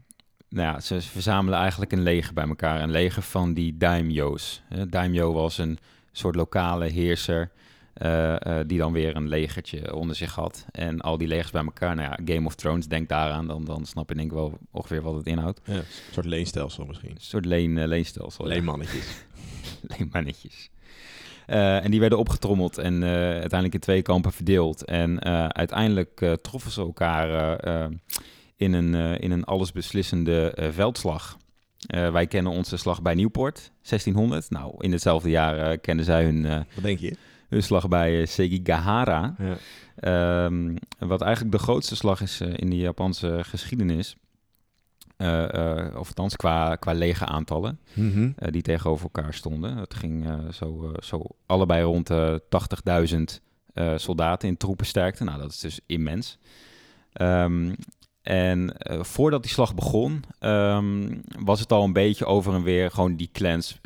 nou 0.48 0.72
ja, 0.72 0.80
ze 0.80 1.00
verzamelen 1.00 1.58
eigenlijk 1.58 1.92
een 1.92 2.02
leger 2.02 2.34
bij 2.34 2.46
elkaar. 2.48 2.80
Een 2.80 2.90
leger 2.90 3.22
van 3.22 3.54
die 3.54 3.76
daimyo's. 3.76 4.62
Daimyo 4.88 5.32
was 5.32 5.58
een 5.58 5.78
soort 6.12 6.34
lokale 6.34 6.86
heerser 6.86 7.50
uh, 7.96 8.36
uh, 8.46 8.58
die 8.66 8.78
dan 8.78 8.92
weer 8.92 9.16
een 9.16 9.28
legertje 9.28 9.94
onder 9.94 10.16
zich 10.16 10.34
had. 10.34 10.66
En 10.70 11.00
al 11.00 11.18
die 11.18 11.28
legers 11.28 11.50
bij 11.50 11.64
elkaar, 11.64 11.94
nou 11.94 12.08
ja, 12.08 12.34
Game 12.34 12.46
of 12.46 12.54
Thrones, 12.54 12.88
denk 12.88 13.08
daaraan, 13.08 13.46
dan, 13.46 13.64
dan 13.64 13.86
snap 13.86 14.08
je 14.08 14.14
denk 14.14 14.26
ik 14.26 14.36
wel 14.36 14.58
ongeveer 14.70 15.02
wat 15.02 15.14
het 15.14 15.26
inhoudt. 15.26 15.60
Ja, 15.64 15.74
een 15.74 15.84
soort 16.10 16.26
leenstelsel 16.26 16.84
misschien. 16.84 17.10
Een 17.10 17.20
soort 17.20 17.44
leen, 17.44 17.76
uh, 17.76 17.86
leenstelsel. 17.86 18.46
Leenmannetjes. 18.46 19.06
Ja. 19.06 19.96
Leenmannetjes. 19.96 20.70
Uh, 21.46 21.84
en 21.84 21.90
die 21.90 22.00
werden 22.00 22.18
opgetrommeld 22.18 22.78
en 22.78 22.94
uh, 22.94 23.08
uiteindelijk 23.12 23.74
in 23.74 23.80
twee 23.80 24.02
kampen 24.02 24.32
verdeeld. 24.32 24.84
En 24.84 25.10
uh, 25.10 25.46
uiteindelijk 25.46 26.36
troffen 26.42 26.70
ze 26.70 26.80
elkaar 26.80 27.60
in, 28.56 28.72
een, 28.72 28.94
in 29.20 29.30
een 29.30 29.44
allesbeslissende 29.44 30.70
veldslag. 30.72 31.36
wij 31.86 32.26
kennen 32.26 32.52
onze 32.52 32.76
slag 32.76 33.02
bij 33.02 33.14
Nieuwpoort, 33.14 33.70
1600. 33.82 34.50
Nou, 34.50 34.74
in 34.78 34.92
hetzelfde 34.92 35.30
jaar 35.30 35.78
kennen 35.78 36.04
zij 36.04 36.24
hun... 36.24 36.42
Wat 36.74 36.84
denk 36.84 36.98
je? 36.98 37.16
hun 37.52 37.62
slag 37.62 37.88
bij 37.88 38.20
uh, 38.20 38.26
Sekigahara. 38.26 39.34
Ja. 39.38 40.44
Um, 40.44 40.76
wat 40.98 41.20
eigenlijk 41.20 41.52
de 41.52 41.62
grootste 41.62 41.96
slag 41.96 42.20
is 42.20 42.40
uh, 42.40 42.52
in 42.56 42.70
de 42.70 42.76
Japanse 42.76 43.38
geschiedenis. 43.42 44.16
Uh, 45.22 45.86
of 45.98 46.08
althans 46.08 46.36
qua, 46.36 46.76
qua 46.76 46.92
lege 46.92 47.24
aantallen 47.24 47.78
mm 47.94 48.12
-hmm. 48.12 48.34
die 48.50 48.62
tegenover 48.62 49.02
elkaar 49.02 49.34
stonden. 49.34 49.76
Het 49.76 49.94
ging 49.94 50.26
zo, 50.52 50.92
zo 51.02 51.22
allebei 51.46 51.82
rond 51.82 52.06
de 52.06 52.42
80.000 53.74 53.84
soldaten 53.96 54.48
in 54.48 54.56
troepensterkte. 54.56 55.24
Nou, 55.24 55.38
dat 55.40 55.50
is 55.50 55.58
dus 55.58 55.80
immens. 55.86 56.38
Um, 57.20 57.74
en 58.22 58.74
voordat 58.86 59.42
die 59.42 59.50
slag 59.50 59.74
begon, 59.74 60.24
um, 60.40 61.20
was 61.38 61.60
het 61.60 61.72
al 61.72 61.84
een 61.84 61.92
beetje 61.92 62.24
over 62.26 62.54
en 62.54 62.62
weer 62.62 62.90
gewoon 62.90 63.16
die 63.16 63.30
clans 63.32 63.78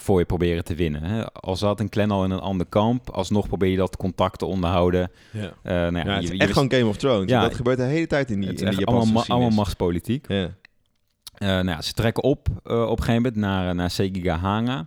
voor 0.00 0.18
je 0.18 0.24
proberen 0.24 0.64
te 0.64 0.74
winnen. 0.74 1.02
Hè. 1.02 1.32
Al 1.32 1.56
zat 1.56 1.80
een 1.80 1.88
clan 1.88 2.10
al 2.10 2.24
in 2.24 2.30
een 2.30 2.40
ander 2.40 2.66
kamp, 2.66 3.10
alsnog 3.10 3.46
probeer 3.46 3.70
je 3.70 3.76
dat 3.76 3.96
contact 3.96 4.38
te 4.38 4.44
onderhouden. 4.44 5.10
Ja, 5.32 5.40
uh, 5.42 5.52
nou 5.62 5.96
ja, 5.96 6.04
ja 6.04 6.14
het 6.14 6.22
is 6.22 6.30
je, 6.30 6.38
echt 6.38 6.52
gewoon 6.52 6.72
Game 6.72 6.86
of 6.86 6.96
Thrones. 6.96 7.30
Ja, 7.30 7.42
dat 7.42 7.54
gebeurt 7.54 7.78
de 7.78 7.84
hele 7.84 8.06
tijd 8.06 8.30
in 8.30 8.40
die, 8.40 8.48
het 8.48 8.60
in 8.60 8.66
Japanse 8.66 8.86
allemaal, 8.86 9.24
allemaal 9.26 9.50
machtspolitiek. 9.50 10.28
Ja. 10.28 10.44
Uh, 10.44 11.48
nou 11.48 11.68
ja, 11.68 11.82
ze 11.82 11.92
trekken 11.92 12.22
op 12.22 12.48
uh, 12.48 12.82
op 12.82 12.98
een 12.98 13.04
gegeven 13.04 13.14
moment 13.14 13.36
naar, 13.36 13.74
naar 13.74 13.90
Sekigahara. 13.90 14.86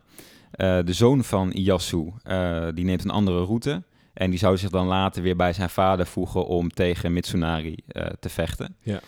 De 0.52 0.94
zoon 0.94 1.24
van 1.24 1.52
Ieyasu, 1.52 2.12
uh, 2.28 2.68
die 2.74 2.86
neemt 2.86 3.04
een 3.04 3.10
andere 3.10 3.44
route. 3.44 3.84
En 4.14 4.30
die 4.30 4.40
zou 4.40 4.58
zich 4.58 4.70
dan 4.70 4.88
later 4.88 5.24
weer 5.24 5.36
bij 5.36 5.54
zijn 5.54 5.70
vader 5.70 6.06
voegen 6.06 6.46
om 6.46 6.70
tegen 6.70 7.14
Mitsunari 7.14 7.78
eh, 7.88 8.06
te 8.20 8.30
vechten. 8.30 8.76
Ja. 8.82 9.00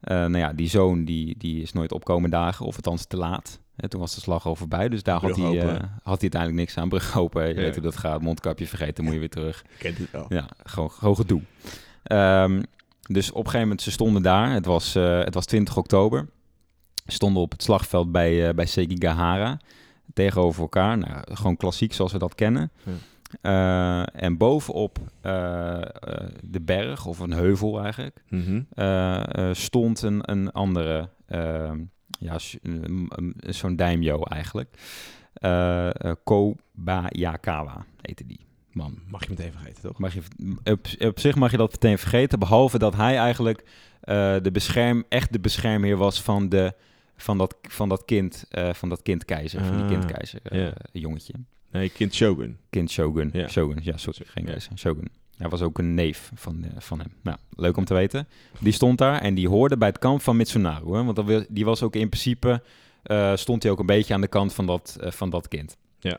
Eh, 0.00 0.16
nou 0.16 0.38
ja, 0.38 0.52
die 0.52 0.68
zoon 0.68 1.04
die, 1.04 1.34
die 1.38 1.62
is 1.62 1.72
nooit 1.72 1.92
opkomen 1.92 2.30
dagen, 2.30 2.66
of 2.66 2.76
althans 2.76 3.06
te 3.06 3.16
laat. 3.16 3.60
En 3.76 3.88
toen 3.88 4.00
was 4.00 4.14
de 4.14 4.20
slag 4.20 4.46
al 4.46 4.56
voorbij, 4.56 4.88
dus 4.88 5.02
daar 5.02 5.20
had 5.20 5.36
hij, 5.36 5.60
eh, 5.60 5.66
had 6.02 6.20
hij 6.20 6.30
uiteindelijk 6.30 6.52
niks 6.60 6.76
aan. 6.76 6.88
Brug 6.88 7.16
open, 7.18 7.42
je 7.48 7.54
Ja. 7.54 7.60
weet 7.60 7.74
hoe 7.74 7.82
dat 7.84 7.96
gaat. 7.96 8.22
Mondkapje 8.22 8.66
vergeten, 8.66 9.04
moet 9.04 9.12
je 9.12 9.18
weer 9.18 9.28
terug. 9.30 9.62
Ik 9.64 9.68
ken 9.78 9.94
het 9.94 10.10
wel. 10.10 10.26
Ja, 10.28 10.48
gewoon, 10.64 10.90
gewoon 10.90 11.16
gedoe. 11.16 11.42
Ehm, 12.02 12.62
dus 13.02 13.28
op 13.30 13.36
een 13.36 13.44
gegeven 13.44 13.60
moment, 13.60 13.82
ze 13.82 13.90
stonden 13.90 14.22
daar. 14.22 14.50
Het 14.52 14.66
was, 14.66 14.94
eh, 14.94 15.18
het 15.18 15.34
was 15.34 15.44
20 15.46 15.76
oktober. 15.76 16.26
Ze 17.06 17.12
stonden 17.12 17.42
op 17.42 17.50
het 17.52 17.62
slagveld 17.62 18.12
bij, 18.12 18.48
eh, 18.48 18.54
bij 18.54 18.66
Sekigahara. 18.66 19.58
Tegenover 20.14 20.62
elkaar. 20.62 20.98
Nou, 20.98 21.20
gewoon 21.34 21.56
klassiek 21.56 21.92
zoals 21.92 22.12
we 22.12 22.18
dat 22.18 22.34
kennen. 22.34 22.70
Ja. 23.42 24.04
En 24.06 24.36
bovenop 24.36 24.98
de 26.42 26.60
berg, 26.62 27.06
of 27.06 27.18
een 27.18 27.32
heuvel 27.32 27.80
eigenlijk, 27.82 28.22
Mhm. 28.28 28.60
stond 29.54 30.02
een, 30.02 30.30
een 30.30 30.52
andere, 30.52 31.08
ehm, 31.26 31.78
ja, 32.18 32.38
zo'n 33.52 33.76
daimyo 33.76 34.22
eigenlijk. 34.22 34.68
Eh 35.32 35.88
eh, 36.04 36.12
Kobayakawa 36.24 37.86
heette 38.02 38.26
die 38.26 38.40
man. 38.72 38.98
Mag 39.08 39.22
je 39.24 39.30
meteen 39.30 39.52
vergeten, 39.52 39.82
toch? 39.82 39.98
Mag 39.98 40.14
je, 40.14 40.20
op, 40.64 40.86
op 40.98 41.18
zich 41.20 41.34
mag 41.36 41.50
je 41.50 41.56
dat 41.56 41.70
meteen 41.72 41.98
vergeten, 41.98 42.38
behalve 42.38 42.78
dat 42.78 42.94
hij 42.96 43.16
eigenlijk 43.18 43.62
eh, 44.00 44.36
de 44.42 44.50
bescherm, 44.50 45.04
echt 45.08 45.32
de 45.32 45.40
beschermheer 45.40 45.96
was 45.96 46.22
van, 46.22 46.48
de, 46.48 46.72
van, 47.16 47.38
dat, 47.38 47.56
van 47.62 47.88
dat 47.88 48.04
kind, 48.04 48.44
eh, 48.50 48.72
van 48.74 48.88
dat 48.88 49.02
kindkeizer, 49.02 49.64
van 49.64 49.74
die 49.76 49.82
Ah, 49.84 49.88
kindkeizer, 49.90 50.40
ja. 50.56 50.72
jongetje. 50.92 51.34
Nee, 51.70 51.88
kind 51.88 52.14
Shogun. 52.14 52.58
Kind 52.70 52.90
Shogun. 52.90 53.30
Ja. 53.32 53.48
Shogun, 53.48 53.78
ja, 53.82 53.96
sorry, 53.96 54.24
geen 54.26 54.44
Ja. 54.44 54.50
keizer. 54.50 54.78
Shogun. 54.78 55.08
Hij 55.36 55.48
was 55.48 55.62
ook 55.62 55.78
een 55.78 55.94
neef 55.94 56.30
van, 56.34 56.64
eh, 56.64 56.70
van 56.78 56.98
hem. 56.98 57.12
Nou, 57.22 57.38
leuk 57.50 57.76
om 57.76 57.84
te 57.84 57.94
weten. 57.94 58.28
Die 58.60 58.72
stond 58.72 58.98
daar 58.98 59.20
en 59.20 59.34
die 59.34 59.48
hoorde 59.48 59.76
bij 59.76 59.88
het 59.88 59.98
kamp 59.98 60.22
van 60.22 60.36
Mitsunaru. 60.36 60.94
Hè, 60.94 61.04
want 61.04 61.16
dat 61.16 61.46
die 61.48 61.64
was 61.64 61.82
ook 61.82 61.96
in 61.96 62.08
principe, 62.08 62.62
eh, 63.02 63.36
stond 63.36 63.62
hij 63.62 63.72
ook 63.72 63.78
een 63.78 63.86
beetje 63.86 64.14
aan 64.14 64.20
de 64.20 64.28
kant 64.28 64.54
van 64.54 64.66
dat, 64.66 64.96
eh, 65.00 65.10
van 65.10 65.30
dat 65.30 65.48
kind. 65.48 65.76
Ja. 65.98 66.18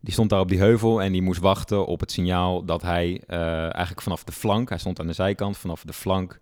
Die 0.00 0.12
stond 0.12 0.30
daar 0.30 0.40
op 0.40 0.48
die 0.48 0.58
heuvel 0.58 1.02
en 1.02 1.12
die 1.12 1.22
moest 1.22 1.40
wachten 1.40 1.86
op 1.86 2.00
het 2.00 2.12
signaal 2.12 2.64
dat 2.64 2.82
hij 2.82 3.22
eigenlijk 3.26 4.02
vanaf 4.02 4.24
de 4.24 4.32
flank, 4.32 4.68
hij 4.68 4.78
stond 4.78 5.00
aan 5.00 5.06
de 5.06 5.12
zijkant, 5.12 5.56
vanaf 5.56 5.82
de 5.82 5.92
flank 5.92 6.38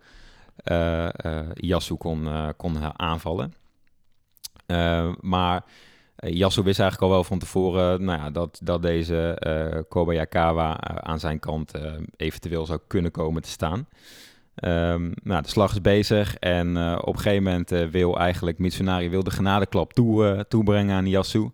Yasu 1.54 1.94
kon, 1.94 2.28
kon 2.56 2.98
aanvallen. 2.98 3.54
Maar 5.20 5.64
Yasu 6.16 6.62
wist 6.62 6.81
eigenlijk 6.81 7.11
al 7.11 7.18
wel 7.18 7.24
van 7.24 7.38
tevoren 7.38 8.05
nou 8.05 8.18
ja, 8.18 8.31
dat, 8.31 8.61
dat 8.62 8.83
deze 8.83 9.35
eh 9.38 9.81
Kobayakawa 9.88 10.81
eh, 10.81 10.96
aan 10.96 11.20
zijn 11.20 11.38
kant 11.38 11.72
eh, 11.72 11.92
eventueel 12.16 12.66
zou 12.66 12.81
kunnen 12.87 13.11
komen 13.11 13.42
te 13.42 13.48
staan. 13.48 13.87
Ehm, 14.55 15.11
nou, 15.22 15.42
de 15.42 15.48
slag 15.48 15.72
is 15.72 15.81
bezig 15.81 16.37
en 16.37 16.76
eh, 16.76 16.98
op 17.00 17.14
een 17.14 17.20
gegeven 17.20 17.42
moment 17.42 17.72
eh, 17.72 17.87
wil 17.87 18.18
eigenlijk 18.18 18.59
Mitsunari 18.59 19.11
wil 19.11 19.22
de 19.22 19.31
genadeklap 19.31 19.92
toe, 19.92 20.26
eh, 20.26 20.40
toebrengen 20.40 20.96
aan 20.96 21.07
Yasu. 21.07 21.50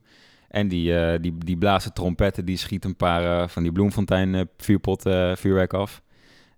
En 0.48 0.68
die, 0.68 0.96
eh, 0.96 1.18
die, 1.20 1.38
die 1.38 1.56
blaast 1.56 1.94
trompetten, 1.94 2.44
die 2.44 2.56
schiet 2.56 2.84
een 2.84 2.96
paar 2.96 3.40
eh, 3.42 3.48
van 3.48 3.62
die 3.62 3.72
bloemfontein 3.72 4.34
eh, 4.34 4.42
vuurpot 4.56 5.06
eh, 5.06 5.36
vuurwerk 5.36 5.74
af. 5.74 6.02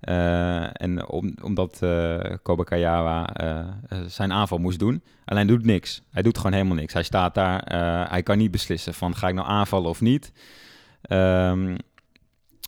Eh, 0.04 0.82
en 0.82 1.08
om, 1.08 1.34
omdat 1.42 1.82
eh, 1.82 3.68
zijn 4.06 4.32
aanval 4.32 4.58
moest 4.58 4.78
doen. 4.78 5.02
Alleen 5.24 5.46
doet 5.46 5.64
niks. 5.64 6.02
Hij 6.10 6.22
doet 6.22 6.36
gewoon 6.36 6.52
helemaal 6.52 6.76
niks. 6.76 6.92
Hij 6.92 7.02
staat 7.02 7.34
daar. 7.34 7.62
hij 8.10 8.22
kan 8.22 8.38
niet 8.38 8.50
beslissen 8.50 8.94
van 8.94 9.16
ga 9.16 9.28
ik 9.28 9.34
nou 9.34 9.48
aanvallen 9.48 9.90
of 9.90 10.00
niet. 10.00 10.32
Ehm 11.02 11.76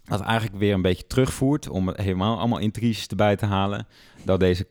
wat 0.04 0.20
eigenlijk 0.20 0.58
weer 0.58 0.74
een 0.74 0.82
beetje 0.82 1.06
terugvoert 1.06 1.68
om 1.68 1.92
helemaal 1.94 2.38
allemaal 2.38 2.58
intriges 2.58 3.06
erbij 3.06 3.36
te 3.36 3.46
halen. 3.46 3.86
Dat 4.24 4.40
deze 4.40 4.66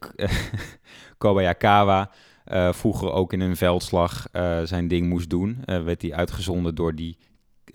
Kobayakawa 1.17 2.11
vroeger 2.81 3.11
ook 3.11 3.33
in 3.33 3.39
een 3.39 3.55
veldslag 3.55 4.27
zijn 4.63 4.87
ding 4.87 5.07
moest 5.07 5.29
doen. 5.29 5.63
Werd 5.65 6.01
hij 6.01 6.13
uitgezonden 6.13 6.75
door 6.75 6.95
die, 6.95 7.17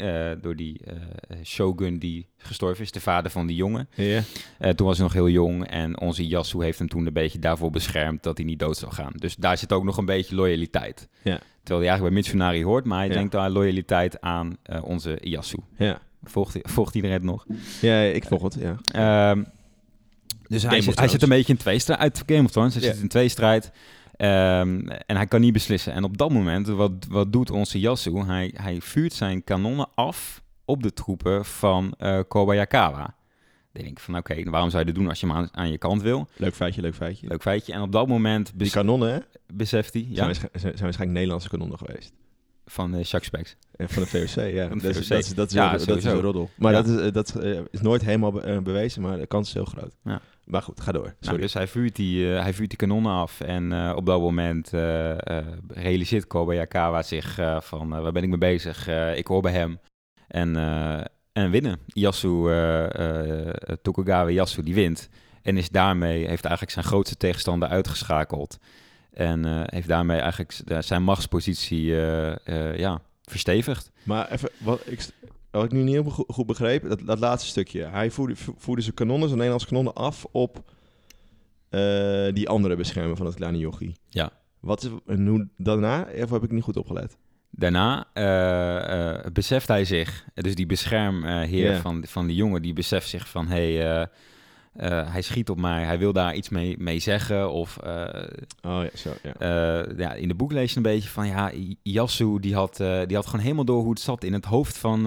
eh, 0.00 0.30
door 0.40 0.56
die 0.56 0.80
eh, 0.84 1.36
shogun 1.44 1.98
die 1.98 2.26
gestorven 2.36 2.84
is, 2.84 2.92
de 2.92 3.00
vader 3.00 3.30
van 3.30 3.46
die 3.46 3.56
jongen. 3.56 3.88
Toen 4.74 4.86
was 4.86 4.96
hij 4.96 5.06
nog 5.06 5.12
heel 5.12 5.28
jong 5.28 5.66
en 5.66 6.00
onze 6.00 6.26
Yasu 6.26 6.62
heeft 6.62 6.78
hem 6.78 6.88
toen 6.88 7.06
een 7.06 7.12
beetje 7.12 7.38
daarvoor 7.38 7.70
beschermd 7.70 8.22
dat 8.22 8.36
hij 8.36 8.46
niet 8.46 8.58
dood 8.58 8.76
zou 8.76 8.92
gaan. 8.92 9.12
Dus 9.16 9.36
daar 9.36 9.58
zit 9.58 9.72
ook 9.72 9.84
nog 9.84 9.96
een 9.96 10.04
beetje 10.04 10.34
loyaliteit. 10.34 11.08
Terwijl 11.62 11.80
hij 11.80 11.88
eigenlijk 11.88 12.02
bij 12.02 12.10
Mitsunari 12.10 12.64
hoort, 12.64 12.84
maar 12.84 12.98
hij 12.98 13.08
denkt 13.08 13.34
aan 13.34 13.50
loyaliteit 13.50 14.20
aan 14.20 14.56
onze 14.82 15.18
Yasu. 15.20 15.58
Volgt, 16.22 16.58
volgt 16.62 16.94
iedereen 16.94 17.16
het 17.16 17.26
nog? 17.26 17.46
ja, 17.80 18.00
ik 18.00 18.24
volg 18.24 18.42
het, 18.42 18.56
ja. 18.60 18.76
Ehm, 18.92 19.42
dus 20.50 20.62
hij, 20.62 20.82
hij 20.94 21.08
zit 21.08 21.22
een 21.22 21.28
beetje 21.28 21.52
in 21.52 21.58
tweestrijd. 21.58 22.00
Uit 22.00 22.22
Game 22.26 22.44
of 22.44 22.50
Thrones. 22.50 22.74
Hij 22.74 22.82
zit 22.82 23.00
in 23.00 23.08
tweestrijd. 23.08 23.70
Ehm 24.20 24.88
en 25.06 25.16
hij 25.16 25.26
kan 25.26 25.40
niet 25.40 25.52
beslissen. 25.52 25.92
En 25.92 26.04
op 26.04 26.18
dat 26.18 26.30
moment, 26.30 26.66
wat, 26.66 26.92
wat 27.09 27.33
doet 27.33 27.50
onze 27.50 27.80
Yasu? 27.80 28.18
Hij, 28.18 28.50
hij 28.56 28.80
vuurt 28.80 29.12
zijn 29.12 29.44
kanonnen 29.44 29.88
af 29.94 30.42
op 30.64 30.83
de 30.83 30.92
troepen 30.92 31.44
van 31.44 31.94
eh 31.98 32.18
Kobayakawa. 32.28 33.14
Dan 33.72 33.83
denk 33.83 33.87
ik 33.98 33.98
van, 34.04 34.16
oké, 34.16 34.50
waarom 34.50 34.70
zou 34.70 34.80
je 34.85 34.88
dat 34.92 34.98
doen 35.00 35.09
als 35.09 35.20
je 35.20 35.26
hem 35.26 35.37
aan, 35.37 35.48
aan 35.52 35.70
je 35.70 35.78
kant 35.78 36.02
wil? 36.02 36.28
Leuk 36.37 36.54
feitje, 36.54 36.80
leuk 36.80 36.94
feitje. 36.94 37.26
Leuk 37.28 37.42
feitje. 37.42 37.72
En 37.72 37.80
op 37.80 37.92
dat 37.92 38.09
moment 38.09 38.52
Die 38.54 38.70
kanonnen, 38.70 39.12
hè? 39.12 39.18
beseft 39.54 39.92
hij, 39.92 40.02
Zijn, 40.02 40.14
ja, 40.14 40.24
waarsch- 40.24 40.40
zijn, 40.40 40.50
zijn 40.61 40.72
waarschijnlijk 40.72 41.11
Nederlandse 41.12 41.48
kanonnen 41.48 41.78
geweest. 41.78 42.12
van 42.66 42.94
uh, 42.94 43.04
Specs. 43.04 43.56
En 43.76 43.88
van 43.88 44.02
de 44.02 44.09
VOC, 44.09 44.44
ja. 44.52 44.68
De 44.68 44.80
dat, 44.83 44.96
is, 44.96 45.09
dat, 45.09 45.18
is, 45.18 45.35
dat, 45.35 45.46
is, 45.48 45.52
Ja, 45.52 45.72
een- 45.72 45.87
dat 45.87 45.96
is 45.96 46.04
een 46.04 46.20
roddel. 46.20 46.50
Maar 46.56 46.72
Ja. 46.72 46.83
dat, 46.83 46.90
is, 46.98 47.06
eh, 47.06 47.12
dat 47.12 47.35
eh, 47.37 47.59
is 47.70 47.80
nooit 47.80 48.02
helemaal 48.04 48.33
be- 48.33 48.40
eh, 48.40 48.59
bewezen, 48.59 49.02
maar 49.02 49.18
de 49.18 49.26
kans 49.26 49.48
is 49.48 49.54
heel 49.54 49.64
groot. 49.64 49.92
Ja. 50.04 50.20
Maar 50.44 50.62
goed, 50.62 50.81
ga 50.81 50.92
door. 50.92 51.03
Nou, 51.03 51.16
Sorry. 51.20 51.40
dus 51.40 51.55
hij 51.55 51.66
vuurt, 51.66 51.96
die, 51.96 52.35
eh, 52.35 52.42
hij 52.42 52.55
vuurt 52.55 52.68
die 52.68 52.79
kanonnen 52.79 53.12
af. 53.12 53.40
En 53.40 53.72
eh, 53.72 53.92
op 53.96 54.07
dat 54.07 54.20
moment 54.20 54.72
eh, 54.72 55.16
realiseert 55.68 56.26
Kobayakawa 56.26 57.03
zich 57.03 57.38
van... 57.61 57.88
waar 57.88 58.12
ben 58.12 58.22
ik 58.22 58.29
mee 58.29 58.38
bezig? 58.38 58.88
Ik 59.16 59.26
hoor 59.26 59.42
bij 59.42 59.53
hem. 59.53 59.79
En, 60.29 60.57
en 61.33 61.50
winnen. 61.50 61.79
Yasu, 61.87 62.29
Tokugawa 63.83 64.31
Yasu, 64.31 64.62
die 64.62 64.74
wint. 64.74 65.09
En 65.42 65.57
is 65.57 65.68
daarmee, 65.68 66.18
heeft 66.26 66.44
eigenlijk 66.44 66.72
zijn 66.72 66.85
grootste 66.85 67.16
tegenstander 67.16 67.68
uitgeschakeld. 67.68 68.59
En 69.12 69.64
heeft 69.74 69.88
daarmee 69.88 70.18
eigenlijk 70.18 70.61
zijn 70.79 71.03
machtspositie 71.03 71.85
ja, 72.76 73.00
verstevigd. 73.22 73.90
Maar 74.03 74.31
even, 74.31 74.50
wat 74.59 74.81
ik, 74.85 75.09
wat 75.50 75.64
ik 75.64 75.72
nu 75.72 75.78
niet 75.82 75.94
helemaal 75.94 76.24
goed, 76.28 76.46
begreep, 76.46 76.88
dat, 76.88 77.00
dat 77.04 77.18
laatste 77.18 77.48
stukje. 77.48 77.84
Hij 77.84 78.10
voerde, 78.10 78.36
vo- 78.36 78.54
voerde 78.56 78.82
zijn 78.82 78.94
kanonnen, 78.94 79.22
zijn 79.28 79.36
Nederlandse 79.36 79.68
kanonnen 79.68 79.94
af 79.94 80.26
op 80.32 80.62
eh, 81.68 82.32
die 82.32 82.48
andere 82.48 82.76
beschermer 82.76 83.16
van 83.16 83.26
het 83.26 83.34
kleine 83.34 83.58
jochie. 83.58 83.96
Ja. 84.08 84.30
Wat 84.60 84.82
is, 84.82 84.90
en 85.06 85.26
hoe 85.26 85.48
daarna? 85.56 86.06
Of 86.22 86.30
heb 86.30 86.42
ik 86.42 86.50
niet 86.50 86.62
goed 86.62 86.76
opgelet? 86.76 87.16
Daarna 87.50 88.06
eh, 88.12 89.14
eh, 89.24 89.32
beseft 89.32 89.68
hij 89.68 89.84
zich, 89.84 90.24
dus 90.34 90.54
die 90.54 90.66
beschermheer 90.66 91.70
Ja. 91.72 91.80
van, 91.80 92.04
van 92.06 92.26
die 92.26 92.36
jongen, 92.36 92.62
die 92.62 92.72
beseft 92.72 93.08
zich 93.08 93.28
van, 93.28 93.46
hé, 93.48 93.76
hey, 93.76 94.08
eh, 94.72 95.12
hij 95.12 95.22
schiet 95.22 95.50
op 95.50 95.61
mij, 95.61 95.85
hij 95.85 95.98
wil 95.98 96.12
daar 96.12 96.35
iets 96.35 96.48
mee, 96.48 96.74
mee 96.78 96.98
zeggen. 96.98 97.50
Of 97.50 97.76
eh, 97.76 98.22
Oh 98.62 98.83
ja, 98.83 98.88
zo, 98.94 99.12
ja. 99.22 99.33
eh, 99.33 99.98
ja, 99.98 100.12
in 100.14 100.28
de 100.28 100.35
boek 100.35 100.52
lees 100.52 100.70
je 100.70 100.76
een 100.76 100.83
beetje 100.83 101.09
van, 101.09 101.26
ja, 101.26 101.52
Yasu, 101.83 102.40
die 102.40 102.54
had, 102.54 102.76
die 103.06 103.16
had 103.16 103.26
gewoon 103.26 103.40
helemaal 103.40 103.64
door 103.64 103.83
hoe 103.83 103.90
het 103.90 104.00
zat 104.00 104.24
in 104.24 104.33
het 104.33 104.44
hoofd 104.44 104.78
van, 104.78 105.02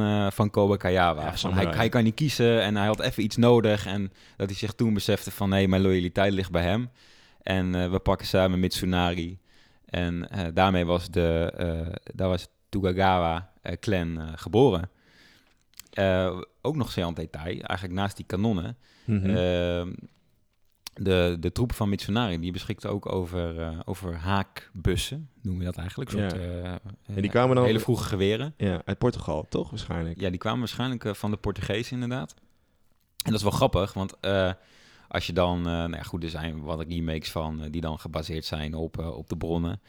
van. 1.15 1.23
Ja, 1.23 1.29
van, 1.29 1.37
samurai. 1.37 1.67
hij, 1.67 1.75
hij 1.75 1.89
kan 1.89 2.03
niet 2.03 2.15
kiezen 2.15 2.61
en 2.61 2.75
hij 2.75 2.87
had 2.87 2.99
even 2.99 3.23
iets 3.23 3.37
nodig. 3.37 3.85
En 3.85 4.11
dat 4.37 4.47
hij 4.49 4.57
zich 4.57 4.73
toen 4.73 4.93
besefte 4.93 5.31
van, 5.31 5.49
nee, 5.49 5.67
mijn 5.67 5.81
loyaliteit 5.81 6.33
ligt 6.33 6.51
bij 6.51 6.63
hem. 6.63 6.89
En 7.41 7.91
we 7.91 7.99
pakken 7.99 8.27
samen 8.27 8.59
Mitsunari. 8.59 9.39
En 9.85 10.27
daarmee 10.53 10.85
was 10.85 11.09
de, 11.09 11.53
daar 12.13 12.29
was 12.29 12.47
Tokugawa-clan 12.73 14.19
eh, 14.19 14.27
geboren. 14.35 14.89
Eh, 16.63 16.69
ook 16.69 16.75
nog 16.75 16.91
zeer 16.91 17.03
aan 17.05 17.13
detail, 17.13 17.59
eigenlijk 17.61 17.99
naast 17.99 18.15
die 18.15 18.25
kanonnen. 18.25 18.77
Mhm. 19.05 19.29
Ehm, 19.29 19.93
de, 20.93 21.37
de 21.39 21.51
troepen 21.51 21.75
van 21.75 21.89
Mitsunari 21.89 22.39
die 22.39 22.51
beschikten 22.51 22.89
ook 22.89 23.11
over, 23.11 23.59
eh, 23.61 23.79
over 23.85 24.15
haakbussen, 24.15 25.29
noemen 25.41 25.59
we 25.65 25.67
dat 25.71 25.77
eigenlijk. 25.77 26.11
Een 26.11 26.19
Ja. 26.21 26.29
soort, 26.29 26.41
eh, 26.41 26.71
En 27.15 27.21
die 27.21 27.29
kwamen 27.29 27.55
dan- 27.55 27.65
hele 27.65 27.79
vroege 27.79 28.03
geweren. 28.03 28.53
ja, 28.57 28.81
uit 28.85 28.97
Portugal, 28.97 29.45
toch? 29.49 29.69
Waarschijnlijk. 29.69 30.19
Ja, 30.19 30.29
die 30.29 30.39
kwamen 30.39 30.59
waarschijnlijk 30.59 31.05
eh, 31.05 31.13
van 31.13 31.31
de 31.31 31.37
Portugezen 31.37 31.93
inderdaad. 32.01 32.33
En 33.23 33.31
dat 33.31 33.33
is 33.33 33.41
wel 33.41 33.51
grappig, 33.51 33.93
want 33.93 34.19
eh, 34.19 34.51
als 35.07 35.27
je 35.27 35.33
dan... 35.33 35.57
eh, 35.57 35.63
nou 35.63 35.95
ja, 35.95 36.01
goed, 36.03 36.23
er 36.23 36.29
zijn 36.29 36.61
wat 36.61 36.85
remakes 36.87 37.31
van 37.31 37.61
eh, 37.63 37.71
die 37.71 37.81
dan 37.81 37.99
gebaseerd 37.99 38.45
zijn 38.45 38.73
op, 38.73 38.99
eh, 38.99 39.17
op 39.17 39.29
de 39.29 39.37
bronnen. 39.37 39.81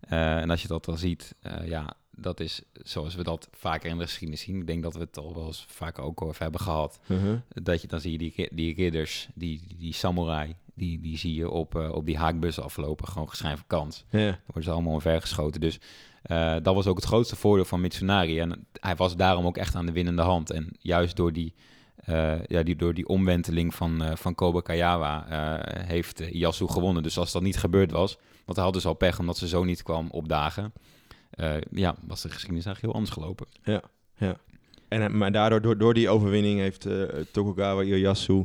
Eh, 0.00 0.36
en 0.36 0.50
als 0.50 0.62
je 0.62 0.68
dat 0.68 0.84
dan 0.84 0.98
ziet, 0.98 1.34
eh, 1.40 1.66
ja, 1.68 1.94
dat 2.16 2.40
is 2.40 2.62
zoals 2.72 3.14
we 3.14 3.22
dat 3.22 3.48
vaker 3.52 3.90
in 3.90 3.98
de 3.98 4.04
geschiedenis 4.04 4.40
zien. 4.40 4.56
Ik 4.56 4.66
denk 4.66 4.82
dat 4.82 4.94
we 4.94 5.00
het 5.00 5.18
al 5.18 5.34
wel 5.34 5.46
eens 5.46 5.64
vaker 5.68 6.02
ook 6.02 6.22
over 6.22 6.42
hebben 6.42 6.60
gehad. 6.60 7.00
Mhm. 7.06 7.36
Dat 7.48 7.82
je 7.82 7.88
dan 7.88 8.00
zie 8.00 8.12
je 8.12 8.18
die, 8.18 8.48
die 8.52 8.74
ridders, 8.74 9.28
die, 9.34 9.60
die, 9.78 9.92
samurai, 9.92 10.54
die, 10.74 11.00
die 11.00 11.18
zie 11.18 11.34
je 11.34 11.50
op, 11.50 11.76
eh, 11.76 11.92
op 11.92 12.06
die 12.06 12.16
haakbussen 12.16 12.62
aflopen. 12.62 13.08
Gewoon 13.08 13.28
geschreven 13.28 13.64
kans. 13.66 14.04
Ja. 14.10 14.18
Dan 14.18 14.38
worden 14.44 14.62
ze 14.62 14.70
allemaal 14.70 14.92
omvergeschoten. 14.92 15.60
Dus 15.60 15.80
eh, 16.22 16.56
dat 16.62 16.74
was 16.74 16.86
ook 16.86 16.96
het 16.96 17.04
grootste 17.04 17.36
voordeel 17.36 17.64
van 17.64 17.80
Mitsunari. 17.80 18.40
En 18.40 18.66
hij 18.80 18.96
was 18.96 19.16
daarom 19.16 19.46
ook 19.46 19.56
echt 19.56 19.74
aan 19.74 19.86
de 19.86 19.92
winnende 19.92 20.22
hand. 20.22 20.50
En 20.50 20.76
juist 20.78 21.16
door 21.16 21.32
die 21.32 21.54
eh, 21.96 22.44
ja, 22.46 22.62
die, 22.62 22.76
door 22.76 22.94
die 22.94 23.08
omwenteling 23.08 23.74
van, 23.74 24.16
van 24.16 24.34
Kobe 24.34 24.62
Kayawa 24.62 25.26
heeft 25.86 26.20
Ieyasu 26.20 26.68
gewonnen. 26.68 27.02
Dus 27.02 27.18
als 27.18 27.32
dat 27.32 27.42
niet 27.42 27.58
gebeurd 27.58 27.90
was, 27.90 28.18
want 28.44 28.56
hij 28.56 28.64
had 28.64 28.74
dus 28.74 28.86
al 28.86 28.94
pech 28.94 29.18
omdat 29.18 29.36
ze 29.36 29.48
zo 29.48 29.64
niet 29.64 29.82
kwam 29.82 30.08
opdagen, 30.10 30.72
ja, 31.70 31.94
was 32.06 32.22
de 32.22 32.28
geschiedenis 32.28 32.64
eigenlijk 32.64 32.80
heel 32.80 32.94
anders 32.94 33.10
gelopen. 33.10 33.46
Ja, 33.62 33.82
ja. 34.16 34.36
En, 34.88 35.16
maar 35.16 35.32
daardoor, 35.32 35.60
door, 35.60 35.78
door 35.78 35.94
die 35.94 36.08
overwinning 36.08 36.60
heeft 36.60 36.86
Tokugawa 37.30 37.82
Ieyasu 37.82 38.44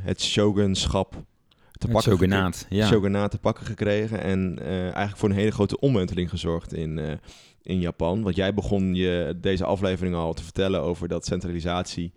het 0.00 0.22
shogunschap 0.22 1.24
te 1.72 1.88
pakken 1.88 2.12
shogunaat, 2.12 2.66
ja. 2.68 2.86
shogunaat 2.86 3.30
te 3.30 3.38
pakken 3.38 3.66
gekregen. 3.66 4.20
En 4.20 4.58
eigenlijk 4.62 5.16
voor 5.16 5.28
een 5.28 5.34
hele 5.34 5.50
grote 5.50 5.80
omwenteling 5.80 6.30
gezorgd 6.30 6.72
in, 6.72 7.20
in 7.62 7.80
Japan. 7.80 8.22
Want 8.22 8.36
jij 8.36 8.54
begon 8.54 8.94
je 8.94 9.36
deze 9.40 9.64
aflevering 9.64 10.14
al 10.14 10.32
te 10.32 10.42
vertellen 10.44 10.80
over 10.80 11.08
dat 11.08 11.26
centralisatie 11.26 12.12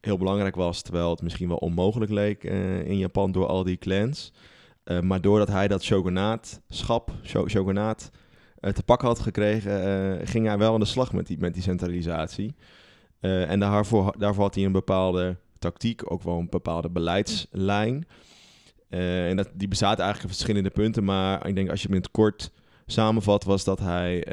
heel 0.00 0.18
belangrijk 0.18 0.56
was, 0.56 0.82
terwijl 0.82 1.10
het 1.10 1.22
misschien 1.22 1.48
wel 1.48 1.56
onmogelijk 1.56 2.10
leek 2.10 2.44
uh, 2.44 2.84
in 2.84 2.98
Japan 2.98 3.32
door 3.32 3.46
al 3.46 3.64
die 3.64 3.76
clans. 3.76 4.32
Uh, 4.84 5.00
maar 5.00 5.20
doordat 5.20 5.48
hij 5.48 5.68
dat 5.68 5.82
shogunaatschap, 5.82 7.12
shogunaat, 7.46 8.10
uh, 8.12 8.18
te 8.60 8.82
pakken 8.84 9.08
had 9.08 9.18
gekregen, 9.18 10.26
ging 10.26 10.46
hij 10.46 10.58
wel 10.58 10.74
aan 10.74 10.80
de 10.80 10.86
slag 10.86 11.12
met 11.12 11.26
die, 11.26 11.38
met 11.38 11.54
die 11.54 11.62
centralisatie. 11.62 12.54
en 13.20 13.60
daarvoor, 13.60 14.14
daarvoor 14.18 14.42
had 14.42 14.54
hij 14.54 14.64
een 14.64 14.72
bepaalde 14.72 15.36
tactiek, 15.58 16.12
ook 16.12 16.22
wel 16.22 16.38
een 16.38 16.48
bepaalde 16.50 16.90
beleidslijn. 16.90 18.06
en 18.88 19.36
dat, 19.36 19.48
die 19.54 19.68
bestaat 19.68 19.98
eigenlijk 19.98 20.28
uit 20.28 20.36
verschillende 20.36 20.70
punten, 20.70 21.04
maar 21.04 21.46
ik 21.46 21.54
denk 21.54 21.70
als 21.70 21.82
je 21.82 21.86
het 21.86 21.96
in 21.96 22.02
het 22.02 22.10
kort 22.10 22.50
samenvat, 22.86 23.44
was 23.44 23.64
dat 23.64 23.78
hij 23.78 24.24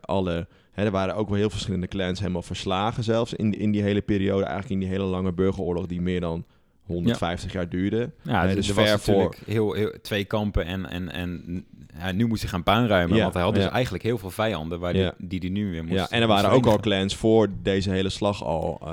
alle 0.00 0.46
er 0.84 0.90
waren 0.90 1.14
ook 1.14 1.28
wel 1.28 1.38
heel 1.38 1.50
verschillende 1.50 1.88
clans 1.88 2.20
helemaal 2.20 2.42
verslagen 2.42 3.04
zelfs 3.04 3.34
in, 3.34 3.58
in 3.58 3.70
die 3.70 3.82
hele 3.82 4.02
periode. 4.02 4.44
Eigenlijk 4.44 4.72
in 4.72 4.88
die 4.88 4.98
hele 4.98 5.10
lange 5.10 5.32
burgeroorlog 5.32 5.86
die 5.86 6.00
meer 6.00 6.20
dan 6.20 6.44
150 6.90 7.52
jaar 7.52 7.68
duurde. 7.68 8.10
Ja, 8.22 8.46
dus, 8.46 8.66
dus 8.66 8.74
ver 8.74 9.00
voor 9.00 9.34
heel, 9.46 9.72
heel, 9.72 9.94
twee 10.02 10.24
kampen 10.24 10.64
en, 10.64 10.90
en, 10.90 11.12
en 11.12 11.64
ja, 11.98 12.12
nu 12.12 12.26
moest 12.26 12.40
hij 12.40 12.50
gaan 12.50 12.62
puinruimen, 12.62 13.16
ja, 13.16 13.22
want 13.22 13.34
hij 13.34 13.42
had 13.42 13.54
dus 13.54 13.68
eigenlijk 13.68 14.04
heel 14.04 14.18
veel 14.18 14.30
vijanden 14.30 14.80
waar 14.80 14.92
die, 14.92 15.10
die, 15.18 15.40
die 15.40 15.50
nu 15.50 15.70
weer 15.70 15.84
moest. 15.84 15.94
Ja, 15.94 16.10
en 16.10 16.20
er 16.20 16.26
waren 16.26 16.50
ook 16.50 16.66
al 16.66 16.78
clans 16.78 17.16
voor 17.16 17.48
deze 17.62 17.90
hele 17.90 18.08
slag 18.08 18.44
al, 18.44 18.80
uh, 18.84 18.90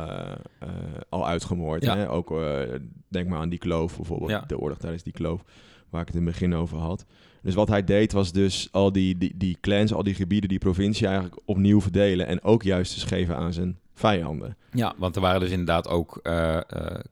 uh, 0.64 0.70
al 1.10 1.28
uitgemoord. 1.28 1.86
Hè? 1.86 2.10
Ook 2.10 2.32
uh, 2.32 2.60
denk 3.08 3.28
maar 3.28 3.40
aan 3.40 3.50
die 3.50 3.60
kloof 3.60 3.96
bijvoorbeeld, 3.96 4.50
de 4.50 4.60
oorlog 4.60 4.78
tijdens 4.78 5.04
die 5.04 5.14
kloof, 5.14 5.44
waar 5.90 6.02
ik 6.02 6.08
het 6.08 6.16
in 6.16 6.26
het 6.26 6.32
begin 6.32 6.56
over 6.56 6.78
had. 6.78 7.06
Dus 7.42 7.56
wat 7.56 7.68
hij 7.68 7.84
deed 7.84 8.12
was 8.12 8.32
dus 8.32 8.68
al 8.72 8.92
die, 8.92 9.18
die, 9.18 9.34
die 9.36 9.58
clans, 9.62 9.94
al 9.94 10.04
die 10.04 10.14
gebieden, 10.14 10.50
die 10.50 10.60
provincie 10.60 11.08
eigenlijk 11.08 11.40
opnieuw 11.46 11.82
verdelen. 11.82 12.28
En 12.28 12.44
ook 12.44 12.64
juist 12.64 12.94
dus 12.94 13.04
geven 13.04 13.36
aan 13.36 13.54
zijn 13.54 13.78
vijanden. 13.98 14.58
Ja, 14.72 14.94
want 14.98 15.16
er 15.16 15.22
waren 15.22 15.40
dus 15.40 15.50
inderdaad 15.50 15.88
ook 15.88 16.20
uh, 16.24 16.58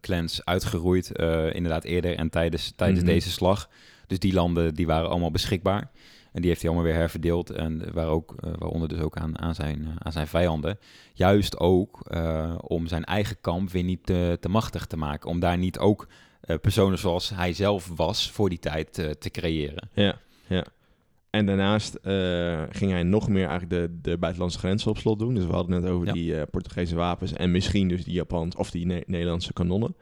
clans 0.01 0.45
uitgeroeid, 0.45 1.11
uh, 1.19 1.53
inderdaad 1.53 1.83
eerder 1.83 2.15
en 2.15 2.29
tijdens, 2.29 2.73
tijdens 2.75 2.99
mhm. 2.99 3.09
deze 3.09 3.29
slag. 3.29 3.69
Dus 4.07 4.19
die 4.19 4.33
landen 4.33 4.75
die 4.75 4.87
waren 4.87 5.09
allemaal 5.09 5.31
beschikbaar. 5.31 5.91
En 6.31 6.41
die 6.41 6.49
heeft 6.49 6.61
hij 6.61 6.69
allemaal 6.69 6.89
weer 6.89 6.99
herverdeeld. 6.99 7.49
En 7.49 7.93
waar 7.93 8.07
ook, 8.07 8.35
waaronder 8.57 8.87
dus 8.87 8.99
ook 8.99 9.17
aan, 9.17 9.39
aan, 9.39 9.55
zijn, 9.55 9.87
aan 9.97 10.11
zijn 10.11 10.27
vijanden. 10.27 10.79
Juist 11.13 11.59
ook 11.59 11.99
om 12.57 12.87
zijn 12.87 13.03
eigen 13.03 13.37
kamp 13.41 13.69
weer 13.71 13.83
niet 13.83 14.05
te, 14.05 14.37
te 14.39 14.49
machtig 14.49 14.85
te 14.85 14.97
maken. 14.97 15.29
Om 15.29 15.39
daar 15.39 15.57
niet 15.57 15.79
ook 15.79 16.07
uh, 16.45 16.55
personen 16.61 16.97
zoals 16.97 17.29
hij 17.29 17.53
zelf 17.53 17.91
was 17.95 18.31
voor 18.31 18.49
die 18.49 18.59
tijd 18.59 18.93
te 18.93 19.29
creëren. 19.31 19.89
Ja, 19.93 20.17
ja. 20.47 20.63
En 21.35 21.45
daarnaast 21.45 21.97
uh, 22.03 22.61
ging 22.69 22.91
hij 22.91 23.03
nog 23.03 23.29
meer 23.29 23.47
eigenlijk 23.47 23.69
de, 23.69 24.09
de 24.09 24.17
buitenlandse 24.17 24.59
grenzen 24.59 24.89
op 24.91 24.97
slot 24.97 25.19
doen. 25.19 25.35
Dus 25.35 25.45
we 25.45 25.53
hadden 25.53 25.81
net 25.81 25.91
over 25.91 26.13
die 26.13 26.45
Portugese 26.45 26.95
wapens 26.95 27.33
en 27.33 27.51
misschien 27.51 27.87
dus 27.87 28.03
die 28.03 28.13
Japans 28.13 28.55
of 28.55 28.71
die 28.71 28.85
ne 28.85 29.03
Nederlandse 29.07 29.53
kanonnen. 29.53 29.95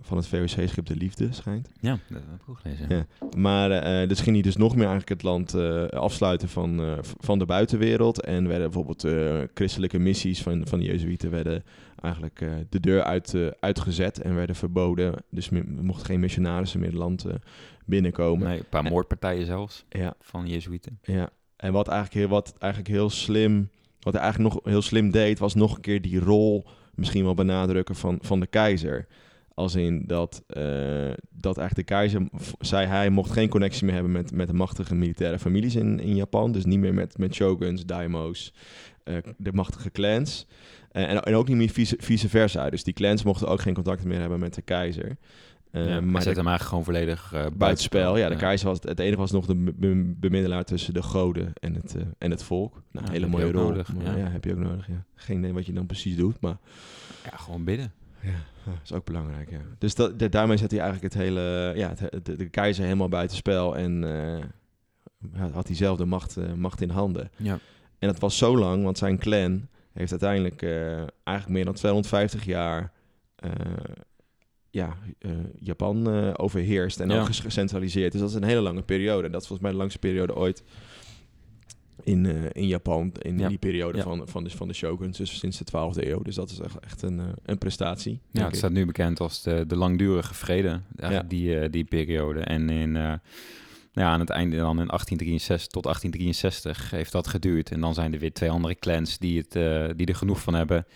van 0.00 0.16
het 0.16 0.26
VOC-schip 0.26 0.86
De 0.86 0.96
Liefde, 0.96 1.32
schijnt. 1.32 1.68
Ja, 1.80 1.98
dat 2.08 2.22
heb 2.30 2.40
ik 2.40 2.48
ook 2.48 2.58
gelezen. 2.58 2.86
Ja. 2.88 3.06
Maar 3.36 4.00
uh, 4.02 4.08
dus 4.08 4.20
ging 4.20 4.34
hij 4.34 4.44
dus 4.44 4.56
nog 4.56 4.74
meer 4.74 4.88
eigenlijk 4.88 5.08
het 5.08 5.22
land 5.22 5.54
afsluiten 5.92 6.48
van, 6.48 6.98
van 7.00 7.38
de 7.38 7.46
buitenwereld. 7.46 8.20
En 8.20 8.48
werden 8.48 8.70
bijvoorbeeld 8.70 9.06
christelijke 9.54 9.98
missies 9.98 10.42
van, 10.42 10.66
van 10.66 10.78
de 10.78 10.84
Jezuïeten 10.84 11.30
werden 11.30 11.64
eigenlijk 12.00 12.40
uh, 12.40 12.52
de 12.68 12.80
deur 12.80 13.02
uit, 13.02 13.32
uh, 13.32 13.50
uitgezet 13.60 14.20
en 14.20 14.34
werden 14.34 14.56
verboden. 14.56 15.14
Dus 15.30 15.50
er 15.50 15.64
mochten 15.82 16.06
geen 16.06 16.20
missionarissen 16.20 16.80
meer 16.80 16.88
het 16.88 16.98
land 16.98 17.26
uh, 17.26 17.32
binnenkomen. 17.84 18.48
Nee, 18.48 18.58
een 18.58 18.68
paar 18.68 18.82
moordpartijen 18.82 19.46
zelfs 19.46 19.84
ja. 19.88 20.14
van 20.20 20.46
Jezuïeten. 20.46 20.98
Ja, 21.02 21.30
en 21.56 21.72
wat 21.72 21.88
eigenlijk, 21.88 22.18
heel, 22.18 22.28
wat 22.28 22.54
eigenlijk 22.58 22.92
heel 22.92 23.10
slim, 23.10 23.70
wat 24.00 24.12
hij 24.12 24.22
eigenlijk 24.22 24.54
nog 24.54 24.64
heel 24.64 24.82
slim 24.82 25.10
deed, 25.10 25.38
was 25.38 25.54
nog 25.54 25.74
een 25.74 25.80
keer 25.80 26.02
die 26.02 26.20
rol 26.20 26.66
misschien 26.94 27.24
wel 27.24 27.34
benadrukken 27.34 27.94
van, 27.94 28.18
van 28.22 28.40
de 28.40 28.46
keizer. 28.46 29.06
Als 29.54 29.74
in 29.74 30.04
dat, 30.06 30.42
dat 31.30 31.58
eigenlijk 31.58 31.74
de 31.74 31.82
keizer, 31.82 32.28
zei 32.58 32.86
hij, 32.86 33.10
mocht 33.10 33.30
geen 33.30 33.48
connectie 33.48 33.84
meer 33.84 33.94
hebben 33.94 34.12
met, 34.12 34.32
met 34.32 34.46
de 34.46 34.52
machtige 34.52 34.94
militaire 34.94 35.38
families 35.38 35.74
in, 35.74 36.00
in 36.00 36.16
Japan. 36.16 36.52
Dus 36.52 36.64
niet 36.64 36.78
meer 36.78 36.94
met, 36.94 37.18
met 37.18 37.34
shoguns, 37.34 37.84
daimo's, 37.84 38.54
de 39.36 39.52
machtige 39.52 39.90
clans. 39.90 40.46
Eh, 40.92 41.10
en, 41.10 41.24
en, 41.24 41.34
ook 41.34 41.48
niet 41.48 41.56
meer 41.56 41.68
vice, 41.68 41.96
vice, 41.98 42.28
versa. 42.28 42.70
Dus 42.70 42.84
die 42.84 42.94
clans 42.94 43.22
mochten 43.22 43.48
ook 43.48 43.60
geen 43.60 43.74
contact 43.74 44.04
meer 44.04 44.20
hebben 44.20 44.38
met 44.38 44.54
de 44.54 44.62
keizer. 44.62 45.16
Uh, 45.72 45.98
maar 45.98 46.22
zet 46.22 46.36
hem 46.36 46.46
eigenlijk 46.46 46.62
gewoon 46.62 46.84
volledig 46.84 47.32
uh, 47.34 47.46
buitenspel. 47.56 48.16
Ja, 48.16 48.28
de 48.28 48.36
keizer 48.36 48.68
was 48.68 48.78
het, 48.82 48.98
enige 48.98 49.16
was 49.16 49.30
nog 49.30 49.46
de 49.46 49.72
bemiddelaar 50.20 50.64
tussen 50.64 50.94
de 50.94 51.02
goden 51.02 51.52
en 51.60 51.74
het, 51.74 51.94
uh, 51.96 52.02
en 52.18 52.30
het 52.30 52.42
volk. 52.42 52.82
Nou, 52.90 53.06
ja, 53.06 53.12
hele 53.12 53.26
mooie 53.26 53.52
rol. 53.52 53.62
Nodig, 53.62 53.92
ja. 54.04 54.16
ja. 54.16 54.28
heb 54.28 54.44
je 54.44 54.52
ook 54.52 54.58
nodig. 54.58 54.86
Ja. 54.86 55.04
Geen 55.14 55.38
idee 55.38 55.52
wat 55.52 55.66
je 55.66 55.72
dan 55.72 55.86
precies 55.86 56.16
doet, 56.16 56.40
maar... 56.40 56.56
Ja, 57.24 57.36
gewoon 57.36 57.64
bidden. 57.64 57.92
Ja, 58.20 58.44
dat 58.64 58.74
is 58.84 58.92
ook 58.92 59.04
belangrijk, 59.04 59.50
ja. 59.50 59.60
Dus 59.78 59.94
dat, 59.94 60.32
daarmee 60.32 60.56
zet 60.56 60.70
hij 60.70 60.80
eigenlijk 60.80 61.14
het 61.14 61.22
hele... 61.22 61.72
Ja, 61.76 61.88
het, 61.88 62.24
de, 62.24 62.36
de, 62.36 62.48
keizer 62.48 62.84
helemaal 62.84 63.08
buitenspel 63.08 63.76
en 63.76 64.02
had 65.52 65.66
hij 65.66 65.76
zelf 65.76 65.98
de 65.98 66.04
macht, 66.04 66.36
macht 66.56 66.80
in 66.80 66.90
handen. 66.90 67.30
Ja. 67.36 67.58
En 67.98 68.08
dat 68.08 68.18
was 68.18 68.38
zo 68.38 68.56
lang, 68.56 68.84
want 68.84 68.98
zijn 68.98 69.18
clan 69.18 69.68
heeft 69.98 70.10
uiteindelijk 70.10 70.62
uh, 70.62 70.96
eigenlijk 71.24 71.48
meer 71.48 71.64
dan 71.64 71.74
250 71.74 72.44
jaar 72.44 72.92
uh, 73.44 73.50
ja, 74.70 74.96
uh, 75.20 75.32
Japan 75.58 76.06
overheerst 76.36 77.00
en 77.00 77.10
ook 77.10 77.34
gecentraliseerd. 77.34 78.12
Dus 78.12 78.20
dat 78.20 78.30
is 78.30 78.36
een 78.36 78.42
hele 78.42 78.60
lange 78.60 78.82
periode. 78.82 79.26
En 79.26 79.32
dat 79.32 79.40
is 79.40 79.46
volgens 79.46 79.68
mij 79.68 79.70
de 79.70 79.82
langste 79.82 79.98
periode 79.98 80.34
ooit 80.34 80.62
in, 82.02 82.52
in 82.52 82.66
Japan. 82.66 83.12
In, 83.18 83.38
ja. 83.38 83.48
die 83.48 83.58
periode 83.58 84.02
van, 84.02 84.28
van, 84.28 84.44
de, 84.44 84.50
van 84.50 84.68
de 84.68 84.74
shoguns, 84.74 85.18
dus 85.18 85.38
sinds 85.38 85.58
de 85.58 85.64
12e 85.64 86.08
eeuw. 86.08 86.22
Dus 86.22 86.34
dat 86.34 86.50
is 86.50 86.58
echt, 86.58 86.78
echt 86.78 87.02
een, 87.02 87.20
een 87.44 87.58
prestatie. 87.58 88.20
Ja, 88.30 88.44
het 88.44 88.56
staat 88.56 88.72
nu 88.72 88.86
bekend 88.86 89.20
als 89.20 89.42
de, 89.42 89.64
de 89.66 89.76
langdurige 89.76 90.34
vrede, 90.34 90.80
die, 91.26 91.70
die 91.70 91.84
periode. 91.84 92.40
En 92.40 92.70
in 92.70 93.20
nou 93.98 94.10
ja, 94.10 94.16
aan 94.16 94.20
het 94.20 94.30
einde 94.30 94.56
dan 94.56 94.80
in 94.80 94.86
1863 94.86 95.66
tot 95.66 95.82
1863 95.82 96.90
heeft 96.90 97.12
dat 97.12 97.26
geduurd. 97.26 97.70
En 97.70 97.80
dan 97.80 97.94
zijn 97.94 98.12
er 98.12 98.18
weer 98.18 98.32
twee 98.32 98.50
andere 98.50 98.74
clans 98.74 99.18
die, 99.18 99.38
het, 99.38 99.56
uh, 99.56 99.88
die 99.96 100.06
er 100.06 100.14
genoeg 100.14 100.40
van 100.40 100.54
hebben. 100.54 100.86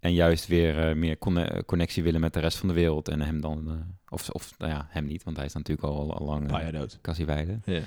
En 0.00 0.12
juist 0.12 0.46
weer 0.46 0.88
uh, 0.88 0.96
meer 0.96 1.18
connectie 1.66 2.02
willen 2.02 2.20
met 2.20 2.32
de 2.32 2.40
rest 2.40 2.58
van 2.58 2.68
de 2.68 2.74
wereld. 2.74 3.08
En 3.08 3.20
hem 3.20 3.40
dan, 3.40 3.64
uh, 3.68 3.74
of, 4.08 4.30
of 4.30 4.54
nou 4.58 4.72
ja, 4.72 4.86
hem 4.90 5.06
niet, 5.06 5.24
want 5.24 5.36
hij 5.36 5.46
is 5.46 5.52
natuurlijk 5.52 5.86
al, 5.86 6.14
al 6.14 6.26
lang 6.26 6.60
uh, 6.60 6.72
dood. 6.72 6.98
Cassieweide. 7.00 7.58
Ja. 7.64 7.80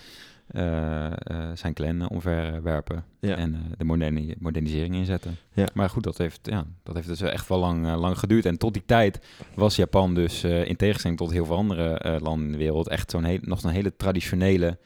Zijn 1.54 1.74
clan 1.74 2.10
omverwerpen 2.10 3.04
ja. 3.20 3.36
en 3.36 3.74
de 3.78 3.84
moderni 3.84 4.36
modernisering 4.40 4.96
inzetten. 4.96 5.38
Ja. 5.54 5.68
Maar 5.74 5.90
goed, 5.90 6.04
dat 6.04 6.18
heeft, 6.18 6.40
ja, 6.44 6.66
dat 6.84 6.96
heeft 6.96 7.08
dus 7.08 7.22
echt 7.22 7.48
wel 7.48 7.60
lang, 7.60 7.96
lang 7.96 8.20
geduurd. 8.20 8.46
En 8.46 8.58
tot 8.58 8.74
die 8.74 8.84
tijd 8.86 9.26
was 9.56 9.76
Japan 9.76 10.16
dus, 10.16 10.44
in 10.44 10.76
tegenstelling 10.76 11.20
tot 11.20 11.32
heel 11.32 11.46
veel 11.46 11.56
andere 11.56 12.20
landen 12.22 12.46
in 12.46 12.52
de 12.52 12.58
wereld, 12.58 12.88
echt 12.88 13.12
zo'n 13.12 13.24
heel, 13.24 13.40
nog 13.42 13.64
een 13.64 13.70
hele 13.70 13.96
traditionele 13.96 14.78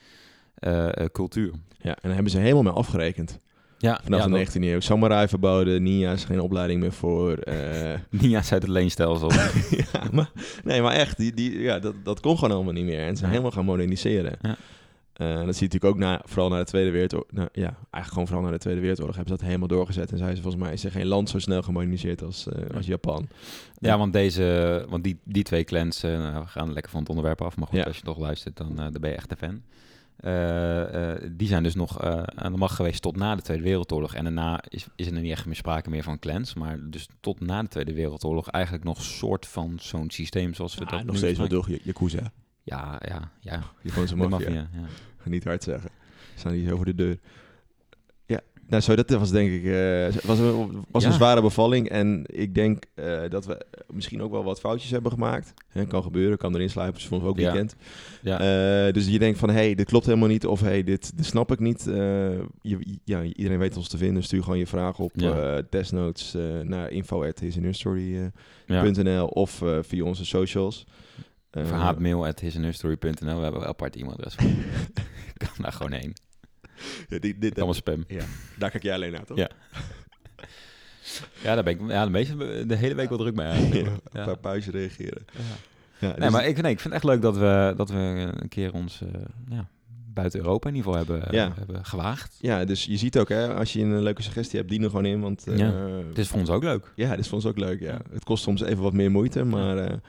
cultuur. 1.12 1.52
Ja, 1.78 1.94
en 1.94 2.00
daar 2.02 2.14
hebben 2.14 2.32
ze 2.32 2.40
helemaal 2.40 2.64
mee 2.64 2.74
afgerekend. 2.74 3.40
Ja, 3.78 4.00
Vanaf 4.04 4.24
de 4.24 4.60
19e 4.60 4.64
eeuw. 4.64 4.80
Samurai 4.80 5.28
verboden, 5.28 5.84
ninja's 5.84 6.26
geen 6.26 6.40
opleiding 6.40 6.80
meer 6.80 6.92
voor. 6.92 7.38
Uh... 7.48 7.94
ninja's 8.22 8.52
uit 8.52 8.62
het 8.62 8.72
leenstelsel. 8.72 9.32
ja, 9.92 10.04
maar, 10.12 10.32
nee, 10.64 10.82
maar 10.82 10.94
echt, 10.94 11.18
die, 11.18 11.34
die, 11.34 11.60
ja, 11.60 11.80
dat, 11.80 11.94
dat 12.04 12.20
kon 12.20 12.38
gewoon 12.38 12.56
allemaal 12.56 12.74
niet 12.74 12.86
meer. 12.86 13.00
En 13.00 13.10
ze 13.10 13.18
zijn 13.18 13.32
helemaal 13.32 13.52
gaan 13.52 13.66
moderniseren. 13.66 14.38
Ja. 14.42 14.56
Uh, 15.22 15.28
dat 15.28 15.56
zie 15.56 15.68
je 15.68 15.74
natuurlijk 15.74 15.84
ook 15.84 15.98
na, 15.98 16.22
vooral 16.26 16.50
na 16.50 16.58
de 16.58 16.64
Tweede 16.64 16.92
Wereldoorlog. 16.92 17.32
Nou, 17.32 17.50
ja, 17.52 17.78
eigenlijk 17.92 18.08
gewoon 18.08 18.28
vooral 18.28 18.46
na 18.46 18.52
de 18.52 18.58
Tweede 18.58 18.80
Wereldoorlog 18.80 19.16
hebben 19.16 19.34
ze 19.34 19.40
dat 19.40 19.50
helemaal 19.50 19.78
doorgezet. 19.78 20.12
En 20.12 20.18
zei 20.18 20.36
ze 20.36 20.42
volgens 20.42 20.64
mij 20.64 20.74
is 20.74 20.84
er 20.84 20.92
geen 20.92 21.06
land 21.06 21.30
zo 21.30 21.40
snel 21.40 21.62
gemoderniseerd 21.62 22.24
als, 22.24 22.48
uh, 22.48 22.76
als 22.76 22.86
Japan. 22.86 23.28
Ja, 23.80 23.98
want 23.98 24.14
deze, 24.14 24.86
want 24.90 25.04
die, 25.04 25.20
die 25.24 25.44
twee 25.44 25.64
clans, 25.64 26.04
uh, 26.04 26.18
nou, 26.18 26.44
we 26.44 26.48
gaan 26.48 26.74
lekker 26.74 26.92
van 26.92 27.00
het 27.00 27.10
onderwerp 27.10 27.42
af. 27.42 27.58
Maar 27.58 27.68
goed, 27.68 27.86
als 27.86 27.98
je 27.98 28.04
toch 28.04 28.18
luistert, 28.18 28.58
dan, 28.58 28.76
dan 28.76 28.92
ben 29.00 29.10
je 29.10 29.16
echt 29.16 29.32
een 29.32 29.38
fan. 29.38 29.62
Die 31.32 31.48
zijn 31.48 31.64
dus 31.64 31.76
nog 31.76 32.02
aan 32.36 32.52
de 32.52 32.58
macht 32.58 32.76
geweest 32.76 33.02
tot 33.02 33.16
na 33.16 33.36
de 33.36 33.42
Tweede 33.42 33.64
Wereldoorlog. 33.64 34.14
En 34.14 34.24
daarna 34.24 34.64
is, 34.70 34.88
is 34.96 35.08
er 35.08 35.14
niet 35.14 35.32
echt 35.32 35.46
meer 35.46 35.56
sprake 35.56 35.90
meer 35.90 36.04
van 36.04 36.20
clans. 36.20 36.54
Maar 36.54 36.80
dus 36.90 37.08
tot 37.20 37.40
na 37.40 37.62
de 37.62 37.68
Tweede 37.68 37.94
Wereldoorlog 37.94 38.50
eigenlijk 38.50 38.84
nog 38.84 39.02
soort 39.02 39.48
van 39.48 39.78
zo'n 39.82 40.10
systeem 40.10 40.54
zoals 40.54 40.76
we 40.76 40.86
ah, 40.86 40.92
dat 40.92 41.04
nog 41.04 41.18
steeds 41.18 41.38
wel 41.38 41.48
door 41.48 41.68
Yakuza. 41.84 42.32
Ja, 42.68 43.02
ja, 43.08 43.32
ja. 43.40 43.64
Je 43.82 43.90
gewoon 43.90 44.08
zo'n 44.18 44.18
maffia. 44.30 44.50
Ja. 44.50 44.70
Niet 45.24 45.44
hard 45.44 45.64
zeggen. 45.64 45.90
Staan 46.36 46.54
niet 46.54 46.72
over 46.72 46.86
de 46.86 46.96
deur. 46.96 47.18
Ja. 48.26 48.40
Nou, 48.68 48.82
zo, 48.82 48.96
dat 48.96 49.10
was 49.10 49.32
denk 49.32 49.52
ik 49.52 49.64
eh, 49.66 50.08
was 50.24 50.40
een, 50.40 50.86
was 50.92 51.04
Ja. 51.04 51.10
een 51.10 51.16
zware 51.16 51.42
bevalling. 51.42 51.90
En 51.90 52.24
ik 52.26 52.56
denk 52.56 52.84
eh, 52.94 53.22
dat 53.30 53.46
we 53.46 53.66
misschien 53.94 54.22
ook 54.22 54.32
wel 54.32 54.44
wat 54.44 54.60
foutjes 54.60 54.92
hebben 54.92 55.12
gemaakt. 55.12 55.54
Hè, 55.70 55.86
kan 55.86 56.04
gebeuren, 56.04 56.38
kan 56.38 56.56
erin 56.56 56.70
sluipen. 56.70 57.02
Ons 57.12 57.24
ook 57.24 57.40
Ja. 57.40 57.44
weekend. 57.52 57.76
Ja. 58.22 58.40
Eh, 58.88 58.94
dus 58.94 59.08
je 59.08 59.20
denkt 59.20 59.40
van, 59.40 59.50
hé, 59.50 59.56
hey, 59.56 59.76
dit 59.76 59.86
klopt 59.86 60.06
helemaal 60.06 60.28
niet. 60.28 60.46
Of 60.46 60.60
hé, 60.62 60.68
hey, 60.68 60.84
dit, 60.84 61.18
dit 61.18 61.26
snap 61.26 61.52
ik 61.52 61.60
niet. 61.60 61.84
Je, 62.62 62.98
ja, 63.04 63.22
iedereen 63.24 63.60
weet 63.60 63.78
ons 63.78 63.88
te 63.88 63.98
vinden. 63.98 64.24
Stuur 64.24 64.44
gewoon 64.44 64.58
je 64.60 64.68
vraag 64.68 65.00
op 65.00 65.12
Ja. 65.16 65.62
desnotes 65.70 66.34
eh, 66.36 66.60
naar 66.64 66.92
info.hisinherstory.nl 66.92 68.32
ja. 69.12 69.24
of 69.24 69.64
via 69.82 70.04
onze 70.04 70.26
socials. 70.26 70.86
Eh, 71.58 71.64
Of 71.64 71.72
haatmail 71.72 72.26
at 72.26 72.40
hisandherstory.nl. 72.40 73.36
We 73.38 73.44
hebben 73.44 73.62
een 73.62 73.68
apart 73.68 73.96
e-mailadres 73.96 74.36
kan 75.44 75.50
daar 75.62 75.72
gewoon 75.74 75.92
heen. 75.92 76.14
ja, 77.10 77.20
die, 77.20 77.38
dit, 77.38 77.56
Allemaal 77.56 77.74
spam. 77.74 78.04
ja, 78.08 78.24
daar 78.58 78.70
kijk 78.72 78.84
jij 78.84 78.94
alleen 78.94 79.12
naar, 79.12 79.26
toch? 79.26 79.38
Ja. 79.38 79.50
Ja, 81.44 81.56
daar 81.56 81.64
ben 81.64 81.74
ik 81.80 81.90
ja, 81.92 82.06
de, 82.06 82.12
meeste, 82.12 82.66
de 82.66 82.76
hele 82.76 82.96
week 82.96 83.10
wel 83.10 83.18
druk 83.18 83.36
mee. 83.36 83.84
Ja. 83.84 83.90
Een 84.12 84.26
paar 84.26 84.38
pauze 84.38 84.72
reageren. 84.72 85.26
Ja. 85.32 85.40
Ja, 86.00 86.08
Nee, 86.08 86.20
dus- 86.20 86.32
maar 86.32 86.48
ik, 86.48 86.62
nee, 86.62 86.72
ik 86.72 86.80
vind 86.80 86.94
het 86.94 87.04
echt 87.04 87.14
leuk 87.14 87.22
dat 87.22 87.38
we, 87.38 87.74
dat 87.78 87.90
we 87.90 87.96
een 88.40 88.50
keer 88.50 88.74
ons 88.74 89.02
eh, 89.02 89.08
ja, 89.50 89.68
buiten 90.14 90.40
Europa 90.40 90.70
in 90.70 90.76
ieder 90.76 90.92
geval 90.94 91.06
hebben, 91.08 91.36
Ja. 91.36 91.52
hebben 91.58 91.86
gewaagd. 91.86 92.38
Ja, 92.42 92.66
dus 92.66 92.86
je 92.86 92.98
ziet 92.98 93.18
ook, 93.20 93.30
hè, 93.30 93.54
als 93.54 93.74
je 93.74 93.82
een 93.82 94.02
leuke 94.04 94.22
suggestie 94.22 94.58
hebt, 94.60 94.72
dien 94.72 94.84
er 94.84 94.90
gewoon 94.90 95.06
in. 95.06 95.22
Want 95.22 95.48
eh, 95.48 95.58
Ja. 95.58 95.72
Het 96.10 96.18
is 96.18 96.28
voor 96.28 96.40
ons 96.40 96.50
ook 96.50 96.64
leuk. 96.64 96.92
ja, 96.96 97.10
dit 97.10 97.20
is 97.20 97.26
voor 97.28 97.36
ons 97.38 97.46
ook 97.46 97.58
leuk. 97.58 97.80
Ja. 97.80 97.92
Ja. 97.92 98.00
Het 98.12 98.24
kost 98.24 98.44
soms 98.44 98.62
even 98.62 98.84
wat 98.84 98.94
meer 98.94 99.12
moeite, 99.12 99.44
maar 99.44 100.00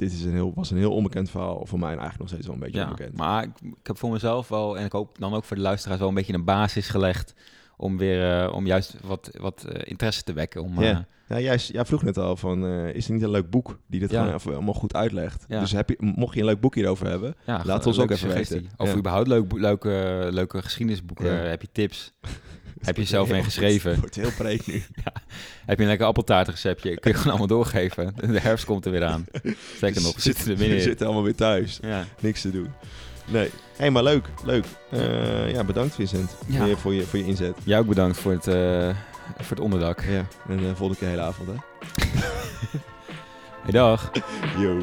dit 0.00 0.12
is 0.12 0.24
een 0.24 0.32
heel, 0.32 0.52
was 0.54 0.70
een 0.70 0.76
heel 0.78 0.92
onbekend 0.92 1.30
verhaal. 1.30 1.66
Voor 1.66 1.78
mij 1.78 1.88
eigenlijk 1.88 2.18
nog 2.18 2.28
steeds 2.28 2.46
wel 2.46 2.54
een 2.54 2.60
beetje 2.60 2.78
Ja, 2.78 2.84
onbekend. 2.84 3.16
maar 3.16 3.42
ik, 3.42 3.50
ik 3.62 3.86
heb 3.86 3.98
voor 3.98 4.10
mezelf 4.10 4.48
wel, 4.48 4.78
en 4.78 4.84
ik 4.84 4.92
hoop 4.92 5.18
dan 5.18 5.34
ook 5.34 5.44
voor 5.44 5.56
de 5.56 5.62
luisteraars, 5.62 6.00
wel 6.00 6.08
een 6.08 6.14
beetje 6.14 6.32
een 6.34 6.44
basis 6.44 6.88
gelegd 6.88 7.34
om 7.76 7.96
weer, 7.98 8.42
eh, 8.44 8.54
om 8.54 8.66
juist 8.66 8.96
wat, 9.04 9.30
wat 9.40 9.64
eh, 9.64 9.80
interesse 9.90 10.22
te 10.22 10.32
wekken. 10.32 10.62
Om, 10.62 10.80
Ja. 10.82 10.90
eh, 10.90 10.98
Ja, 11.28 11.40
jij, 11.40 11.56
jij 11.56 11.84
vroeg 11.84 12.02
net 12.02 12.18
al 12.18 12.36
van, 12.36 12.66
is 12.66 13.06
er 13.06 13.12
niet 13.12 13.22
een 13.22 13.30
leuk 13.30 13.50
boek 13.50 13.78
die 13.86 14.00
dit 14.00 14.10
Ja. 14.10 14.20
gewoon 14.20 14.34
even 14.34 14.52
allemaal 14.54 14.74
goed 14.74 14.94
uitlegt? 14.94 15.44
Dus 15.48 15.72
heb 15.72 15.88
je, 15.88 15.96
mocht 15.98 16.34
je 16.34 16.40
een 16.40 16.46
leuk 16.46 16.60
boek 16.60 16.74
hierover 16.74 17.06
hebben, 17.06 17.34
Laat 17.44 17.86
ons 17.86 17.98
ook 17.98 18.10
even 18.10 18.18
suggestie. 18.30 18.60
weten. 18.60 18.72
Of 18.76 18.96
überhaupt 18.96 19.28
leuk, 19.28 19.52
leuke, 19.52 20.26
leuke 20.30 20.62
geschiedenisboeken. 20.62 21.48
Heb 21.50 21.62
je 21.62 21.68
tips? 21.72 22.12
Heb 22.80 22.96
je 22.96 23.04
zelf 23.04 23.30
een 23.30 23.44
geschreven? 23.44 23.90
Het 23.90 24.00
wordt 24.00 24.14
heel 24.14 24.32
breed 24.38 24.66
nu. 24.66 24.82
Heb 25.66 25.76
je 25.76 25.82
een 25.82 25.88
lekker 25.88 26.06
appeltaartreceptje? 26.06 26.98
Kun 26.98 27.10
je 27.10 27.16
gewoon 27.16 27.30
allemaal 27.30 27.46
doorgeven. 27.56 28.14
De 28.16 28.40
herfst 28.40 28.64
komt 28.64 28.84
er 28.84 28.90
weer 28.90 29.04
aan. 29.04 29.26
Zeker 29.80 30.02
nog, 30.02 30.14
we 30.14 30.20
zitten 30.20 30.50
er 30.50 30.56
we 30.56 30.80
zitten 30.80 31.06
allemaal 31.06 31.24
weer 31.24 31.34
thuis. 31.34 31.78
Ja. 31.82 32.04
Niks 32.20 32.40
te 32.40 32.50
doen. 32.50 32.68
Nee. 33.26 33.44
Hé, 33.48 33.50
hey, 33.76 33.90
maar 33.90 34.02
leuk. 34.02 34.28
Leuk. 34.44 34.64
Eh, 34.90 35.52
ja, 35.52 35.64
bedankt 35.64 35.94
Vincent 35.94 36.30
Ja. 36.46 36.58
voor, 36.58 36.68
je, 36.68 36.76
voor, 36.76 36.94
je, 36.94 37.02
voor 37.02 37.18
je 37.18 37.24
inzet. 37.24 37.56
Jij 37.64 37.78
ook 37.78 37.86
bedankt 37.86 38.18
voor 38.18 38.32
het, 38.32 38.46
eh, 38.46 38.88
voor 39.38 39.56
het 39.56 39.60
onderdak. 39.60 40.04
Ja. 40.08 40.26
En 40.48 40.60
uh, 40.60 40.66
volgende 40.66 40.96
keer 40.96 41.08
hele 41.08 41.20
avond, 41.20 41.48
hè? 41.48 41.54
Hey, 43.62 43.72
dag. 43.72 44.10
Yo. 44.58 44.78